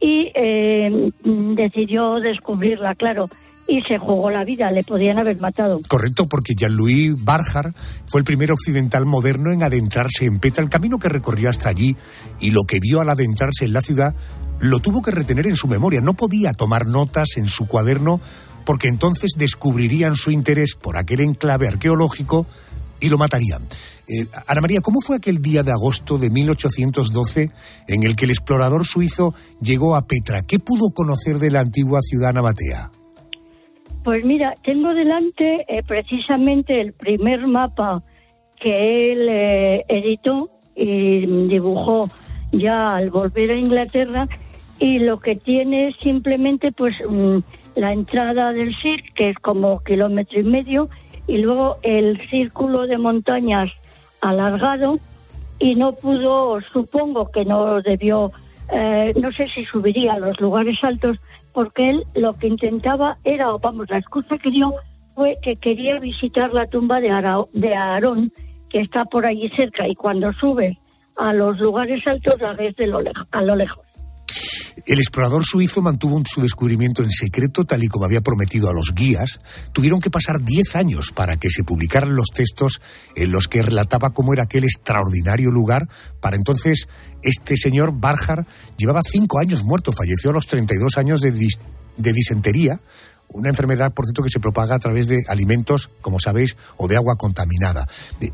y 0.00 0.30
eh, 0.34 1.10
decidió 1.24 2.20
descubrirla, 2.20 2.94
claro, 2.94 3.28
y 3.66 3.82
se 3.82 3.98
jugó 3.98 4.30
la 4.30 4.44
vida, 4.44 4.70
le 4.70 4.82
podían 4.82 5.18
haber 5.18 5.38
matado. 5.40 5.80
Correcto, 5.86 6.26
porque 6.26 6.54
Jean-Louis 6.54 7.22
Barjar 7.22 7.72
fue 8.06 8.20
el 8.20 8.24
primer 8.24 8.50
occidental 8.50 9.04
moderno 9.04 9.52
en 9.52 9.62
adentrarse 9.62 10.24
en 10.24 10.38
Petra. 10.38 10.64
El 10.64 10.70
camino 10.70 10.98
que 10.98 11.10
recorrió 11.10 11.50
hasta 11.50 11.68
allí 11.68 11.94
y 12.40 12.50
lo 12.50 12.62
que 12.62 12.80
vio 12.80 13.00
al 13.00 13.10
adentrarse 13.10 13.66
en 13.66 13.74
la 13.74 13.82
ciudad 13.82 14.14
lo 14.60 14.80
tuvo 14.80 15.02
que 15.02 15.10
retener 15.10 15.46
en 15.46 15.56
su 15.56 15.68
memoria. 15.68 16.00
No 16.00 16.14
podía 16.14 16.52
tomar 16.52 16.86
notas 16.86 17.36
en 17.36 17.46
su 17.46 17.66
cuaderno 17.66 18.20
porque 18.64 18.88
entonces 18.88 19.32
descubrirían 19.36 20.16
su 20.16 20.30
interés 20.30 20.74
por 20.74 20.96
aquel 20.96 21.20
enclave 21.20 21.68
arqueológico 21.68 22.46
y 23.00 23.08
lo 23.08 23.18
matarían. 23.18 23.62
Eh, 24.08 24.26
Ana 24.46 24.60
María, 24.60 24.80
¿cómo 24.80 25.00
fue 25.00 25.16
aquel 25.16 25.42
día 25.42 25.62
de 25.62 25.72
agosto 25.72 26.18
de 26.18 26.30
1812 26.30 27.50
en 27.88 28.02
el 28.02 28.16
que 28.16 28.24
el 28.24 28.30
explorador 28.30 28.86
suizo 28.86 29.34
llegó 29.60 29.96
a 29.96 30.06
Petra? 30.06 30.42
¿Qué 30.42 30.58
pudo 30.58 30.90
conocer 30.94 31.36
de 31.36 31.50
la 31.50 31.60
antigua 31.60 32.00
ciudad 32.02 32.32
nabatea? 32.32 32.90
Pues 34.04 34.24
mira, 34.24 34.54
tengo 34.64 34.94
delante 34.94 35.66
eh, 35.68 35.82
precisamente 35.86 36.80
el 36.80 36.94
primer 36.94 37.46
mapa 37.46 38.02
que 38.58 39.12
él 39.12 39.28
eh, 39.28 39.84
editó 39.88 40.50
y 40.74 41.26
dibujó 41.48 42.08
ya 42.52 42.94
al 42.94 43.10
volver 43.10 43.50
a 43.50 43.58
Inglaterra 43.58 44.28
y 44.78 45.00
lo 45.00 45.18
que 45.18 45.36
tiene 45.36 45.88
es 45.88 45.96
simplemente 45.96 46.72
pues 46.72 46.96
mm, 47.06 47.38
la 47.76 47.92
entrada 47.92 48.52
del 48.52 48.76
CIR, 48.76 49.02
que 49.14 49.30
es 49.30 49.36
como 49.38 49.80
kilómetro 49.80 50.40
y 50.40 50.44
medio, 50.44 50.88
y 51.28 51.38
luego 51.38 51.76
el 51.82 52.20
círculo 52.28 52.86
de 52.88 52.98
montañas 52.98 53.70
alargado 54.20 54.98
y 55.60 55.74
no 55.76 55.92
pudo, 55.92 56.60
supongo 56.72 57.30
que 57.30 57.44
no 57.44 57.80
debió, 57.82 58.32
eh, 58.72 59.12
no 59.20 59.30
sé 59.32 59.48
si 59.48 59.64
subiría 59.64 60.14
a 60.14 60.18
los 60.18 60.40
lugares 60.40 60.82
altos, 60.82 61.16
porque 61.52 61.90
él 61.90 62.04
lo 62.14 62.32
que 62.34 62.46
intentaba 62.48 63.18
era, 63.24 63.52
o 63.54 63.58
vamos, 63.58 63.88
la 63.90 63.98
excusa 63.98 64.36
que 64.38 64.50
dio 64.50 64.74
fue 65.14 65.36
que 65.42 65.54
quería 65.54 65.98
visitar 65.98 66.52
la 66.52 66.66
tumba 66.66 67.00
de, 67.00 67.10
Ara- 67.10 67.44
de 67.52 67.74
Aarón, 67.74 68.32
que 68.70 68.78
está 68.80 69.04
por 69.04 69.26
allí 69.26 69.48
cerca, 69.50 69.86
y 69.88 69.94
cuando 69.94 70.32
sube 70.32 70.78
a 71.16 71.32
los 71.32 71.58
lugares 71.58 72.06
altos 72.06 72.40
la 72.40 72.52
ves 72.52 72.76
de 72.76 72.84
a 73.32 73.42
lo 73.42 73.56
lejos. 73.56 73.87
El 74.86 74.98
explorador 74.98 75.44
suizo 75.44 75.82
mantuvo 75.82 76.22
su 76.26 76.40
descubrimiento 76.40 77.02
en 77.02 77.10
secreto, 77.10 77.64
tal 77.64 77.82
y 77.84 77.88
como 77.88 78.04
había 78.04 78.20
prometido 78.20 78.68
a 78.68 78.72
los 78.72 78.94
guías. 78.94 79.40
Tuvieron 79.72 80.00
que 80.00 80.10
pasar 80.10 80.40
10 80.42 80.76
años 80.76 81.12
para 81.14 81.36
que 81.36 81.50
se 81.50 81.64
publicaran 81.64 82.14
los 82.16 82.28
textos 82.34 82.80
en 83.14 83.30
los 83.32 83.48
que 83.48 83.62
relataba 83.62 84.10
cómo 84.10 84.32
era 84.32 84.44
aquel 84.44 84.64
extraordinario 84.64 85.50
lugar. 85.50 85.88
Para 86.20 86.36
entonces, 86.36 86.88
este 87.22 87.56
señor 87.56 87.92
Barjar 87.98 88.46
llevaba 88.76 89.02
5 89.02 89.38
años 89.38 89.64
muerto, 89.64 89.92
falleció 89.92 90.30
a 90.30 90.34
los 90.34 90.46
32 90.46 90.96
años 90.98 91.20
de, 91.20 91.34
dis- 91.34 91.58
de 91.96 92.12
disentería, 92.12 92.80
una 93.30 93.50
enfermedad, 93.50 93.92
por 93.92 94.06
cierto, 94.06 94.22
que 94.22 94.30
se 94.30 94.40
propaga 94.40 94.76
a 94.76 94.78
través 94.78 95.06
de 95.06 95.22
alimentos, 95.28 95.90
como 96.00 96.18
sabéis, 96.18 96.56
o 96.78 96.88
de 96.88 96.96
agua 96.96 97.16
contaminada. 97.16 97.86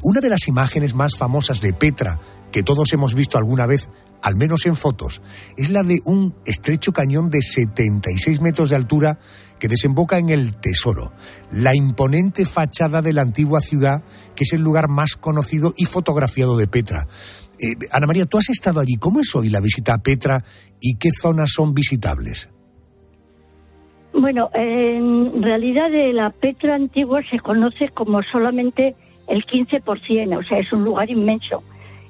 Una 0.03 0.21
de 0.21 0.29
las 0.29 0.47
imágenes 0.47 0.95
más 0.95 1.17
famosas 1.17 1.61
de 1.61 1.73
Petra 1.73 2.21
que 2.55 2.63
todos 2.63 2.93
hemos 2.93 3.17
visto 3.17 3.37
alguna 3.37 3.67
vez, 3.67 3.91
al 4.23 4.37
menos 4.37 4.65
en 4.67 4.77
fotos, 4.77 5.21
es 5.57 5.71
la 5.71 5.83
de 5.83 5.99
un 6.05 6.37
estrecho 6.47 6.93
cañón 6.93 7.29
de 7.29 7.43
76 7.43 8.41
metros 8.41 8.71
de 8.71 8.77
altura 8.77 9.19
que 9.59 9.67
desemboca 9.67 10.19
en 10.19 10.31
el 10.31 10.55
Tesoro, 10.55 11.11
la 11.51 11.75
imponente 11.75 12.45
fachada 12.45 13.03
de 13.03 13.13
la 13.13 13.23
antigua 13.23 13.59
ciudad, 13.59 14.05
que 14.37 14.45
es 14.45 14.53
el 14.53 14.61
lugar 14.61 14.89
más 14.89 15.17
conocido 15.17 15.75
y 15.77 15.87
fotografiado 15.87 16.57
de 16.57 16.69
Petra. 16.69 17.09
Eh, 17.61 17.75
Ana 17.91 18.07
María, 18.07 18.25
tú 18.25 18.39
has 18.39 18.49
estado 18.51 18.79
allí. 18.79 18.99
¿Cómo 19.01 19.19
es 19.19 19.35
hoy 19.35 19.49
la 19.49 19.61
visita 19.61 19.93
a 19.93 19.99
Petra 19.99 20.45
y 20.81 20.97
qué 20.97 21.11
zonas 21.11 21.51
son 21.53 21.75
visitables? 21.75 22.49
Bueno, 24.13 24.49
en 24.55 25.43
realidad 25.43 25.91
de 25.91 26.13
la 26.13 26.31
Petra 26.31 26.77
antigua 26.77 27.21
se 27.29 27.41
conoce 27.41 27.89
como 27.89 28.23
solamente 28.23 28.95
el 29.27 29.45
15%, 29.45 30.39
o 30.39 30.43
sea, 30.45 30.59
es 30.61 30.73
un 30.73 30.85
lugar 30.85 31.11
inmenso. 31.11 31.65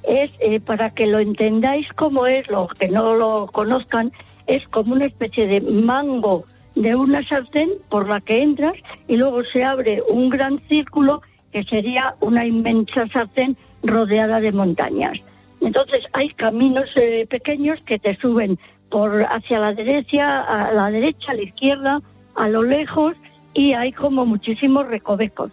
Es, 0.06 0.30
eh, 0.40 0.60
para 0.60 0.90
que 0.90 1.06
lo 1.06 1.18
entendáis 1.18 1.86
cómo 1.94 2.26
es, 2.26 2.48
los 2.48 2.72
que 2.74 2.88
no 2.88 3.14
lo 3.14 3.46
conozcan, 3.46 4.12
es 4.46 4.66
como 4.68 4.94
una 4.94 5.06
especie 5.06 5.46
de 5.46 5.60
mango 5.60 6.44
de 6.74 6.94
una 6.94 7.26
sartén 7.26 7.70
por 7.88 8.08
la 8.08 8.20
que 8.20 8.42
entras 8.42 8.74
y 9.08 9.16
luego 9.16 9.44
se 9.44 9.64
abre 9.64 10.02
un 10.08 10.28
gran 10.28 10.58
círculo 10.68 11.22
que 11.52 11.62
sería 11.64 12.16
una 12.20 12.46
inmensa 12.46 13.06
sartén 13.08 13.56
rodeada 13.82 14.40
de 14.40 14.52
montañas. 14.52 15.18
Entonces 15.60 16.04
hay 16.12 16.30
caminos 16.30 16.90
eh, 16.96 17.26
pequeños 17.30 17.82
que 17.84 17.98
te 17.98 18.16
suben 18.16 18.58
por 18.90 19.22
hacia 19.22 19.58
la 19.58 19.72
derecha, 19.72 20.40
a 20.42 20.72
la 20.72 20.90
derecha, 20.90 21.32
a 21.32 21.34
la 21.34 21.42
izquierda, 21.42 22.02
a 22.34 22.48
lo 22.48 22.62
lejos 22.62 23.16
y 23.54 23.72
hay 23.72 23.92
como 23.92 24.26
muchísimos 24.26 24.86
recovecos. 24.86 25.52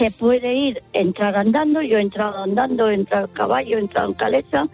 Se 0.00 0.10
puede 0.12 0.54
ir, 0.54 0.82
entrar 0.94 1.36
andando, 1.36 1.82
yo 1.82 1.98
he 1.98 2.00
entrado 2.00 2.42
andando, 2.42 2.88
he 2.88 2.94
entrado 2.94 3.26
en 3.26 3.32
caballo, 3.34 3.76
he 3.76 3.80
entrado 3.80 4.08
en 4.08 4.14
caleta 4.14 4.66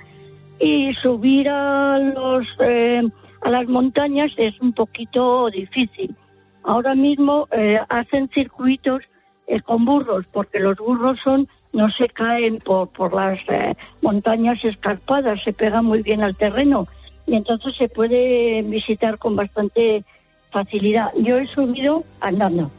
y 0.61 0.95
subir 0.95 1.49
a 1.49 1.99
los 1.99 2.47
eh, 2.61 3.03
a 3.41 3.51
las 3.51 3.67
montañas 3.67 4.31
es 4.37 4.55
un 4.61 4.73
poquito 4.73 5.51
difícil. 5.51 6.15
Ahora 6.63 6.95
mismo 6.95 7.49
eh, 7.51 7.81
hacen 7.89 8.29
circuitos 8.29 9.03
eh, 9.49 9.61
con 9.63 9.85
burros 9.85 10.27
porque 10.33 10.61
los 10.61 10.77
burros 10.79 11.19
son 11.25 11.49
no 11.73 11.91
se 11.91 12.09
caen 12.09 12.59
por, 12.59 12.91
por 12.91 13.13
las 13.13 13.41
eh, 13.49 13.75
montañas 14.03 14.65
escarpadas, 14.65 15.43
se 15.43 15.53
pegan 15.53 15.87
muy 15.87 16.03
bien 16.03 16.23
al 16.23 16.37
terreno 16.37 16.87
y 17.27 17.35
entonces 17.35 17.75
se 17.77 17.89
puede 17.89 18.63
visitar 18.63 19.19
con 19.19 19.35
bastante 19.35 20.05
facilidad. 20.53 21.11
Yo 21.19 21.37
he 21.39 21.49
subido 21.49 22.05
andando, 22.21 22.71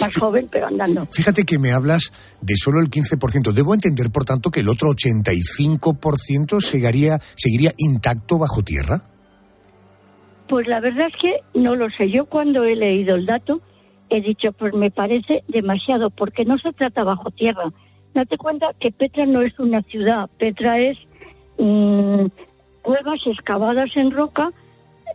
más 0.00 0.16
joven 0.16 0.48
pero 0.50 0.66
andando. 0.66 1.06
Fíjate 1.06 1.44
que 1.44 1.58
me 1.58 1.72
hablas 1.72 2.12
de 2.40 2.56
solo 2.56 2.80
el 2.80 2.90
15%. 2.90 3.52
Debo 3.52 3.74
entender, 3.74 4.10
por 4.10 4.24
tanto, 4.24 4.50
que 4.50 4.60
el 4.60 4.68
otro 4.68 4.90
85% 4.90 6.60
seguiría, 6.60 7.18
seguiría 7.34 7.72
intacto 7.78 8.38
bajo 8.38 8.62
tierra. 8.62 9.00
Pues 10.48 10.66
la 10.68 10.80
verdad 10.80 11.08
es 11.08 11.20
que 11.20 11.58
no 11.58 11.74
lo 11.74 11.90
sé. 11.90 12.10
Yo 12.10 12.26
cuando 12.26 12.64
he 12.64 12.76
leído 12.76 13.16
el 13.16 13.26
dato 13.26 13.60
he 14.10 14.20
dicho, 14.20 14.52
pues 14.52 14.72
me 14.74 14.90
parece 14.90 15.42
demasiado, 15.48 16.10
porque 16.10 16.44
no 16.44 16.58
se 16.58 16.72
trata 16.72 17.02
bajo 17.02 17.30
tierra. 17.30 17.72
Date 18.14 18.38
cuenta 18.38 18.68
que 18.78 18.92
Petra 18.92 19.26
no 19.26 19.42
es 19.42 19.58
una 19.58 19.82
ciudad, 19.82 20.30
Petra 20.38 20.78
es 20.78 20.96
mm, 21.58 22.26
cuevas 22.82 23.20
excavadas 23.26 23.90
en 23.96 24.10
roca, 24.10 24.52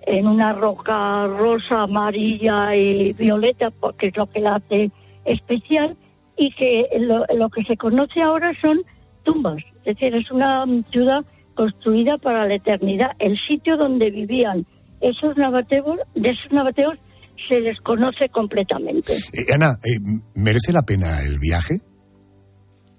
en 0.06 0.28
una 0.28 0.54
roca 0.54 1.28
rosa, 1.28 1.84
amarilla 1.84 2.76
y 2.76 3.14
violeta, 3.14 3.72
porque 3.72 4.08
es 4.08 4.18
lo 4.18 4.28
que 4.28 4.39
la 4.39 4.56
hace 4.56 4.92
especial, 5.26 5.96
y 6.38 6.52
que 6.56 6.88
lo, 7.00 7.26
lo 7.36 7.50
que 7.50 7.64
se 7.64 7.78
conoce 7.78 8.22
ahora 8.22 8.52
son 8.62 8.82
tumbas. 9.24 9.64
Es 9.84 9.96
decir, 9.96 10.16
es 10.16 10.32
una 10.32 10.66
ciudad 10.92 11.24
construida 11.56 12.18
para 12.18 12.48
la 12.48 12.56
eternidad. 12.56 13.12
El 13.20 13.38
sitio 13.48 13.78
donde 13.78 14.10
vivían 14.10 14.66
esos 15.02 15.36
nabateos, 15.38 16.00
de 16.16 16.30
esos 16.30 16.52
nabateos 16.52 16.98
se 17.48 17.62
desconoce 17.62 18.30
completamente. 18.30 19.14
Eh, 19.14 19.54
Ana, 19.54 19.78
eh, 19.84 20.00
¿merece 20.36 20.72
la 20.72 20.84
pena 20.84 21.22
el 21.24 21.39
viaje? 21.39 21.80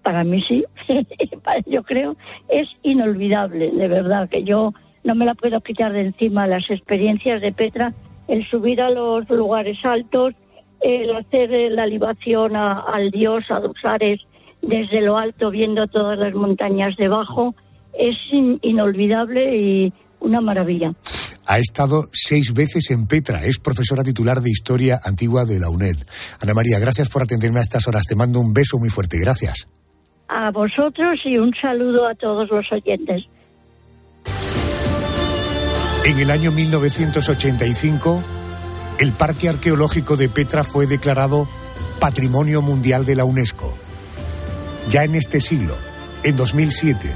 Para 0.02 0.24
mí 0.24 0.42
sí, 0.42 0.64
yo 1.66 1.82
creo, 1.84 2.16
es 2.48 2.68
inolvidable, 2.82 3.70
de 3.70 3.88
verdad, 3.88 4.28
que 4.28 4.42
yo 4.42 4.72
no 5.04 5.14
me 5.14 5.24
la 5.24 5.34
puedo 5.34 5.60
quitar 5.60 5.92
de 5.92 6.02
encima 6.02 6.46
las 6.46 6.70
experiencias 6.70 7.40
de 7.40 7.52
Petra, 7.52 7.92
el 8.28 8.48
subir 8.48 8.80
a 8.80 8.90
los 8.90 9.28
lugares 9.30 9.78
altos, 9.84 10.34
el 10.80 11.14
hacer 11.14 11.52
eh, 11.52 11.70
la 11.70 11.86
libación 11.86 12.56
a- 12.56 12.80
al 12.80 13.10
dios, 13.10 13.44
a 13.50 13.60
Dusares, 13.60 14.20
desde 14.62 15.00
lo 15.00 15.18
alto 15.18 15.50
viendo 15.50 15.86
todas 15.88 16.18
las 16.18 16.34
montañas 16.34 16.96
debajo, 16.96 17.54
es 17.98 18.16
in- 18.30 18.58
inolvidable 18.62 19.56
y 19.56 19.92
una 20.20 20.40
maravilla. 20.40 20.92
Ha 21.46 21.58
estado 21.58 22.08
seis 22.12 22.54
veces 22.54 22.90
en 22.92 23.08
Petra, 23.08 23.44
es 23.44 23.58
profesora 23.58 24.04
titular 24.04 24.40
de 24.40 24.50
Historia 24.50 25.00
Antigua 25.04 25.44
de 25.44 25.58
la 25.58 25.68
UNED. 25.68 25.96
Ana 26.40 26.54
María, 26.54 26.78
gracias 26.78 27.08
por 27.10 27.22
atenderme 27.22 27.58
a 27.58 27.62
estas 27.62 27.88
horas. 27.88 28.04
Te 28.08 28.14
mando 28.14 28.38
un 28.38 28.52
beso 28.54 28.78
muy 28.78 28.88
fuerte. 28.90 29.18
Gracias. 29.18 29.68
A 30.28 30.50
vosotros 30.52 31.18
y 31.24 31.36
un 31.38 31.52
saludo 31.60 32.06
a 32.06 32.14
todos 32.14 32.48
los 32.48 32.70
oyentes. 32.72 33.24
En 36.04 36.18
el 36.18 36.32
año 36.32 36.50
1985, 36.50 38.22
el 38.98 39.12
Parque 39.12 39.48
Arqueológico 39.48 40.16
de 40.16 40.28
Petra 40.28 40.64
fue 40.64 40.88
declarado 40.88 41.48
Patrimonio 42.00 42.60
Mundial 42.60 43.04
de 43.04 43.14
la 43.14 43.24
UNESCO. 43.24 43.72
Ya 44.88 45.04
en 45.04 45.14
este 45.14 45.40
siglo, 45.40 45.76
en 46.24 46.34
2007, 46.34 47.08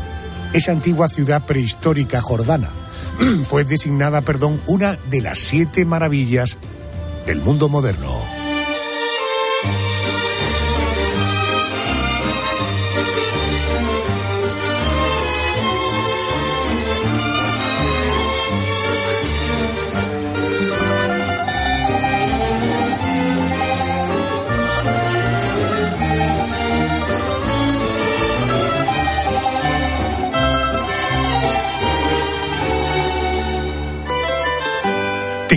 esa 0.53 0.71
antigua 0.71 1.09
ciudad 1.09 1.45
prehistórica 1.45 2.21
jordana 2.21 2.71
fue 3.45 3.65
designada, 3.65 4.21
perdón, 4.21 4.61
una 4.67 4.97
de 5.11 5.21
las 5.21 5.41
siete 5.41 5.85
maravillas 5.85 6.57
del 7.27 7.41
mundo 7.41 7.69
moderno. 7.69 8.36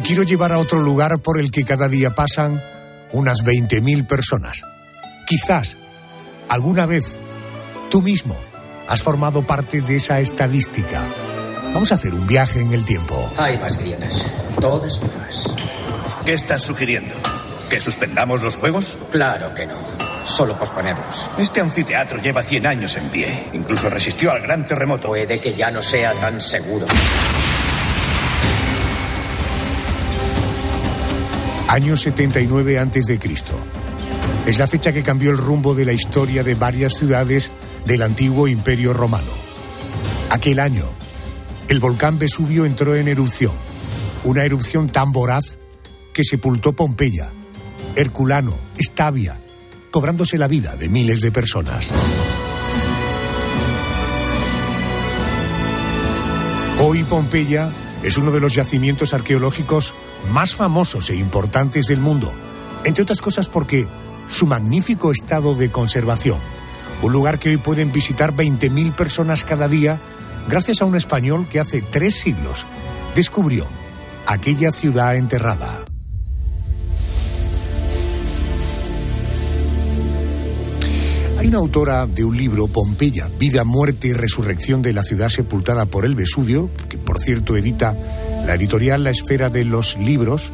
Quiero 0.10 0.24
llevar 0.24 0.52
a 0.52 0.58
otro 0.58 0.80
lugar 0.80 1.20
por 1.20 1.40
el 1.40 1.52
que 1.52 1.64
cada 1.64 1.88
día 1.88 2.16
pasan 2.16 2.60
unas 3.12 3.46
20.000 3.46 4.08
personas. 4.08 4.64
Quizás 5.28 5.78
alguna 6.48 6.88
vez 6.88 7.16
tú 7.92 8.02
mismo 8.02 8.36
has 8.88 9.04
formado 9.04 9.46
parte 9.46 9.82
de 9.82 9.98
esa 9.98 10.20
estadística. 10.20 11.04
Vamos 11.76 11.92
a 11.92 11.96
hacer 11.96 12.16
un 12.16 12.26
viaje 12.26 12.60
en 12.60 12.74
el 12.74 12.86
tiempo. 12.86 13.32
Hay 13.38 13.60
más 13.60 13.78
grietas. 13.78 14.26
Todas 14.60 15.00
nuevas. 15.00 15.56
¿Qué 16.26 16.34
estás 16.34 16.64
sugiriendo? 16.64 17.14
¿Que 17.70 17.80
suspendamos 17.80 18.42
los 18.42 18.58
juegos? 18.58 18.98
Claro 19.12 19.54
que 19.54 19.68
no. 19.68 19.78
Solo 20.26 20.58
posponerlos. 20.58 21.30
Este 21.38 21.62
anfiteatro 21.62 22.20
lleva 22.20 22.42
100 22.42 22.66
años 22.66 22.96
en 22.96 23.10
pie. 23.10 23.50
Incluso 23.54 23.92
resistió 23.92 24.32
al 24.32 24.42
gran 24.42 24.66
terremoto. 24.66 25.10
Puede 25.10 25.40
que 25.40 25.54
ya 25.54 25.70
no 25.70 25.84
sea 25.84 26.14
tan 26.14 26.42
seguro. 26.42 26.88
Año 31.70 31.96
79 31.96 32.80
antes 32.80 33.06
de 33.06 33.20
Cristo. 33.20 33.54
Es 34.48 34.58
la 34.58 34.66
fecha 34.66 34.92
que 34.92 35.04
cambió 35.04 35.30
el 35.30 35.38
rumbo 35.38 35.76
de 35.76 35.86
la 35.86 35.94
historia 35.94 36.44
de 36.44 36.56
varias 36.56 36.96
ciudades 36.96 37.52
del 37.86 38.02
antiguo 38.02 38.48
Imperio 38.48 38.92
Romano. 38.92 39.30
Aquel 40.32 40.62
año, 40.62 40.86
el 41.68 41.80
volcán 41.80 42.18
Vesubio 42.18 42.66
entró 42.66 42.96
en 42.96 43.08
erupción. 43.08 43.52
Una 44.24 44.46
erupción 44.46 44.90
tan 44.90 45.12
voraz 45.12 45.60
que 46.12 46.24
sepultó 46.24 46.74
Pompeya, 46.74 47.30
Herculano, 47.96 48.58
Estavia, 48.76 49.40
cobrándose 49.92 50.40
la 50.40 50.48
vida 50.48 50.76
de 50.76 50.90
miles 50.90 51.22
de 51.22 51.32
personas. 51.32 51.88
Hoy 56.80 57.04
Pompeya 57.04 57.70
es 58.02 58.18
uno 58.18 58.32
de 58.32 58.40
los 58.40 58.56
yacimientos 58.56 59.14
arqueológicos 59.14 59.94
más 60.32 60.56
famosos 60.56 61.10
e 61.10 61.16
importantes 61.16 61.88
del 61.88 62.00
mundo, 62.00 62.32
entre 62.84 63.04
otras 63.04 63.22
cosas 63.22 63.50
porque 63.50 63.88
su 64.28 64.46
magnífico 64.46 65.12
estado 65.12 65.56
de 65.56 65.72
conservación, 65.72 66.38
un 67.02 67.12
lugar 67.12 67.40
que 67.40 67.50
hoy 67.50 67.58
pueden 67.58 67.92
visitar 67.92 68.34
20.000 68.34 68.94
personas 68.94 69.44
cada 69.44 69.68
día 69.68 70.00
gracias 70.48 70.82
a 70.82 70.86
un 70.86 70.96
español 70.96 71.48
que 71.50 71.60
hace 71.60 71.82
tres 71.82 72.16
siglos 72.16 72.66
descubrió 73.16 73.66
aquella 74.26 74.72
ciudad 74.72 75.16
enterrada. 75.16 75.86
Hay 81.40 81.48
una 81.48 81.60
autora 81.60 82.06
de 82.06 82.26
un 82.26 82.36
libro, 82.36 82.68
Pompeya, 82.68 83.30
Vida, 83.40 83.64
Muerte 83.64 84.10
y 84.10 84.14
Resurrección 84.14 84.82
de 84.82 84.92
la 84.92 85.04
ciudad 85.04 85.30
sepultada 85.30 85.86
por 85.86 86.04
el 86.04 86.14
Vesubio, 86.14 86.70
que 86.90 86.98
por 86.98 87.20
cierto 87.22 87.56
edita 87.56 87.98
la 88.50 88.56
editorial 88.56 89.04
La 89.04 89.12
Esfera 89.12 89.52
de 89.52 89.64
los 89.64 89.96
Libros, 90.00 90.52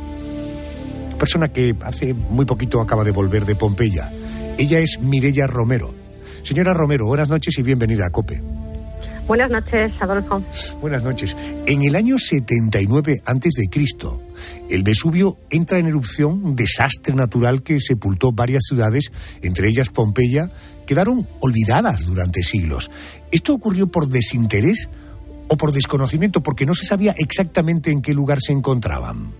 persona 1.17 1.47
que 1.47 1.73
hace 1.81 2.13
muy 2.13 2.43
poquito 2.43 2.81
acaba 2.81 3.05
de 3.05 3.11
volver 3.11 3.45
de 3.45 3.55
Pompeya. 3.55 4.11
Ella 4.57 4.79
es 4.79 4.99
Mirella 4.99 5.47
Romero. 5.47 5.95
Señora 6.43 6.73
Romero, 6.73 7.05
buenas 7.05 7.29
noches 7.29 7.57
y 7.57 7.63
bienvenida 7.63 8.05
a 8.05 8.09
COPE. 8.09 8.43
Buenas 9.27 9.49
noches, 9.49 9.93
Adolfo. 10.01 10.43
Buenas 10.81 11.03
noches. 11.03 11.37
En 11.67 11.83
el 11.83 11.95
año 11.95 12.17
79 12.17 13.21
antes 13.23 13.53
de 13.53 13.69
Cristo, 13.69 14.21
el 14.69 14.83
Vesubio 14.83 15.37
entra 15.49 15.77
en 15.77 15.87
erupción, 15.87 16.43
un 16.43 16.53
desastre 16.53 17.15
natural 17.15 17.63
que 17.63 17.79
sepultó 17.79 18.33
varias 18.33 18.63
ciudades, 18.67 19.09
entre 19.41 19.69
ellas 19.69 19.87
Pompeya, 19.87 20.49
quedaron 20.85 21.25
olvidadas 21.39 22.07
durante 22.07 22.43
siglos. 22.43 22.91
¿Esto 23.31 23.53
ocurrió 23.53 23.87
por 23.87 24.09
desinterés 24.09 24.89
o 25.47 25.57
por 25.57 25.71
desconocimiento? 25.71 26.41
Porque 26.41 26.65
no 26.65 26.73
se 26.73 26.85
sabía 26.85 27.13
exactamente 27.17 27.91
en 27.91 28.01
qué 28.01 28.13
lugar 28.13 28.39
se 28.41 28.53
encontraban. 28.53 29.33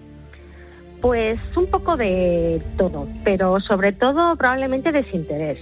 Pues 1.01 1.39
un 1.55 1.67
poco 1.67 1.97
de 1.97 2.61
todo, 2.77 3.07
pero 3.23 3.59
sobre 3.59 3.93
todo 3.93 4.35
probablemente 4.35 4.91
desinterés. 4.91 5.59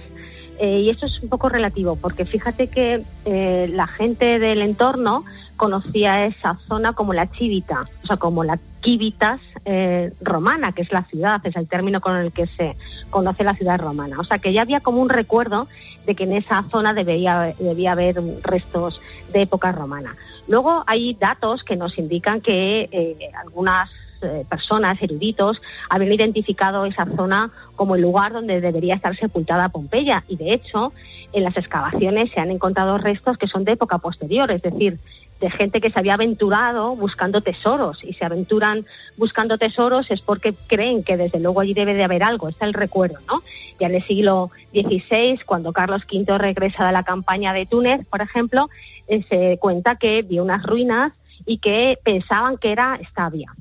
Eh, 0.58 0.80
y 0.80 0.90
esto 0.90 1.06
es 1.06 1.20
un 1.22 1.28
poco 1.28 1.48
relativo, 1.48 1.96
porque 1.96 2.24
fíjate 2.24 2.68
que 2.68 3.02
eh, 3.24 3.68
la 3.70 3.86
gente 3.86 4.38
del 4.38 4.62
entorno 4.62 5.24
conocía 5.56 6.26
esa 6.26 6.58
zona 6.68 6.92
como 6.92 7.12
la 7.12 7.30
Chivita, 7.30 7.84
o 8.02 8.06
sea, 8.06 8.16
como 8.16 8.44
la 8.44 8.58
Civitas 8.82 9.40
eh, 9.64 10.12
romana, 10.20 10.72
que 10.72 10.82
es 10.82 10.92
la 10.92 11.04
ciudad, 11.04 11.40
es 11.44 11.56
el 11.56 11.66
término 11.66 12.00
con 12.00 12.16
el 12.16 12.32
que 12.32 12.46
se 12.48 12.76
conoce 13.10 13.42
la 13.42 13.54
ciudad 13.54 13.80
romana. 13.80 14.18
O 14.18 14.24
sea, 14.24 14.38
que 14.38 14.52
ya 14.52 14.62
había 14.62 14.80
como 14.80 15.00
un 15.00 15.08
recuerdo 15.08 15.66
de 16.06 16.14
que 16.14 16.24
en 16.24 16.34
esa 16.34 16.62
zona 16.64 16.92
debería, 16.92 17.54
debía 17.58 17.92
haber 17.92 18.16
restos 18.42 19.00
de 19.32 19.42
época 19.42 19.72
romana. 19.72 20.14
Luego 20.48 20.84
hay 20.86 21.14
datos 21.14 21.64
que 21.64 21.76
nos 21.76 21.98
indican 21.98 22.40
que 22.40 22.88
eh, 22.92 23.30
algunas 23.40 23.90
eh, 24.22 24.44
personas, 24.48 25.00
eruditos, 25.02 25.60
habían 25.90 26.12
identificado 26.12 26.86
esa 26.86 27.04
zona 27.04 27.50
como 27.76 27.94
el 27.94 28.02
lugar 28.02 28.32
donde 28.32 28.60
debería 28.60 28.94
estar 28.94 29.14
sepultada 29.16 29.68
Pompeya. 29.68 30.24
Y 30.28 30.36
de 30.36 30.54
hecho, 30.54 30.92
en 31.32 31.44
las 31.44 31.56
excavaciones 31.56 32.30
se 32.30 32.40
han 32.40 32.50
encontrado 32.50 32.96
restos 32.98 33.36
que 33.36 33.48
son 33.48 33.64
de 33.64 33.72
época 33.72 33.98
posterior, 33.98 34.50
es 34.50 34.62
decir, 34.62 34.98
de 35.40 35.50
gente 35.50 35.80
que 35.80 35.90
se 35.90 35.98
había 35.98 36.14
aventurado 36.14 36.96
buscando 36.96 37.40
tesoros. 37.40 38.02
Y 38.02 38.14
se 38.14 38.24
aventuran 38.24 38.86
buscando 39.16 39.58
tesoros 39.58 40.10
es 40.10 40.20
porque 40.20 40.54
creen 40.68 41.02
que 41.04 41.16
desde 41.16 41.40
luego 41.40 41.60
allí 41.60 41.74
debe 41.74 41.94
de 41.94 42.04
haber 42.04 42.22
algo. 42.22 42.48
Está 42.48 42.64
el 42.64 42.72
recuerdo, 42.72 43.18
¿no? 43.26 43.42
Ya 43.78 43.88
en 43.88 43.96
el 43.96 44.06
siglo 44.06 44.50
XVI, 44.72 45.40
cuando 45.44 45.72
Carlos 45.72 46.02
V 46.10 46.38
regresa 46.38 46.86
de 46.86 46.92
la 46.92 47.02
campaña 47.02 47.52
de 47.52 47.66
Túnez, 47.66 48.06
por 48.06 48.22
ejemplo, 48.22 48.70
eh, 49.08 49.24
se 49.28 49.58
cuenta 49.58 49.96
que 49.96 50.22
vio 50.22 50.42
unas 50.42 50.62
ruinas 50.64 51.12
y 51.46 51.58
que 51.58 51.98
pensaban 52.04 52.58
que 52.58 52.72
era 52.72 52.96
Estavia. 52.96 53.52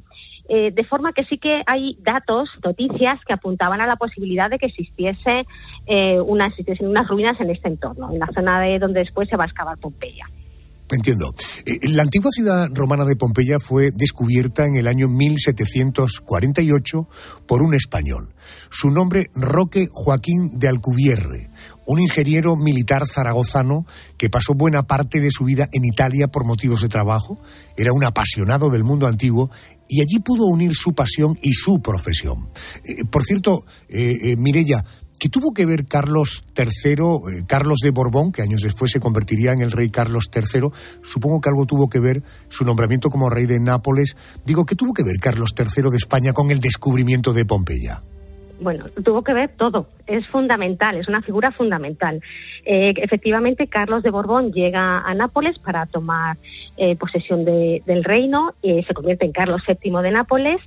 Eh, 0.50 0.72
de 0.72 0.84
forma 0.84 1.14
que 1.14 1.24
sí 1.24 1.38
que 1.38 1.64
hay 1.66 1.98
datos, 2.02 2.50
noticias 2.64 3.24
que 3.26 3.34
apuntaban 3.34 3.80
a 3.80 3.88
la 3.88 3.96
posibilidad 3.96 4.50
de 4.50 4.60
que 4.60 4.66
existiese 4.66 5.46
eh, 5.86 6.20
una, 6.20 6.48
existiesen 6.48 6.88
unas 6.88 7.08
ruinas 7.08 7.40
en 7.40 7.50
este 7.50 7.70
entorno, 7.70 8.12
en 8.12 8.20
la 8.20 8.28
zona 8.28 8.60
de 8.60 8.78
donde 8.78 9.00
después 9.00 9.30
se 9.30 9.38
va 9.38 9.46
a 9.46 9.48
excavar 9.48 9.78
Pompeya. 9.78 10.28
Entiendo. 10.92 11.34
Eh, 11.66 11.88
La 11.90 12.04
antigua 12.04 12.30
ciudad 12.32 12.70
romana 12.74 13.06
de 13.06 13.16
Pompeya 13.16 13.60
fue 13.60 13.92
descubierta 13.92 14.66
en 14.66 14.76
el 14.76 14.88
año 14.88 15.08
1748 15.08 17.08
por 17.48 17.64
un 17.64 17.74
español. 17.74 18.34
Su 18.70 18.92
nombre, 18.92 19.32
Roque 19.34 19.88
Joaquín 19.92 20.58
de 20.58 20.68
Alcubierre, 20.68 21.50
un 21.86 22.00
ingeniero 22.00 22.56
militar 22.56 23.08
zaragozano 23.08 23.86
que 24.18 24.30
pasó 24.30 24.54
buena 24.54 24.84
parte 24.84 25.20
de 25.20 25.32
su 25.32 25.46
vida 25.46 25.70
en 25.72 25.86
Italia 25.86 26.28
por 26.28 26.46
motivos 26.46 26.82
de 26.82 26.90
trabajo. 26.90 27.40
Era 27.78 27.94
un 27.94 28.04
apasionado 28.04 28.70
del 28.70 28.84
mundo 28.84 29.08
antiguo 29.08 29.50
y 29.88 30.02
allí 30.02 30.20
pudo 30.20 30.46
unir 30.46 30.76
su 30.76 30.94
pasión 30.94 31.38
y 31.42 31.54
su 31.54 31.82
profesión. 31.82 32.50
Eh, 32.84 33.06
por 33.06 33.24
cierto, 33.24 33.66
eh, 33.90 34.20
eh, 34.22 34.36
¿Qué 35.24 35.30
tuvo 35.30 35.54
que 35.54 35.66
ver 35.66 35.86
Carlos 35.86 36.44
III, 36.58 36.66
eh, 37.02 37.44
Carlos 37.48 37.78
de 37.82 37.92
Borbón, 37.92 38.34
que 38.34 38.42
años 38.42 38.60
después 38.62 38.92
se 38.92 39.00
convertiría 39.00 39.54
en 39.54 39.62
el 39.62 39.72
rey 39.72 39.90
Carlos 39.90 40.30
III? 40.36 40.68
Supongo 41.02 41.40
que 41.40 41.48
algo 41.48 41.66
tuvo 41.66 41.88
que 41.88 42.02
ver 42.02 42.22
su 42.50 42.66
nombramiento 42.66 43.10
como 43.10 43.30
rey 43.30 43.46
de 43.46 43.62
Nápoles. 43.62 44.18
Digo, 44.46 44.66
¿qué 44.66 44.76
tuvo 44.76 44.92
que 44.92 45.04
ver 45.04 45.16
Carlos 45.22 45.56
III 45.58 45.92
de 45.92 45.96
España 45.96 46.34
con 46.34 46.52
el 46.52 46.60
descubrimiento 46.60 47.32
de 47.32 47.46
Pompeya? 47.46 48.02
bueno, 48.60 48.86
tuvo 49.04 49.24
que 49.24 49.34
ver 49.34 49.50
todo. 49.58 49.90
Es 50.08 50.26
fundamental, 50.28 50.96
es 50.98 51.10
una 51.10 51.22
figura 51.22 51.52
fundamental. 51.52 52.22
Eh, 52.66 52.94
efectivamente, 52.98 53.68
Carlos 53.68 54.04
de 54.04 54.10
Borbón 54.10 54.54
llega 54.54 55.00
a 55.00 55.14
Nápoles 55.14 55.60
para 55.60 55.86
tomar 55.86 56.38
eh, 56.78 56.96
posesión 56.96 57.44
de- 57.44 57.82
del 57.86 58.06
reino, 58.06 58.54
y 58.62 58.82
se 58.84 58.94
convierte 58.94 59.26
en 59.26 59.34
Carlos 59.34 59.62
VII 59.68 60.02
de 60.02 60.12
Nápoles 60.12 60.62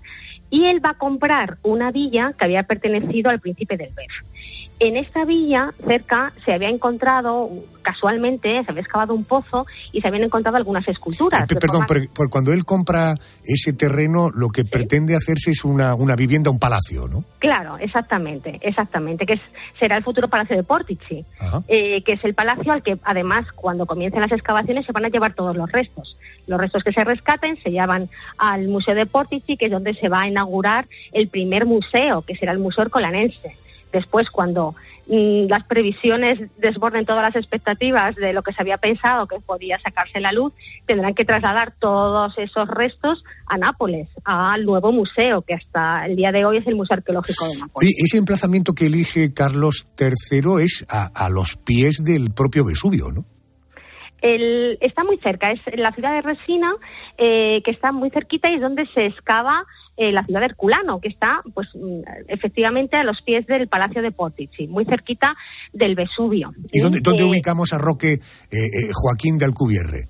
y 0.51 0.65
él 0.67 0.85
va 0.85 0.91
a 0.91 0.99
comprar 0.99 1.59
una 1.63 1.91
villa 1.91 2.33
que 2.39 2.45
había 2.45 2.63
pertenecido 2.63 3.31
al 3.31 3.41
príncipe 3.41 3.77
del 3.77 3.91
Bef. 3.95 4.13
En 4.79 4.97
esta 4.99 5.25
villa, 5.25 5.73
cerca, 5.87 6.33
se 6.45 6.53
había 6.53 6.69
encontrado, 6.69 7.49
casualmente, 7.81 8.63
se 8.63 8.71
había 8.71 8.83
excavado 8.83 9.15
un 9.15 9.25
pozo 9.25 9.65
y 9.91 10.03
se 10.03 10.09
habían 10.09 10.25
encontrado 10.25 10.59
algunas 10.59 10.87
esculturas. 10.87 11.41
Perdón, 11.49 11.87
forma- 11.87 12.07
pero 12.15 12.29
cuando 12.29 12.53
él 12.53 12.65
compra 12.67 13.15
ese 13.45 13.73
terreno, 13.73 14.29
lo 14.31 14.51
que 14.51 14.65
pretende 14.67 15.17
hacerse 15.17 15.53
es 15.53 15.65
una, 15.65 15.95
una 15.95 16.15
vivienda, 16.15 16.51
un 16.51 16.59
palacio, 16.59 17.09
¿no? 17.09 17.25
Claro, 17.39 17.79
exactamente, 17.79 18.59
exactamente, 18.61 19.25
que 19.25 19.35
es, 19.35 19.41
será 19.79 19.97
el 19.97 20.05
futuro 20.05 20.29
palacio 20.29 20.57
de 20.57 20.63
Portici, 20.63 21.25
eh, 21.69 22.03
que 22.03 22.13
es 22.13 22.25
el 22.25 22.35
palacio 22.35 22.71
al 22.73 22.83
que 22.83 22.99
además 23.05 23.47
cuando 23.55 23.87
comiencen 23.87 24.21
las 24.21 24.33
excavaciones 24.33 24.85
se 24.85 24.93
van 24.93 25.07
a 25.07 25.09
llevar 25.09 25.33
todos 25.33 25.57
los 25.57 25.73
restos. 25.73 26.19
Los 26.47 26.61
restos 26.61 26.85
que 26.85 26.93
se 26.93 27.03
rescaten 27.03 27.57
se 27.63 27.71
llevan 27.71 28.09
al 28.37 28.69
Museo 28.69 28.95
de 28.95 29.07
Portici, 29.07 29.57
que 29.57 29.67
es 29.67 29.73
donde 29.73 29.95
se 29.95 30.09
va 30.11 30.23
a 30.23 30.29
inaugurar 30.29 30.87
el 31.13 31.29
primer 31.29 31.65
museo, 31.65 32.21
que 32.23 32.37
será 32.37 32.53
el 32.53 32.59
Museo 32.59 32.85
Ercolanense. 32.85 33.57
Después, 33.97 34.29
cuando 34.29 34.75
mm, 35.07 35.47
las 35.49 35.65
previsiones 35.65 36.39
desborden 36.59 37.07
todas 37.07 37.23
las 37.23 37.35
expectativas 37.35 38.15
de 38.15 38.35
lo 38.35 38.43
que 38.43 38.53
se 38.53 38.61
había 38.61 38.77
pensado 38.77 39.27
que 39.27 39.41
podía 39.41 39.79
sacarse 39.79 40.21
la 40.21 40.33
luz, 40.33 40.53
tendrán 40.85 41.15
que 41.15 41.25
trasladar 41.25 41.73
todos 41.79 42.37
esos 42.37 42.69
restos 42.69 43.25
a 43.47 43.57
Nápoles, 43.57 44.09
al 44.25 44.67
nuevo 44.67 44.93
museo, 44.93 45.41
que 45.41 45.55
hasta 45.55 46.05
el 46.05 46.17
día 46.17 46.31
de 46.31 46.45
hoy 46.45 46.59
es 46.59 46.67
el 46.67 46.75
Museo 46.75 46.97
Arqueológico 46.97 47.47
de 47.49 47.59
Nápoles. 47.59 47.95
Ese 47.97 48.19
emplazamiento 48.19 48.75
que 48.75 48.87
elige 48.87 49.33
Carlos 49.33 49.87
III 49.99 50.63
es 50.63 50.85
a, 50.91 51.07
a 51.07 51.31
los 51.31 51.57
pies 51.57 52.03
del 52.05 52.33
propio 52.33 52.67
Vesubio, 52.67 53.11
¿no? 53.11 53.25
El- 54.23 54.79
está 54.81 55.05
muy 55.05 55.19
cerca, 55.19 55.53
es 55.53 55.61
la 55.77 55.93
ciudad 55.93 56.13
de 56.15 56.23
Resina, 56.23 56.75
eh, 57.19 57.61
que 57.65 57.71
está 57.71 57.93
muy 57.93 58.11
cerquita 58.11 58.51
y 58.51 58.55
es 58.55 58.61
donde 58.61 58.87
se 58.95 59.07
excava 59.07 59.65
eh, 59.99 60.13
la 60.13 60.25
ciudad 60.25 60.41
de 60.41 60.47
Herculano, 60.47 61.01
que 61.01 61.09
está, 61.09 61.41
pues, 61.55 61.69
mm, 61.75 62.01
efectivamente 62.29 62.99
a 62.99 63.05
los 63.05 63.23
pies 63.23 63.47
del 63.47 63.67
Palacio 63.67 64.03
de 64.03 64.13
Portici, 64.13 64.67
muy 64.67 64.85
cerquita 64.85 65.35
del 65.73 65.95
Vesubio. 65.95 66.53
¿Y 66.71 66.81
dónde, 66.81 67.01
dónde 67.01 67.23
Eh, 67.23 67.27
ubicamos 67.27 67.73
a 67.73 67.79
Roque 67.79 68.13
eh, 68.13 68.19
eh, 68.53 68.91
Joaquín 68.93 69.39
de 69.39 69.47
Alcubierre? 69.47 70.05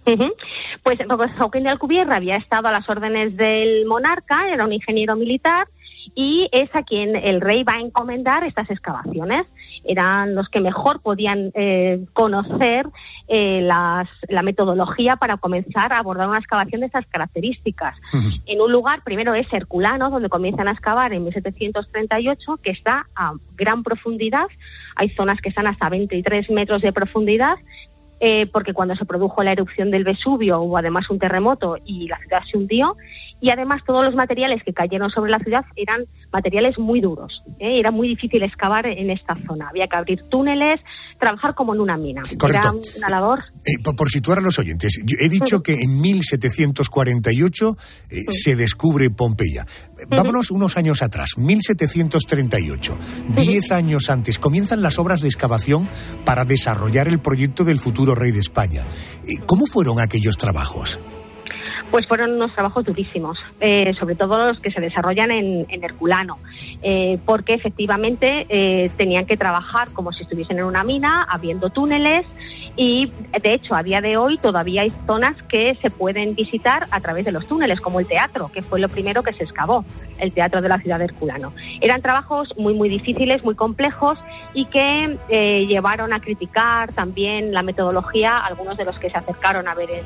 Pues 0.82 0.98
pues, 1.06 1.30
Joaquín 1.38 1.62
de 1.64 1.70
Alcubierre 1.70 2.14
había 2.16 2.36
estado 2.36 2.66
a 2.66 2.72
las 2.72 2.88
órdenes 2.88 3.36
del 3.36 3.86
monarca, 3.86 4.48
era 4.52 4.64
un 4.64 4.72
ingeniero 4.72 5.14
militar 5.14 5.68
y 6.14 6.48
es 6.52 6.68
a 6.74 6.82
quien 6.82 7.16
el 7.16 7.40
rey 7.40 7.62
va 7.64 7.74
a 7.74 7.80
encomendar 7.80 8.44
estas 8.44 8.70
excavaciones. 8.70 9.46
Eran 9.84 10.34
los 10.34 10.48
que 10.48 10.60
mejor 10.60 11.00
podían 11.00 11.50
eh, 11.54 12.04
conocer 12.12 12.86
eh, 13.28 13.60
las- 13.62 14.08
la 14.28 14.42
metodología 14.42 15.16
para 15.16 15.36
comenzar 15.36 15.92
a 15.92 15.98
abordar 15.98 16.28
una 16.28 16.38
excavación 16.38 16.80
de 16.80 16.86
estas 16.86 17.06
características. 17.06 17.96
En 18.46 18.60
un 18.60 18.70
lugar, 18.72 19.02
primero 19.04 19.34
es 19.34 19.46
Herculano, 19.52 20.10
donde 20.10 20.28
comienzan 20.28 20.68
a 20.68 20.72
excavar 20.72 21.12
en 21.12 21.24
1738, 21.24 22.58
que 22.62 22.70
está 22.70 23.06
a 23.14 23.32
gran 23.56 23.82
profundidad. 23.82 24.46
Hay 24.94 25.10
zonas 25.10 25.40
que 25.40 25.48
están 25.48 25.66
hasta 25.66 25.88
23 25.88 26.50
metros 26.50 26.82
de 26.82 26.92
profundidad 26.92 27.56
eh, 28.18 28.46
porque 28.50 28.72
cuando 28.72 28.96
se 28.96 29.04
produjo 29.04 29.42
la 29.42 29.52
erupción 29.52 29.90
del 29.90 30.02
Vesubio 30.02 30.60
hubo 30.62 30.78
además 30.78 31.10
un 31.10 31.18
terremoto 31.18 31.76
y 31.84 32.08
la 32.08 32.18
ciudad 32.20 32.40
se 32.50 32.56
hundió 32.56 32.96
y 33.46 33.50
además 33.50 33.82
todos 33.86 34.04
los 34.04 34.16
materiales 34.16 34.60
que 34.64 34.72
cayeron 34.72 35.08
sobre 35.08 35.30
la 35.30 35.38
ciudad 35.38 35.64
eran 35.76 36.04
materiales 36.32 36.80
muy 36.80 37.00
duros. 37.00 37.44
¿eh? 37.60 37.78
Era 37.78 37.92
muy 37.92 38.08
difícil 38.08 38.42
excavar 38.42 38.86
en 38.88 39.08
esta 39.08 39.36
zona. 39.46 39.68
Había 39.68 39.86
que 39.86 39.96
abrir 39.96 40.22
túneles, 40.28 40.80
trabajar 41.20 41.54
como 41.54 41.72
en 41.72 41.80
una 41.80 41.96
mina. 41.96 42.22
Correcto. 42.36 42.70
Era 42.70 42.98
una 42.98 43.08
labor. 43.08 43.44
Eh, 43.64 43.78
por, 43.84 43.94
por 43.94 44.10
situar 44.10 44.38
a 44.38 44.40
los 44.40 44.58
oyentes, 44.58 45.00
yo 45.04 45.16
he 45.20 45.28
dicho 45.28 45.62
que 45.62 45.74
en 45.74 46.00
1748 46.00 47.76
eh, 48.10 48.24
se 48.30 48.56
descubre 48.56 49.10
Pompeya. 49.10 49.64
Vámonos 50.08 50.50
unos 50.50 50.76
años 50.76 51.00
atrás, 51.02 51.38
1738. 51.38 52.98
Diez 53.28 53.70
años 53.70 54.10
antes 54.10 54.40
comienzan 54.40 54.82
las 54.82 54.98
obras 54.98 55.20
de 55.20 55.28
excavación 55.28 55.88
para 56.24 56.44
desarrollar 56.44 57.06
el 57.06 57.20
proyecto 57.20 57.62
del 57.62 57.78
futuro 57.78 58.16
rey 58.16 58.32
de 58.32 58.40
España. 58.40 58.82
Eh, 59.24 59.36
¿Cómo 59.46 59.66
fueron 59.66 60.00
aquellos 60.00 60.36
trabajos? 60.36 60.98
Pues 61.90 62.06
fueron 62.06 62.32
unos 62.32 62.52
trabajos 62.52 62.84
durísimos, 62.84 63.38
eh, 63.60 63.94
sobre 63.98 64.16
todo 64.16 64.48
los 64.48 64.60
que 64.60 64.70
se 64.70 64.80
desarrollan 64.80 65.30
en, 65.30 65.66
en 65.68 65.84
Herculano, 65.84 66.38
eh, 66.82 67.18
porque 67.24 67.54
efectivamente 67.54 68.46
eh, 68.48 68.90
tenían 68.96 69.26
que 69.26 69.36
trabajar 69.36 69.88
como 69.92 70.12
si 70.12 70.24
estuviesen 70.24 70.58
en 70.58 70.64
una 70.64 70.84
mina, 70.84 71.22
abriendo 71.22 71.70
túneles 71.70 72.26
y 72.76 73.10
de 73.40 73.54
hecho 73.54 73.74
a 73.74 73.82
día 73.82 74.00
de 74.00 74.16
hoy 74.18 74.36
todavía 74.36 74.82
hay 74.82 74.90
zonas 75.06 75.42
que 75.44 75.76
se 75.80 75.90
pueden 75.90 76.34
visitar 76.34 76.86
a 76.90 77.00
través 77.00 77.24
de 77.24 77.32
los 77.32 77.46
túneles, 77.46 77.80
como 77.80 78.00
el 78.00 78.06
teatro, 78.06 78.50
que 78.52 78.62
fue 78.62 78.80
lo 78.80 78.88
primero 78.88 79.22
que 79.22 79.32
se 79.32 79.44
excavó, 79.44 79.84
el 80.18 80.32
teatro 80.32 80.60
de 80.60 80.68
la 80.68 80.78
ciudad 80.78 80.98
de 80.98 81.06
Herculano. 81.06 81.52
Eran 81.80 82.02
trabajos 82.02 82.54
muy, 82.58 82.74
muy 82.74 82.88
difíciles, 82.88 83.44
muy 83.44 83.54
complejos 83.54 84.18
y 84.52 84.66
que 84.66 85.16
eh, 85.28 85.66
llevaron 85.66 86.12
a 86.12 86.20
criticar 86.20 86.92
también 86.92 87.52
la 87.52 87.62
metodología, 87.62 88.38
algunos 88.38 88.76
de 88.76 88.84
los 88.84 88.98
que 88.98 89.10
se 89.10 89.16
acercaron 89.16 89.68
a 89.68 89.74
ver 89.74 89.90
el 89.90 90.04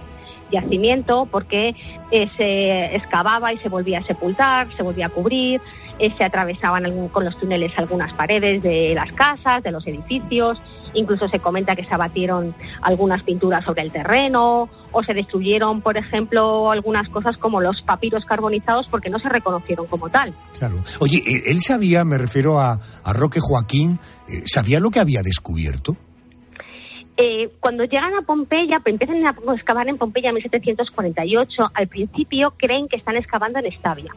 yacimiento 0.50 1.26
porque 1.30 1.74
eh, 2.10 2.28
se 2.36 2.96
excavaba 2.96 3.52
y 3.52 3.58
se 3.58 3.68
volvía 3.68 3.98
a 4.00 4.02
sepultar, 4.02 4.68
se 4.76 4.82
volvía 4.82 5.06
a 5.06 5.10
cubrir, 5.10 5.60
eh, 5.98 6.12
se 6.16 6.24
atravesaban 6.24 6.84
algún- 6.86 7.08
con 7.08 7.24
los 7.24 7.36
túneles 7.38 7.72
algunas 7.78 8.12
paredes 8.12 8.62
de 8.62 8.94
las 8.94 9.12
casas, 9.12 9.62
de 9.62 9.70
los 9.70 9.86
edificios, 9.86 10.58
incluso 10.94 11.28
se 11.28 11.38
comenta 11.38 11.76
que 11.76 11.84
se 11.84 11.94
abatieron 11.94 12.52
algunas 12.82 13.22
pinturas 13.22 13.64
sobre 13.64 13.82
el 13.82 13.92
terreno 13.92 14.68
o 14.92 15.02
se 15.04 15.14
destruyeron, 15.14 15.80
por 15.82 15.96
ejemplo, 15.96 16.70
algunas 16.72 17.08
cosas 17.08 17.36
como 17.36 17.60
los 17.60 17.80
papiros 17.82 18.24
carbonizados 18.24 18.88
porque 18.88 19.08
no 19.08 19.20
se 19.20 19.28
reconocieron 19.28 19.86
como 19.86 20.08
tal. 20.08 20.32
Claro. 20.58 20.82
Oye, 20.98 21.18
eh, 21.24 21.42
él 21.46 21.60
sabía, 21.60 22.04
me 22.04 22.18
refiero 22.18 22.58
a, 22.58 22.80
a 23.04 23.12
Roque 23.12 23.38
Joaquín, 23.40 24.00
¿sabía 24.46 24.80
lo 24.80 24.90
que 24.90 24.98
había 25.00 25.22
descubierto? 25.22 25.96
Eh, 27.22 27.50
cuando 27.60 27.84
llegan 27.84 28.14
a 28.14 28.22
Pompeya, 28.22 28.80
pues 28.80 28.94
empiezan 28.94 29.26
a 29.26 29.34
excavar 29.54 29.86
en 29.90 29.98
Pompeya 29.98 30.30
en 30.30 30.36
1748, 30.36 31.66
al 31.74 31.86
principio 31.86 32.54
creen 32.56 32.88
que 32.88 32.96
están 32.96 33.14
excavando 33.16 33.58
en 33.58 33.66
Estavia. 33.66 34.10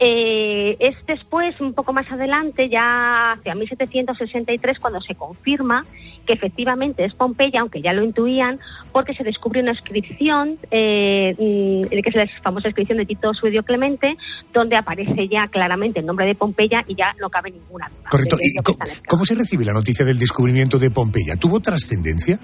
Eh, 0.00 0.76
es 0.78 0.94
después, 1.06 1.60
un 1.60 1.74
poco 1.74 1.92
más 1.92 2.10
adelante, 2.10 2.68
ya 2.68 3.32
hacia 3.32 3.54
1763, 3.54 4.78
cuando 4.78 5.00
se 5.00 5.14
confirma 5.14 5.84
que 6.26 6.34
efectivamente 6.34 7.04
es 7.04 7.14
Pompeya, 7.14 7.60
aunque 7.60 7.80
ya 7.82 7.92
lo 7.92 8.04
intuían, 8.04 8.60
porque 8.92 9.14
se 9.14 9.24
descubre 9.24 9.60
una 9.60 9.72
inscripción, 9.72 10.56
eh, 10.70 11.34
mm, 11.38 11.88
que 11.88 12.08
es 12.10 12.14
la 12.14 12.26
famosa 12.42 12.68
inscripción 12.68 12.98
de 12.98 13.06
Tito 13.06 13.32
Suedio 13.34 13.62
Clemente, 13.62 14.16
donde 14.52 14.76
aparece 14.76 15.26
ya 15.26 15.46
claramente 15.48 16.00
el 16.00 16.06
nombre 16.06 16.26
de 16.26 16.34
Pompeya 16.34 16.84
y 16.86 16.94
ya 16.94 17.14
no 17.20 17.28
cabe 17.30 17.50
ninguna 17.50 17.88
duda. 17.88 18.08
Correcto. 18.10 18.36
¿Y 18.40 18.54
cómo 19.08 19.24
se 19.24 19.34
recibe 19.34 19.64
la 19.64 19.72
noticia 19.72 20.04
del 20.04 20.18
descubrimiento 20.18 20.78
de 20.78 20.90
Pompeya? 20.90 21.36
¿Tuvo 21.36 21.60
trascendencia? 21.60 22.38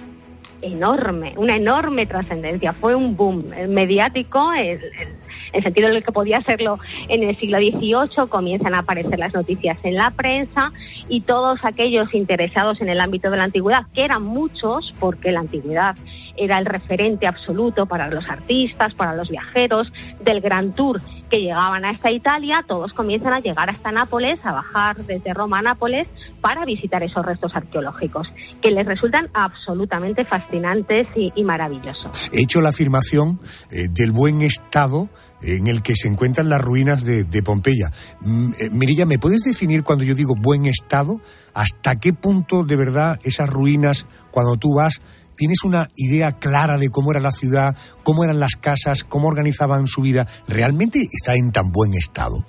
enorme, 0.62 1.34
una 1.36 1.56
enorme 1.56 2.06
trascendencia. 2.06 2.72
Fue 2.72 2.94
un 2.94 3.14
boom 3.14 3.44
mediático, 3.68 4.50
el, 4.54 4.82
el- 4.82 5.23
el 5.54 5.62
sentido 5.62 5.88
en 5.88 5.96
el 5.96 6.04
que 6.04 6.12
podía 6.12 6.42
serlo 6.42 6.78
en 7.08 7.22
el 7.22 7.36
siglo 7.36 7.58
XVIII. 7.58 8.28
Comienzan 8.28 8.74
a 8.74 8.80
aparecer 8.80 9.18
las 9.18 9.34
noticias 9.34 9.78
en 9.82 9.94
la 9.94 10.10
prensa 10.10 10.72
y 11.08 11.22
todos 11.22 11.60
aquellos 11.64 12.12
interesados 12.14 12.80
en 12.80 12.88
el 12.88 13.00
ámbito 13.00 13.30
de 13.30 13.36
la 13.36 13.44
antigüedad, 13.44 13.86
que 13.94 14.04
eran 14.04 14.22
muchos, 14.22 14.92
porque 14.98 15.32
la 15.32 15.40
antigüedad 15.40 15.96
era 16.36 16.58
el 16.58 16.66
referente 16.66 17.26
absoluto 17.26 17.86
para 17.86 18.08
los 18.08 18.28
artistas, 18.28 18.94
para 18.94 19.14
los 19.14 19.30
viajeros 19.30 19.92
del 20.20 20.40
Gran 20.40 20.72
Tour 20.72 21.00
que 21.30 21.40
llegaban 21.40 21.84
a 21.84 21.90
esta 21.90 22.10
Italia, 22.10 22.64
todos 22.66 22.92
comienzan 22.92 23.32
a 23.32 23.40
llegar 23.40 23.68
hasta 23.70 23.90
Nápoles, 23.90 24.38
a 24.44 24.52
bajar 24.52 24.96
desde 24.96 25.34
Roma 25.34 25.58
a 25.58 25.62
Nápoles 25.62 26.06
para 26.40 26.64
visitar 26.64 27.02
esos 27.02 27.24
restos 27.24 27.56
arqueológicos, 27.56 28.28
que 28.62 28.70
les 28.70 28.86
resultan 28.86 29.28
absolutamente 29.32 30.24
fascinantes 30.24 31.08
y, 31.16 31.32
y 31.34 31.42
maravillosos. 31.42 32.30
He 32.32 32.42
hecho 32.42 32.60
la 32.60 32.68
afirmación 32.68 33.40
eh, 33.70 33.88
del 33.90 34.12
buen 34.12 34.42
estado 34.42 35.08
en 35.42 35.66
el 35.66 35.82
que 35.82 35.94
se 35.96 36.08
encuentran 36.08 36.48
las 36.48 36.60
ruinas 36.60 37.04
de, 37.04 37.42
Pompeya. 37.42 37.90
Mm, 38.20 38.52
eh, 38.58 38.70
Mirilla, 38.70 39.06
¿me 39.06 39.18
puedes 39.18 39.42
definir 39.42 39.82
cuando 39.82 40.04
yo 40.04 40.14
digo 40.14 40.34
buen 40.36 40.66
estado? 40.66 41.20
¿Hasta 41.52 41.96
qué 41.96 42.12
punto 42.12 42.64
de 42.64 42.76
verdad 42.76 43.18
esas 43.22 43.48
ruinas, 43.48 44.06
cuando 44.30 44.56
tú 44.56 44.74
vas, 44.74 45.00
tienes 45.36 45.64
una 45.64 45.90
idea 45.96 46.32
clara 46.32 46.78
de 46.78 46.88
cómo 46.88 47.10
era 47.10 47.20
la 47.20 47.30
ciudad, 47.30 47.76
cómo 48.02 48.24
eran 48.24 48.40
las 48.40 48.56
casas, 48.56 49.04
cómo 49.04 49.28
organizaban 49.28 49.86
su 49.86 50.00
vida? 50.00 50.26
¿Realmente 50.48 51.00
está 51.12 51.34
en 51.34 51.52
tan 51.52 51.70
buen 51.70 51.94
estado? 51.94 52.46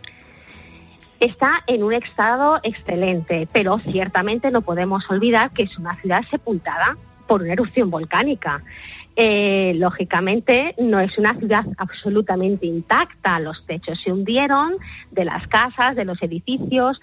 Está 1.20 1.64
en 1.68 1.84
un 1.84 1.94
estado 1.94 2.60
excelente, 2.64 3.48
pero 3.52 3.80
ciertamente 3.80 4.52
no 4.52 4.62
podemos 4.62 5.04
olvidar 5.10 5.50
que 5.52 5.64
es 5.64 5.78
una 5.78 5.96
ciudad 6.02 6.22
sepultada 6.30 6.98
por 7.28 7.42
una 7.42 7.54
erupción 7.54 7.90
volcánica. 7.90 8.62
Eh, 9.18 9.74
lógicamente 9.76 10.76
no 10.78 11.00
es 11.00 11.18
una 11.18 11.34
ciudad 11.36 11.66
absolutamente 11.78 12.66
intacta. 12.66 13.40
Los 13.40 13.66
techos 13.66 14.00
se 14.04 14.12
hundieron 14.12 14.76
de 15.12 15.26
las 15.26 15.48
casas, 15.48 15.96
de 15.96 16.04
los 16.04 16.22
edificios, 16.22 17.00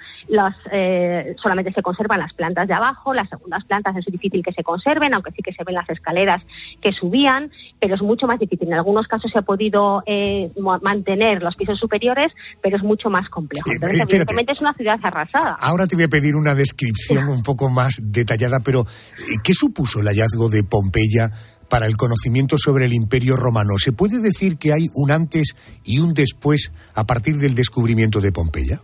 eh, 0.70 1.34
solamente 1.42 1.72
se 1.72 1.82
conservan 1.82 2.20
las 2.20 2.34
plantas 2.34 2.68
de 2.68 2.74
abajo, 2.74 3.14
las 3.14 3.28
segundas 3.30 3.64
plantas 3.64 3.96
es 3.96 4.04
difícil 4.04 4.42
que 4.42 4.52
se 4.52 4.62
conserven, 4.62 5.14
aunque 5.14 5.32
sí 5.32 5.42
que 5.42 5.52
se 5.54 5.64
ven 5.64 5.74
las 5.74 5.88
escaleras 5.88 6.42
que 6.82 6.92
subían, 6.92 7.50
pero 7.80 7.94
es 7.94 8.02
mucho 8.02 8.26
más 8.26 8.38
difícil. 8.38 8.68
En 8.68 8.74
algunos 8.74 9.06
casos 9.06 9.30
se 9.30 9.38
ha 9.38 9.42
podido 9.42 10.02
eh, 10.06 10.50
mantener 10.82 11.42
los 11.42 11.56
pisos 11.56 11.78
superiores, 11.78 12.32
pero 12.62 12.76
es 12.76 12.82
mucho 12.82 13.08
más 13.08 13.28
complejo. 13.30 13.70
Entonces, 13.72 14.00
evidentemente 14.02 14.52
es 14.52 14.60
una 14.60 14.74
ciudad 14.74 15.00
arrasada. 15.02 15.56
Ahora 15.60 15.86
te 15.86 15.96
voy 15.96 16.04
a 16.04 16.08
pedir 16.08 16.36
una 16.36 16.54
descripción 16.54 17.28
un 17.28 17.42
poco 17.42 17.70
más 17.70 18.00
detallada, 18.02 18.60
pero 18.60 18.80
eh, 18.82 19.38
¿qué 19.42 19.54
supuso 19.54 20.00
el 20.00 20.06
hallazgo 20.06 20.48
de 20.48 20.62
Pompeya 20.62 21.30
para 21.72 21.86
el 21.86 21.96
conocimiento 21.96 22.58
sobre 22.58 22.84
el 22.84 22.92
Imperio 22.92 23.34
Romano? 23.34 23.78
¿Se 23.78 23.92
puede 23.92 24.20
decir 24.20 24.58
que 24.58 24.74
hay 24.74 24.90
un 24.94 25.10
antes 25.10 25.56
y 25.86 26.00
un 26.00 26.12
después 26.12 26.70
a 26.94 27.04
partir 27.04 27.36
del 27.36 27.54
descubrimiento 27.54 28.20
de 28.20 28.30
Pompeya? 28.30 28.82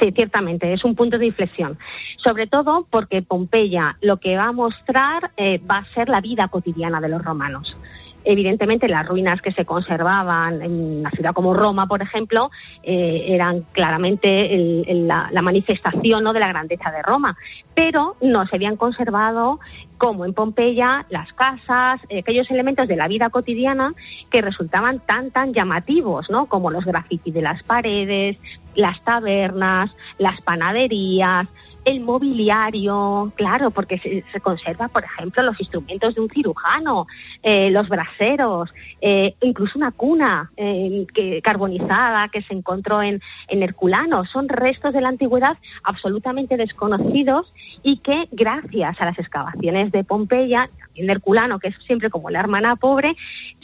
Sí, 0.00 0.10
ciertamente, 0.10 0.72
es 0.72 0.86
un 0.86 0.94
punto 0.94 1.18
de 1.18 1.26
inflexión. 1.26 1.76
Sobre 2.24 2.46
todo 2.46 2.86
porque 2.90 3.20
Pompeya 3.20 3.98
lo 4.00 4.16
que 4.16 4.38
va 4.38 4.46
a 4.46 4.52
mostrar 4.52 5.32
eh, 5.36 5.58
va 5.70 5.80
a 5.80 5.92
ser 5.92 6.08
la 6.08 6.22
vida 6.22 6.48
cotidiana 6.48 6.98
de 6.98 7.10
los 7.10 7.22
romanos. 7.22 7.76
Evidentemente, 8.24 8.88
las 8.88 9.06
ruinas 9.06 9.42
que 9.42 9.52
se 9.52 9.64
conservaban 9.64 10.62
en 10.62 11.00
una 11.00 11.10
ciudad 11.10 11.34
como 11.34 11.52
Roma, 11.54 11.86
por 11.86 12.00
ejemplo, 12.02 12.50
eh, 12.82 13.26
eran 13.28 13.62
claramente 13.72 14.54
el- 14.54 15.06
la, 15.06 15.28
la 15.30 15.42
manifestación 15.42 16.24
¿no? 16.24 16.32
de 16.32 16.40
la 16.40 16.48
grandeza 16.48 16.90
de 16.90 17.02
Roma, 17.02 17.36
pero 17.74 18.16
no 18.22 18.46
se 18.46 18.56
habían 18.56 18.76
conservado, 18.76 19.60
como 19.98 20.24
en 20.24 20.34
Pompeya, 20.34 21.06
las 21.10 21.32
casas, 21.34 22.00
eh, 22.08 22.18
aquellos 22.20 22.50
elementos 22.50 22.88
de 22.88 22.96
la 22.96 23.08
vida 23.08 23.30
cotidiana 23.30 23.92
que 24.30 24.42
resultaban 24.42 25.00
tan, 25.06 25.30
tan 25.30 25.52
llamativos, 25.52 26.30
¿no? 26.30 26.46
como 26.46 26.70
los 26.70 26.84
grafitis 26.84 27.32
de 27.34 27.42
las 27.42 27.62
paredes, 27.62 28.36
las 28.74 29.02
tabernas, 29.04 29.90
las 30.18 30.40
panaderías, 30.42 31.46
el 31.84 32.00
mobiliario, 32.00 33.32
claro, 33.34 33.70
porque 33.70 33.98
se, 33.98 34.22
se 34.32 34.40
conserva, 34.40 34.88
por 34.88 35.04
ejemplo, 35.04 35.42
los 35.42 35.60
instrumentos 35.60 36.14
de 36.14 36.20
un 36.20 36.30
cirujano, 36.30 37.06
eh, 37.42 37.70
los 37.70 37.88
braseros, 37.88 38.70
eh, 39.00 39.34
incluso 39.42 39.78
una 39.78 39.92
cuna 39.92 40.50
eh, 40.56 41.06
que, 41.14 41.42
carbonizada 41.42 42.28
que 42.28 42.42
se 42.42 42.54
encontró 42.54 43.02
en, 43.02 43.20
en 43.48 43.62
Herculano. 43.62 44.24
Son 44.24 44.48
restos 44.48 44.94
de 44.94 45.00
la 45.00 45.08
antigüedad 45.08 45.58
absolutamente 45.82 46.56
desconocidos 46.56 47.52
y 47.82 47.98
que, 47.98 48.28
gracias 48.32 49.00
a 49.00 49.04
las 49.04 49.18
excavaciones 49.18 49.92
de 49.92 50.04
Pompeya, 50.04 50.68
también 50.94 51.10
Herculano, 51.10 51.58
que 51.58 51.68
es 51.68 51.76
siempre 51.86 52.08
como 52.08 52.30
la 52.30 52.40
hermana 52.40 52.76
pobre, 52.76 53.16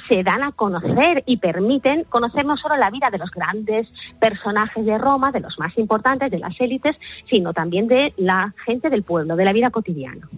se 0.08 0.22
dan 0.22 0.42
a 0.42 0.52
conocer 0.52 1.22
y 1.26 1.36
permiten 1.36 2.04
conocer 2.04 2.44
no 2.44 2.56
solo 2.56 2.76
la 2.76 2.90
vida 2.90 3.10
de 3.10 3.18
los 3.18 3.30
grandes 3.30 3.88
personajes 4.18 4.84
de 4.84 4.98
Roma, 4.98 5.30
de 5.30 5.40
los 5.40 5.58
más 5.58 5.76
importantes, 5.78 6.30
de 6.30 6.38
las 6.38 6.60
élites, 6.60 6.96
sino 7.28 7.52
también 7.52 7.86
de 7.86 8.09
la 8.16 8.54
gente 8.64 8.90
del 8.90 9.02
pueblo, 9.02 9.36
de 9.36 9.44
la 9.44 9.52
vida 9.52 9.70
cotidiana. 9.70 10.28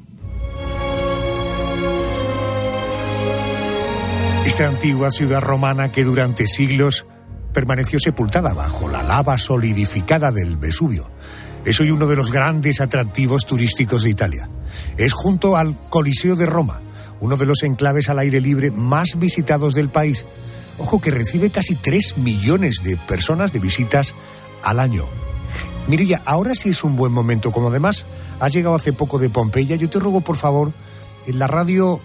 Esta 4.46 4.68
antigua 4.68 5.10
ciudad 5.10 5.40
romana 5.40 5.92
que 5.92 6.04
durante 6.04 6.46
siglos 6.46 7.06
permaneció 7.52 7.98
sepultada 7.98 8.52
bajo 8.54 8.88
la 8.88 9.02
lava 9.02 9.38
solidificada 9.38 10.32
del 10.32 10.56
Vesubio. 10.56 11.10
Es 11.64 11.80
hoy 11.80 11.90
uno 11.90 12.06
de 12.06 12.16
los 12.16 12.32
grandes 12.32 12.80
atractivos 12.80 13.46
turísticos 13.46 14.02
de 14.02 14.10
Italia. 14.10 14.50
Es 14.96 15.12
junto 15.12 15.56
al 15.56 15.88
Coliseo 15.88 16.34
de 16.34 16.46
Roma, 16.46 16.82
uno 17.20 17.36
de 17.36 17.46
los 17.46 17.62
enclaves 17.62 18.08
al 18.08 18.18
aire 18.18 18.40
libre 18.40 18.70
más 18.70 19.16
visitados 19.16 19.74
del 19.74 19.90
país. 19.90 20.26
Ojo 20.78 21.00
que 21.00 21.12
recibe 21.12 21.50
casi 21.50 21.76
3 21.76 22.18
millones 22.18 22.82
de 22.82 22.96
personas 22.96 23.52
de 23.52 23.60
visitas 23.60 24.14
al 24.62 24.80
año. 24.80 25.04
Mirilla, 25.86 26.22
ahora 26.24 26.54
sí 26.54 26.70
es 26.70 26.84
un 26.84 26.96
buen 26.96 27.12
momento, 27.12 27.50
como 27.50 27.68
además 27.68 28.06
has 28.40 28.52
llegado 28.52 28.74
hace 28.74 28.92
poco 28.92 29.18
de 29.18 29.30
Pompeya, 29.30 29.76
yo 29.76 29.90
te 29.90 29.98
ruego 29.98 30.20
por 30.20 30.36
favor, 30.36 30.72
en 31.26 31.38
la 31.38 31.46
radio 31.46 32.00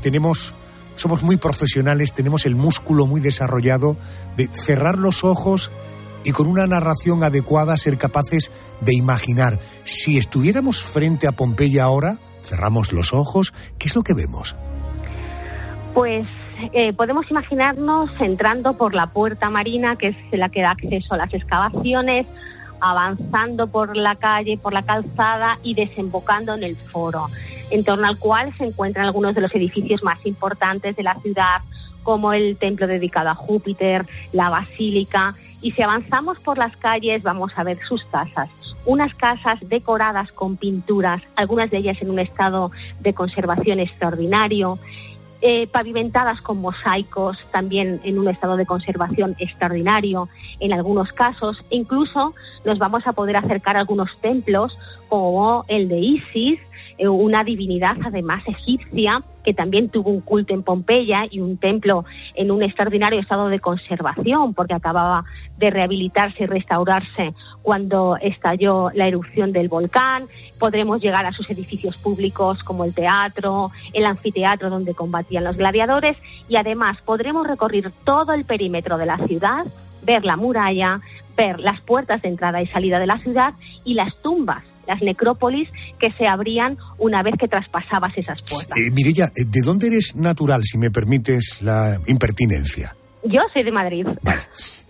tenemos, 0.00 0.54
somos 0.96 1.22
muy 1.22 1.36
profesionales, 1.36 2.14
tenemos 2.14 2.46
el 2.46 2.54
músculo 2.54 3.06
muy 3.06 3.20
desarrollado 3.20 3.96
de 4.36 4.48
cerrar 4.52 4.98
los 4.98 5.24
ojos 5.24 5.72
y 6.24 6.32
con 6.32 6.46
una 6.46 6.66
narración 6.66 7.24
adecuada 7.24 7.76
ser 7.76 7.98
capaces 7.98 8.52
de 8.80 8.94
imaginar. 8.94 9.58
Si 9.84 10.18
estuviéramos 10.18 10.82
frente 10.82 11.26
a 11.26 11.32
Pompeya 11.32 11.84
ahora, 11.84 12.18
cerramos 12.42 12.92
los 12.92 13.12
ojos, 13.12 13.52
¿qué 13.78 13.88
es 13.88 13.96
lo 13.96 14.02
que 14.02 14.14
vemos? 14.14 14.56
Pues 15.94 16.26
eh, 16.72 16.92
podemos 16.92 17.30
imaginarnos 17.30 18.10
entrando 18.20 18.76
por 18.76 18.94
la 18.94 19.08
puerta 19.08 19.50
marina, 19.50 19.96
que 19.96 20.08
es 20.08 20.16
la 20.32 20.48
que 20.48 20.62
da 20.62 20.72
acceso 20.72 21.14
a 21.14 21.16
las 21.16 21.32
excavaciones, 21.32 22.26
avanzando 22.80 23.66
por 23.66 23.96
la 23.96 24.16
calle, 24.16 24.58
por 24.58 24.72
la 24.72 24.82
calzada 24.82 25.58
y 25.62 25.74
desembocando 25.74 26.54
en 26.54 26.62
el 26.64 26.76
foro, 26.76 27.26
en 27.70 27.84
torno 27.84 28.06
al 28.06 28.18
cual 28.18 28.52
se 28.54 28.66
encuentran 28.66 29.06
algunos 29.06 29.34
de 29.34 29.40
los 29.40 29.54
edificios 29.54 30.02
más 30.02 30.24
importantes 30.26 30.96
de 30.96 31.02
la 31.02 31.14
ciudad, 31.16 31.62
como 32.02 32.32
el 32.32 32.56
templo 32.56 32.86
dedicado 32.86 33.30
a 33.30 33.34
Júpiter, 33.34 34.06
la 34.32 34.48
basílica. 34.48 35.34
Y 35.60 35.72
si 35.72 35.82
avanzamos 35.82 36.38
por 36.38 36.56
las 36.56 36.76
calles 36.76 37.22
vamos 37.22 37.52
a 37.56 37.64
ver 37.64 37.78
sus 37.86 38.04
casas, 38.04 38.48
unas 38.86 39.14
casas 39.14 39.58
decoradas 39.68 40.32
con 40.32 40.56
pinturas, 40.56 41.20
algunas 41.36 41.70
de 41.70 41.78
ellas 41.78 42.00
en 42.00 42.10
un 42.10 42.18
estado 42.18 42.70
de 43.00 43.12
conservación 43.12 43.80
extraordinario, 43.80 44.78
eh, 45.40 45.68
pavimentadas 45.68 46.40
con 46.40 46.60
mosaicos, 46.60 47.38
también 47.52 48.00
en 48.02 48.18
un 48.18 48.28
estado 48.28 48.56
de 48.56 48.66
conservación 48.66 49.36
extraordinario 49.38 50.28
en 50.58 50.72
algunos 50.72 51.12
casos. 51.12 51.64
Incluso 51.70 52.34
nos 52.64 52.78
vamos 52.78 53.06
a 53.06 53.12
poder 53.12 53.36
acercar 53.36 53.76
a 53.76 53.80
algunos 53.80 54.16
templos 54.18 54.76
como 55.08 55.64
el 55.68 55.88
de 55.88 55.98
Isis, 55.98 56.60
eh, 56.98 57.06
una 57.06 57.44
divinidad 57.44 57.96
además 58.04 58.42
egipcia 58.46 59.22
que 59.44 59.54
también 59.54 59.88
tuvo 59.88 60.10
un 60.10 60.20
culto 60.20 60.52
en 60.52 60.62
Pompeya 60.62 61.26
y 61.30 61.40
un 61.40 61.56
templo 61.56 62.04
en 62.34 62.50
un 62.50 62.62
extraordinario 62.62 63.20
estado 63.20 63.48
de 63.48 63.60
conservación 63.60 64.52
porque 64.52 64.74
acababa 64.74 65.24
de 65.58 65.70
rehabilitarse 65.70 66.44
y 66.44 66.46
restaurarse 66.46 67.34
cuando 67.62 68.16
estalló 68.20 68.90
la 68.94 69.06
erupción 69.06 69.52
del 69.52 69.68
volcán. 69.68 70.26
Podremos 70.58 71.00
llegar 71.02 71.26
a 71.26 71.32
sus 71.32 71.50
edificios 71.50 71.96
públicos 71.96 72.62
como 72.62 72.84
el 72.84 72.94
teatro, 72.94 73.70
el 73.92 74.06
anfiteatro 74.06 74.70
donde 74.70 74.94
combatían 74.94 75.44
los 75.44 75.56
gladiadores 75.56 76.16
y 76.48 76.56
además 76.56 76.98
podremos 77.04 77.46
recorrer 77.46 77.92
todo 78.04 78.32
el 78.32 78.44
perímetro 78.44 78.98
de 78.98 79.06
la 79.06 79.18
ciudad, 79.18 79.66
ver 80.02 80.24
la 80.24 80.36
muralla, 80.36 81.00
ver 81.36 81.60
las 81.60 81.80
puertas 81.80 82.22
de 82.22 82.28
entrada 82.28 82.62
y 82.62 82.66
salida 82.66 82.98
de 82.98 83.06
la 83.06 83.18
ciudad 83.18 83.54
y 83.84 83.94
las 83.94 84.16
tumbas 84.22 84.64
las 84.86 85.02
necrópolis 85.02 85.68
que 86.00 86.10
se 86.12 86.26
abrían 86.26 86.78
una 86.96 87.22
vez 87.22 87.34
que 87.38 87.46
traspasabas 87.46 88.16
esas 88.16 88.40
puertas. 88.40 88.76
Eh, 88.78 88.90
Mirella, 88.90 89.26
eh, 89.36 89.44
¿de 89.46 89.60
dónde 89.60 89.88
eres 89.88 90.16
natural, 90.16 90.64
si 90.64 90.78
me 90.78 90.90
permites 90.90 91.58
la 91.60 92.00
impertinencia? 92.06 92.96
Yo 93.28 93.42
soy 93.52 93.62
de 93.62 93.72
Madrid. 93.72 94.06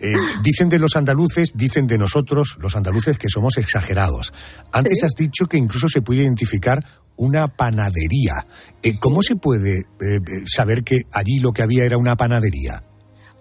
Eh, 0.00 0.14
dicen 0.42 0.68
de 0.68 0.78
los 0.78 0.96
andaluces, 0.96 1.52
dicen 1.56 1.86
de 1.86 1.98
nosotros, 1.98 2.56
los 2.60 2.76
andaluces, 2.76 3.18
que 3.18 3.28
somos 3.28 3.58
exagerados. 3.58 4.32
Antes 4.72 5.00
Sí. 5.00 5.06
has 5.06 5.14
dicho 5.14 5.46
que 5.46 5.56
incluso 5.56 5.88
se 5.88 6.02
puede 6.02 6.22
identificar 6.22 6.84
una 7.16 7.48
panadería. 7.48 8.46
Eh, 8.82 8.98
¿Cómo 9.00 9.22
se 9.22 9.34
puede 9.36 9.78
eh, 9.80 10.20
saber 10.46 10.84
que 10.84 10.98
allí 11.12 11.40
lo 11.40 11.50
que 11.52 11.62
había 11.62 11.84
era 11.84 11.96
una 11.98 12.16
panadería? 12.16 12.82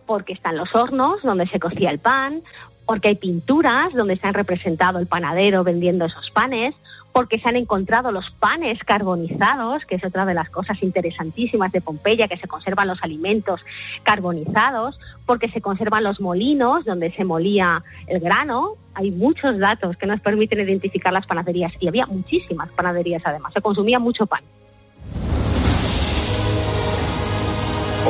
porque 0.08 0.32
están 0.32 0.56
los 0.56 0.70
hornos 0.74 1.22
donde 1.22 1.46
se 1.50 1.60
cocía 1.60 1.90
el 1.90 2.00
pan, 2.00 2.42
porque 2.86 3.10
hay 3.10 3.16
pinturas 3.18 3.92
donde 3.94 4.16
se 4.16 4.26
han 4.26 4.34
representado 4.34 5.00
el 5.00 5.08
panadero 5.08 5.66
vendiendo 5.66 6.06
esos 6.06 6.30
panes, 6.34 6.74
porque 7.18 7.40
se 7.40 7.50
han 7.50 7.56
encontrado 7.56 8.12
los 8.12 8.30
panes 8.30 8.78
carbonizados, 8.84 9.84
que 9.86 9.96
es 9.96 10.06
otra 10.06 10.24
de 10.24 10.36
las 10.36 10.52
cosas 10.52 10.84
interesantísimas 10.84 11.72
de 11.72 11.82
Pompeya, 11.82 12.28
que 12.28 12.38
se 12.38 12.48
conservan 12.48 12.88
los 12.88 13.02
alimentos 13.02 13.60
carbonizados, 14.04 15.00
porque 15.26 15.50
se 15.50 15.60
conservan 15.60 16.04
los 16.04 16.22
molinos 16.22 16.86
donde 16.86 17.12
se 17.14 17.24
molía 17.24 17.82
el 18.06 18.20
grano. 18.20 18.74
Hay 18.94 19.10
muchos 19.10 19.58
datos 19.58 19.98
que 19.98 20.06
nos 20.06 20.22
permiten 20.22 20.60
identificar 20.60 21.12
las 21.12 21.26
panaderías 21.26 21.74
y 21.80 21.88
había 21.88 22.06
muchísimas 22.06 22.70
panaderías 22.70 23.24
además, 23.26 23.52
se 23.52 23.62
consumía 23.62 23.98
mucho 23.98 24.28
pan. 24.28 24.44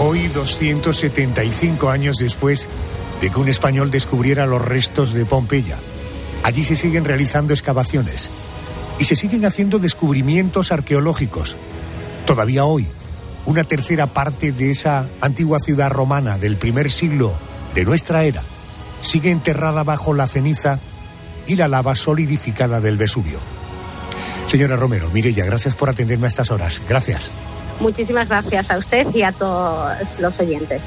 Hoy, 0.01 0.27
275 0.27 1.89
años 1.89 2.17
después 2.17 2.69
de 3.21 3.29
que 3.29 3.39
un 3.39 3.47
español 3.47 3.89
descubriera 3.89 4.45
los 4.45 4.61
restos 4.61 5.13
de 5.13 5.23
Pompeya, 5.23 5.77
allí 6.43 6.63
se 6.63 6.75
siguen 6.75 7.05
realizando 7.05 7.53
excavaciones 7.53 8.29
y 8.99 9.05
se 9.05 9.15
siguen 9.15 9.45
haciendo 9.45 9.79
descubrimientos 9.79 10.71
arqueológicos. 10.71 11.55
Todavía 12.25 12.65
hoy, 12.65 12.87
una 13.45 13.63
tercera 13.63 14.07
parte 14.07 14.51
de 14.51 14.71
esa 14.71 15.09
antigua 15.21 15.59
ciudad 15.59 15.89
romana 15.89 16.37
del 16.37 16.57
primer 16.57 16.91
siglo 16.91 17.37
de 17.73 17.85
nuestra 17.85 18.23
era 18.23 18.41
sigue 19.01 19.31
enterrada 19.31 19.83
bajo 19.83 20.13
la 20.13 20.27
ceniza 20.27 20.79
y 21.47 21.55
la 21.55 21.67
lava 21.67 21.95
solidificada 21.95 22.81
del 22.81 22.97
Vesubio. 22.97 23.39
Señora 24.47 24.75
Romero, 24.75 25.09
Mirella, 25.11 25.45
gracias 25.45 25.75
por 25.75 25.89
atenderme 25.89 26.27
a 26.27 26.29
estas 26.29 26.51
horas. 26.51 26.81
Gracias. 26.87 27.31
Muchísimas 27.79 28.27
gracias 28.27 28.71
a 28.71 28.77
usted 28.77 29.07
y 29.13 29.21
a 29.21 29.31
todos 29.31 29.97
los 30.19 30.39
oyentes. 30.39 30.81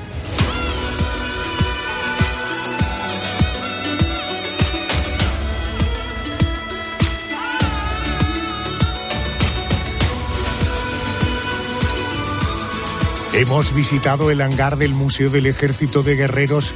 Hemos 13.33 13.72
visitado 13.74 14.31
el 14.31 14.41
hangar 14.41 14.76
del 14.76 14.93
Museo 14.93 15.31
del 15.31 15.47
Ejército 15.47 16.03
de 16.03 16.16
Guerreros, 16.16 16.72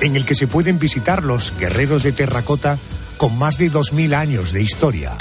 en 0.00 0.14
el 0.14 0.24
que 0.24 0.36
se 0.36 0.46
pueden 0.46 0.78
visitar 0.78 1.24
los 1.24 1.52
guerreros 1.58 2.04
de 2.04 2.12
terracota 2.12 2.78
con 3.16 3.36
más 3.36 3.58
de 3.58 3.70
2.000 3.70 4.14
años 4.14 4.52
de 4.52 4.62
historia. 4.62 5.16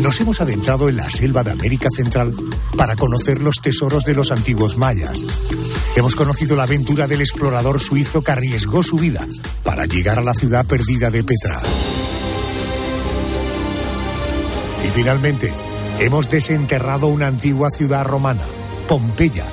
Nos 0.00 0.20
hemos 0.20 0.40
adentrado 0.40 0.88
en 0.88 0.96
la 0.96 1.08
selva 1.08 1.44
de 1.44 1.52
América 1.52 1.88
Central 1.94 2.34
para 2.76 2.96
conocer 2.96 3.40
los 3.40 3.60
tesoros 3.60 4.04
de 4.04 4.14
los 4.14 4.32
antiguos 4.32 4.76
mayas. 4.76 5.24
Hemos 5.94 6.16
conocido 6.16 6.56
la 6.56 6.64
aventura 6.64 7.06
del 7.06 7.20
explorador 7.20 7.80
suizo 7.80 8.22
que 8.22 8.32
arriesgó 8.32 8.82
su 8.82 8.96
vida 8.96 9.24
para 9.62 9.86
llegar 9.86 10.18
a 10.18 10.22
la 10.22 10.34
ciudad 10.34 10.66
perdida 10.66 11.10
de 11.10 11.22
Petra. 11.22 11.60
Y 14.84 14.90
finalmente, 14.90 15.52
hemos 16.00 16.30
desenterrado 16.30 17.08
una 17.08 17.26
antigua 17.26 17.70
ciudad 17.70 18.04
romana, 18.04 18.42
Pompeya, 18.88 19.44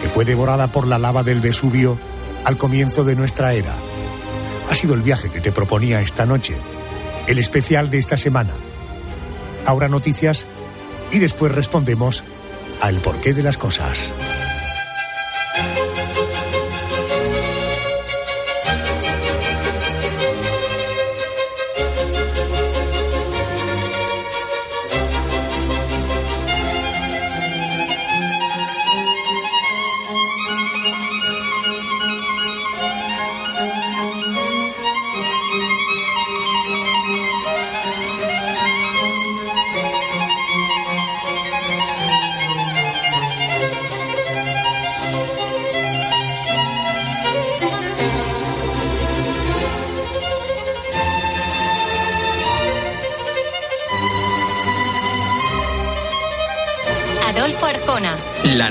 que 0.00 0.08
fue 0.08 0.24
devorada 0.24 0.68
por 0.68 0.86
la 0.86 0.98
lava 0.98 1.24
del 1.24 1.40
Vesubio 1.40 1.98
al 2.44 2.56
comienzo 2.56 3.04
de 3.04 3.16
nuestra 3.16 3.54
era. 3.54 3.74
Ha 4.70 4.74
sido 4.74 4.94
el 4.94 5.02
viaje 5.02 5.30
que 5.30 5.40
te 5.40 5.52
proponía 5.52 6.00
esta 6.00 6.26
noche, 6.26 6.56
el 7.26 7.38
especial 7.38 7.90
de 7.90 7.98
esta 7.98 8.16
semana. 8.16 8.52
Ahora 9.66 9.88
noticias 9.88 10.46
y 11.10 11.18
después 11.18 11.52
respondemos 11.52 12.22
al 12.80 12.96
porqué 12.96 13.34
de 13.34 13.42
las 13.42 13.58
cosas. 13.58 14.12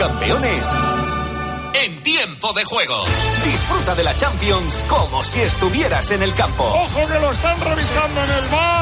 Campeones 0.00 0.66
en 1.74 2.02
tiempo 2.02 2.54
de 2.54 2.64
juego. 2.64 3.04
Disfruta 3.44 3.94
de 3.94 4.02
la 4.02 4.16
Champions 4.16 4.80
como 4.88 5.22
si 5.22 5.42
estuvieras 5.42 6.10
en 6.10 6.22
el 6.22 6.32
campo. 6.32 6.64
¡Ojo 6.64 7.06
que 7.06 7.20
lo 7.20 7.30
están 7.30 7.60
revisando 7.60 8.24
en 8.24 8.30
el 8.30 8.48
bar! 8.48 8.79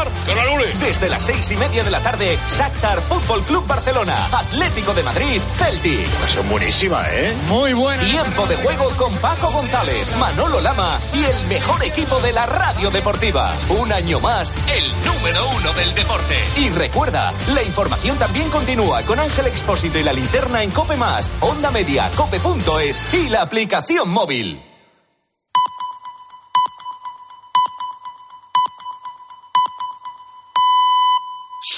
Desde 0.80 1.08
las 1.08 1.24
seis 1.24 1.50
y 1.50 1.56
media 1.56 1.84
de 1.84 1.90
la 1.90 2.00
tarde, 2.00 2.38
Shakhtar 2.48 3.00
Fútbol 3.02 3.42
Club 3.42 3.66
Barcelona, 3.66 4.14
Atlético 4.32 4.94
de 4.94 5.02
Madrid, 5.02 5.40
Celtic. 5.54 6.08
Son 6.26 6.48
buenísima, 6.48 7.04
¿eh? 7.10 7.36
Muy 7.46 7.72
buena. 7.72 8.02
Tiempo 8.02 8.46
de 8.46 8.56
juego 8.56 8.88
con 8.96 9.14
Paco 9.18 9.50
González, 9.50 10.06
Manolo 10.18 10.60
Lama 10.60 10.98
y 11.12 11.24
el 11.24 11.46
mejor 11.46 11.84
equipo 11.84 12.18
de 12.20 12.32
la 12.32 12.46
radio 12.46 12.90
deportiva. 12.90 13.54
Un 13.68 13.92
año 13.92 14.18
más, 14.20 14.56
el 14.68 15.04
número 15.04 15.46
uno 15.50 15.72
del 15.74 15.94
deporte. 15.94 16.36
Y 16.56 16.70
recuerda, 16.70 17.32
la 17.54 17.62
información 17.62 18.16
también 18.18 18.48
continúa 18.50 19.02
con 19.02 19.20
Ángel 19.20 19.46
Expósito 19.46 19.98
y 19.98 20.02
la 20.02 20.12
linterna 20.12 20.62
en 20.62 20.70
Cope 20.70 20.96
Más, 20.96 21.30
Onda 21.40 21.70
Media, 21.70 22.10
Cope.es 22.16 23.00
y 23.12 23.28
la 23.28 23.42
aplicación 23.42 24.08
móvil. 24.08 24.58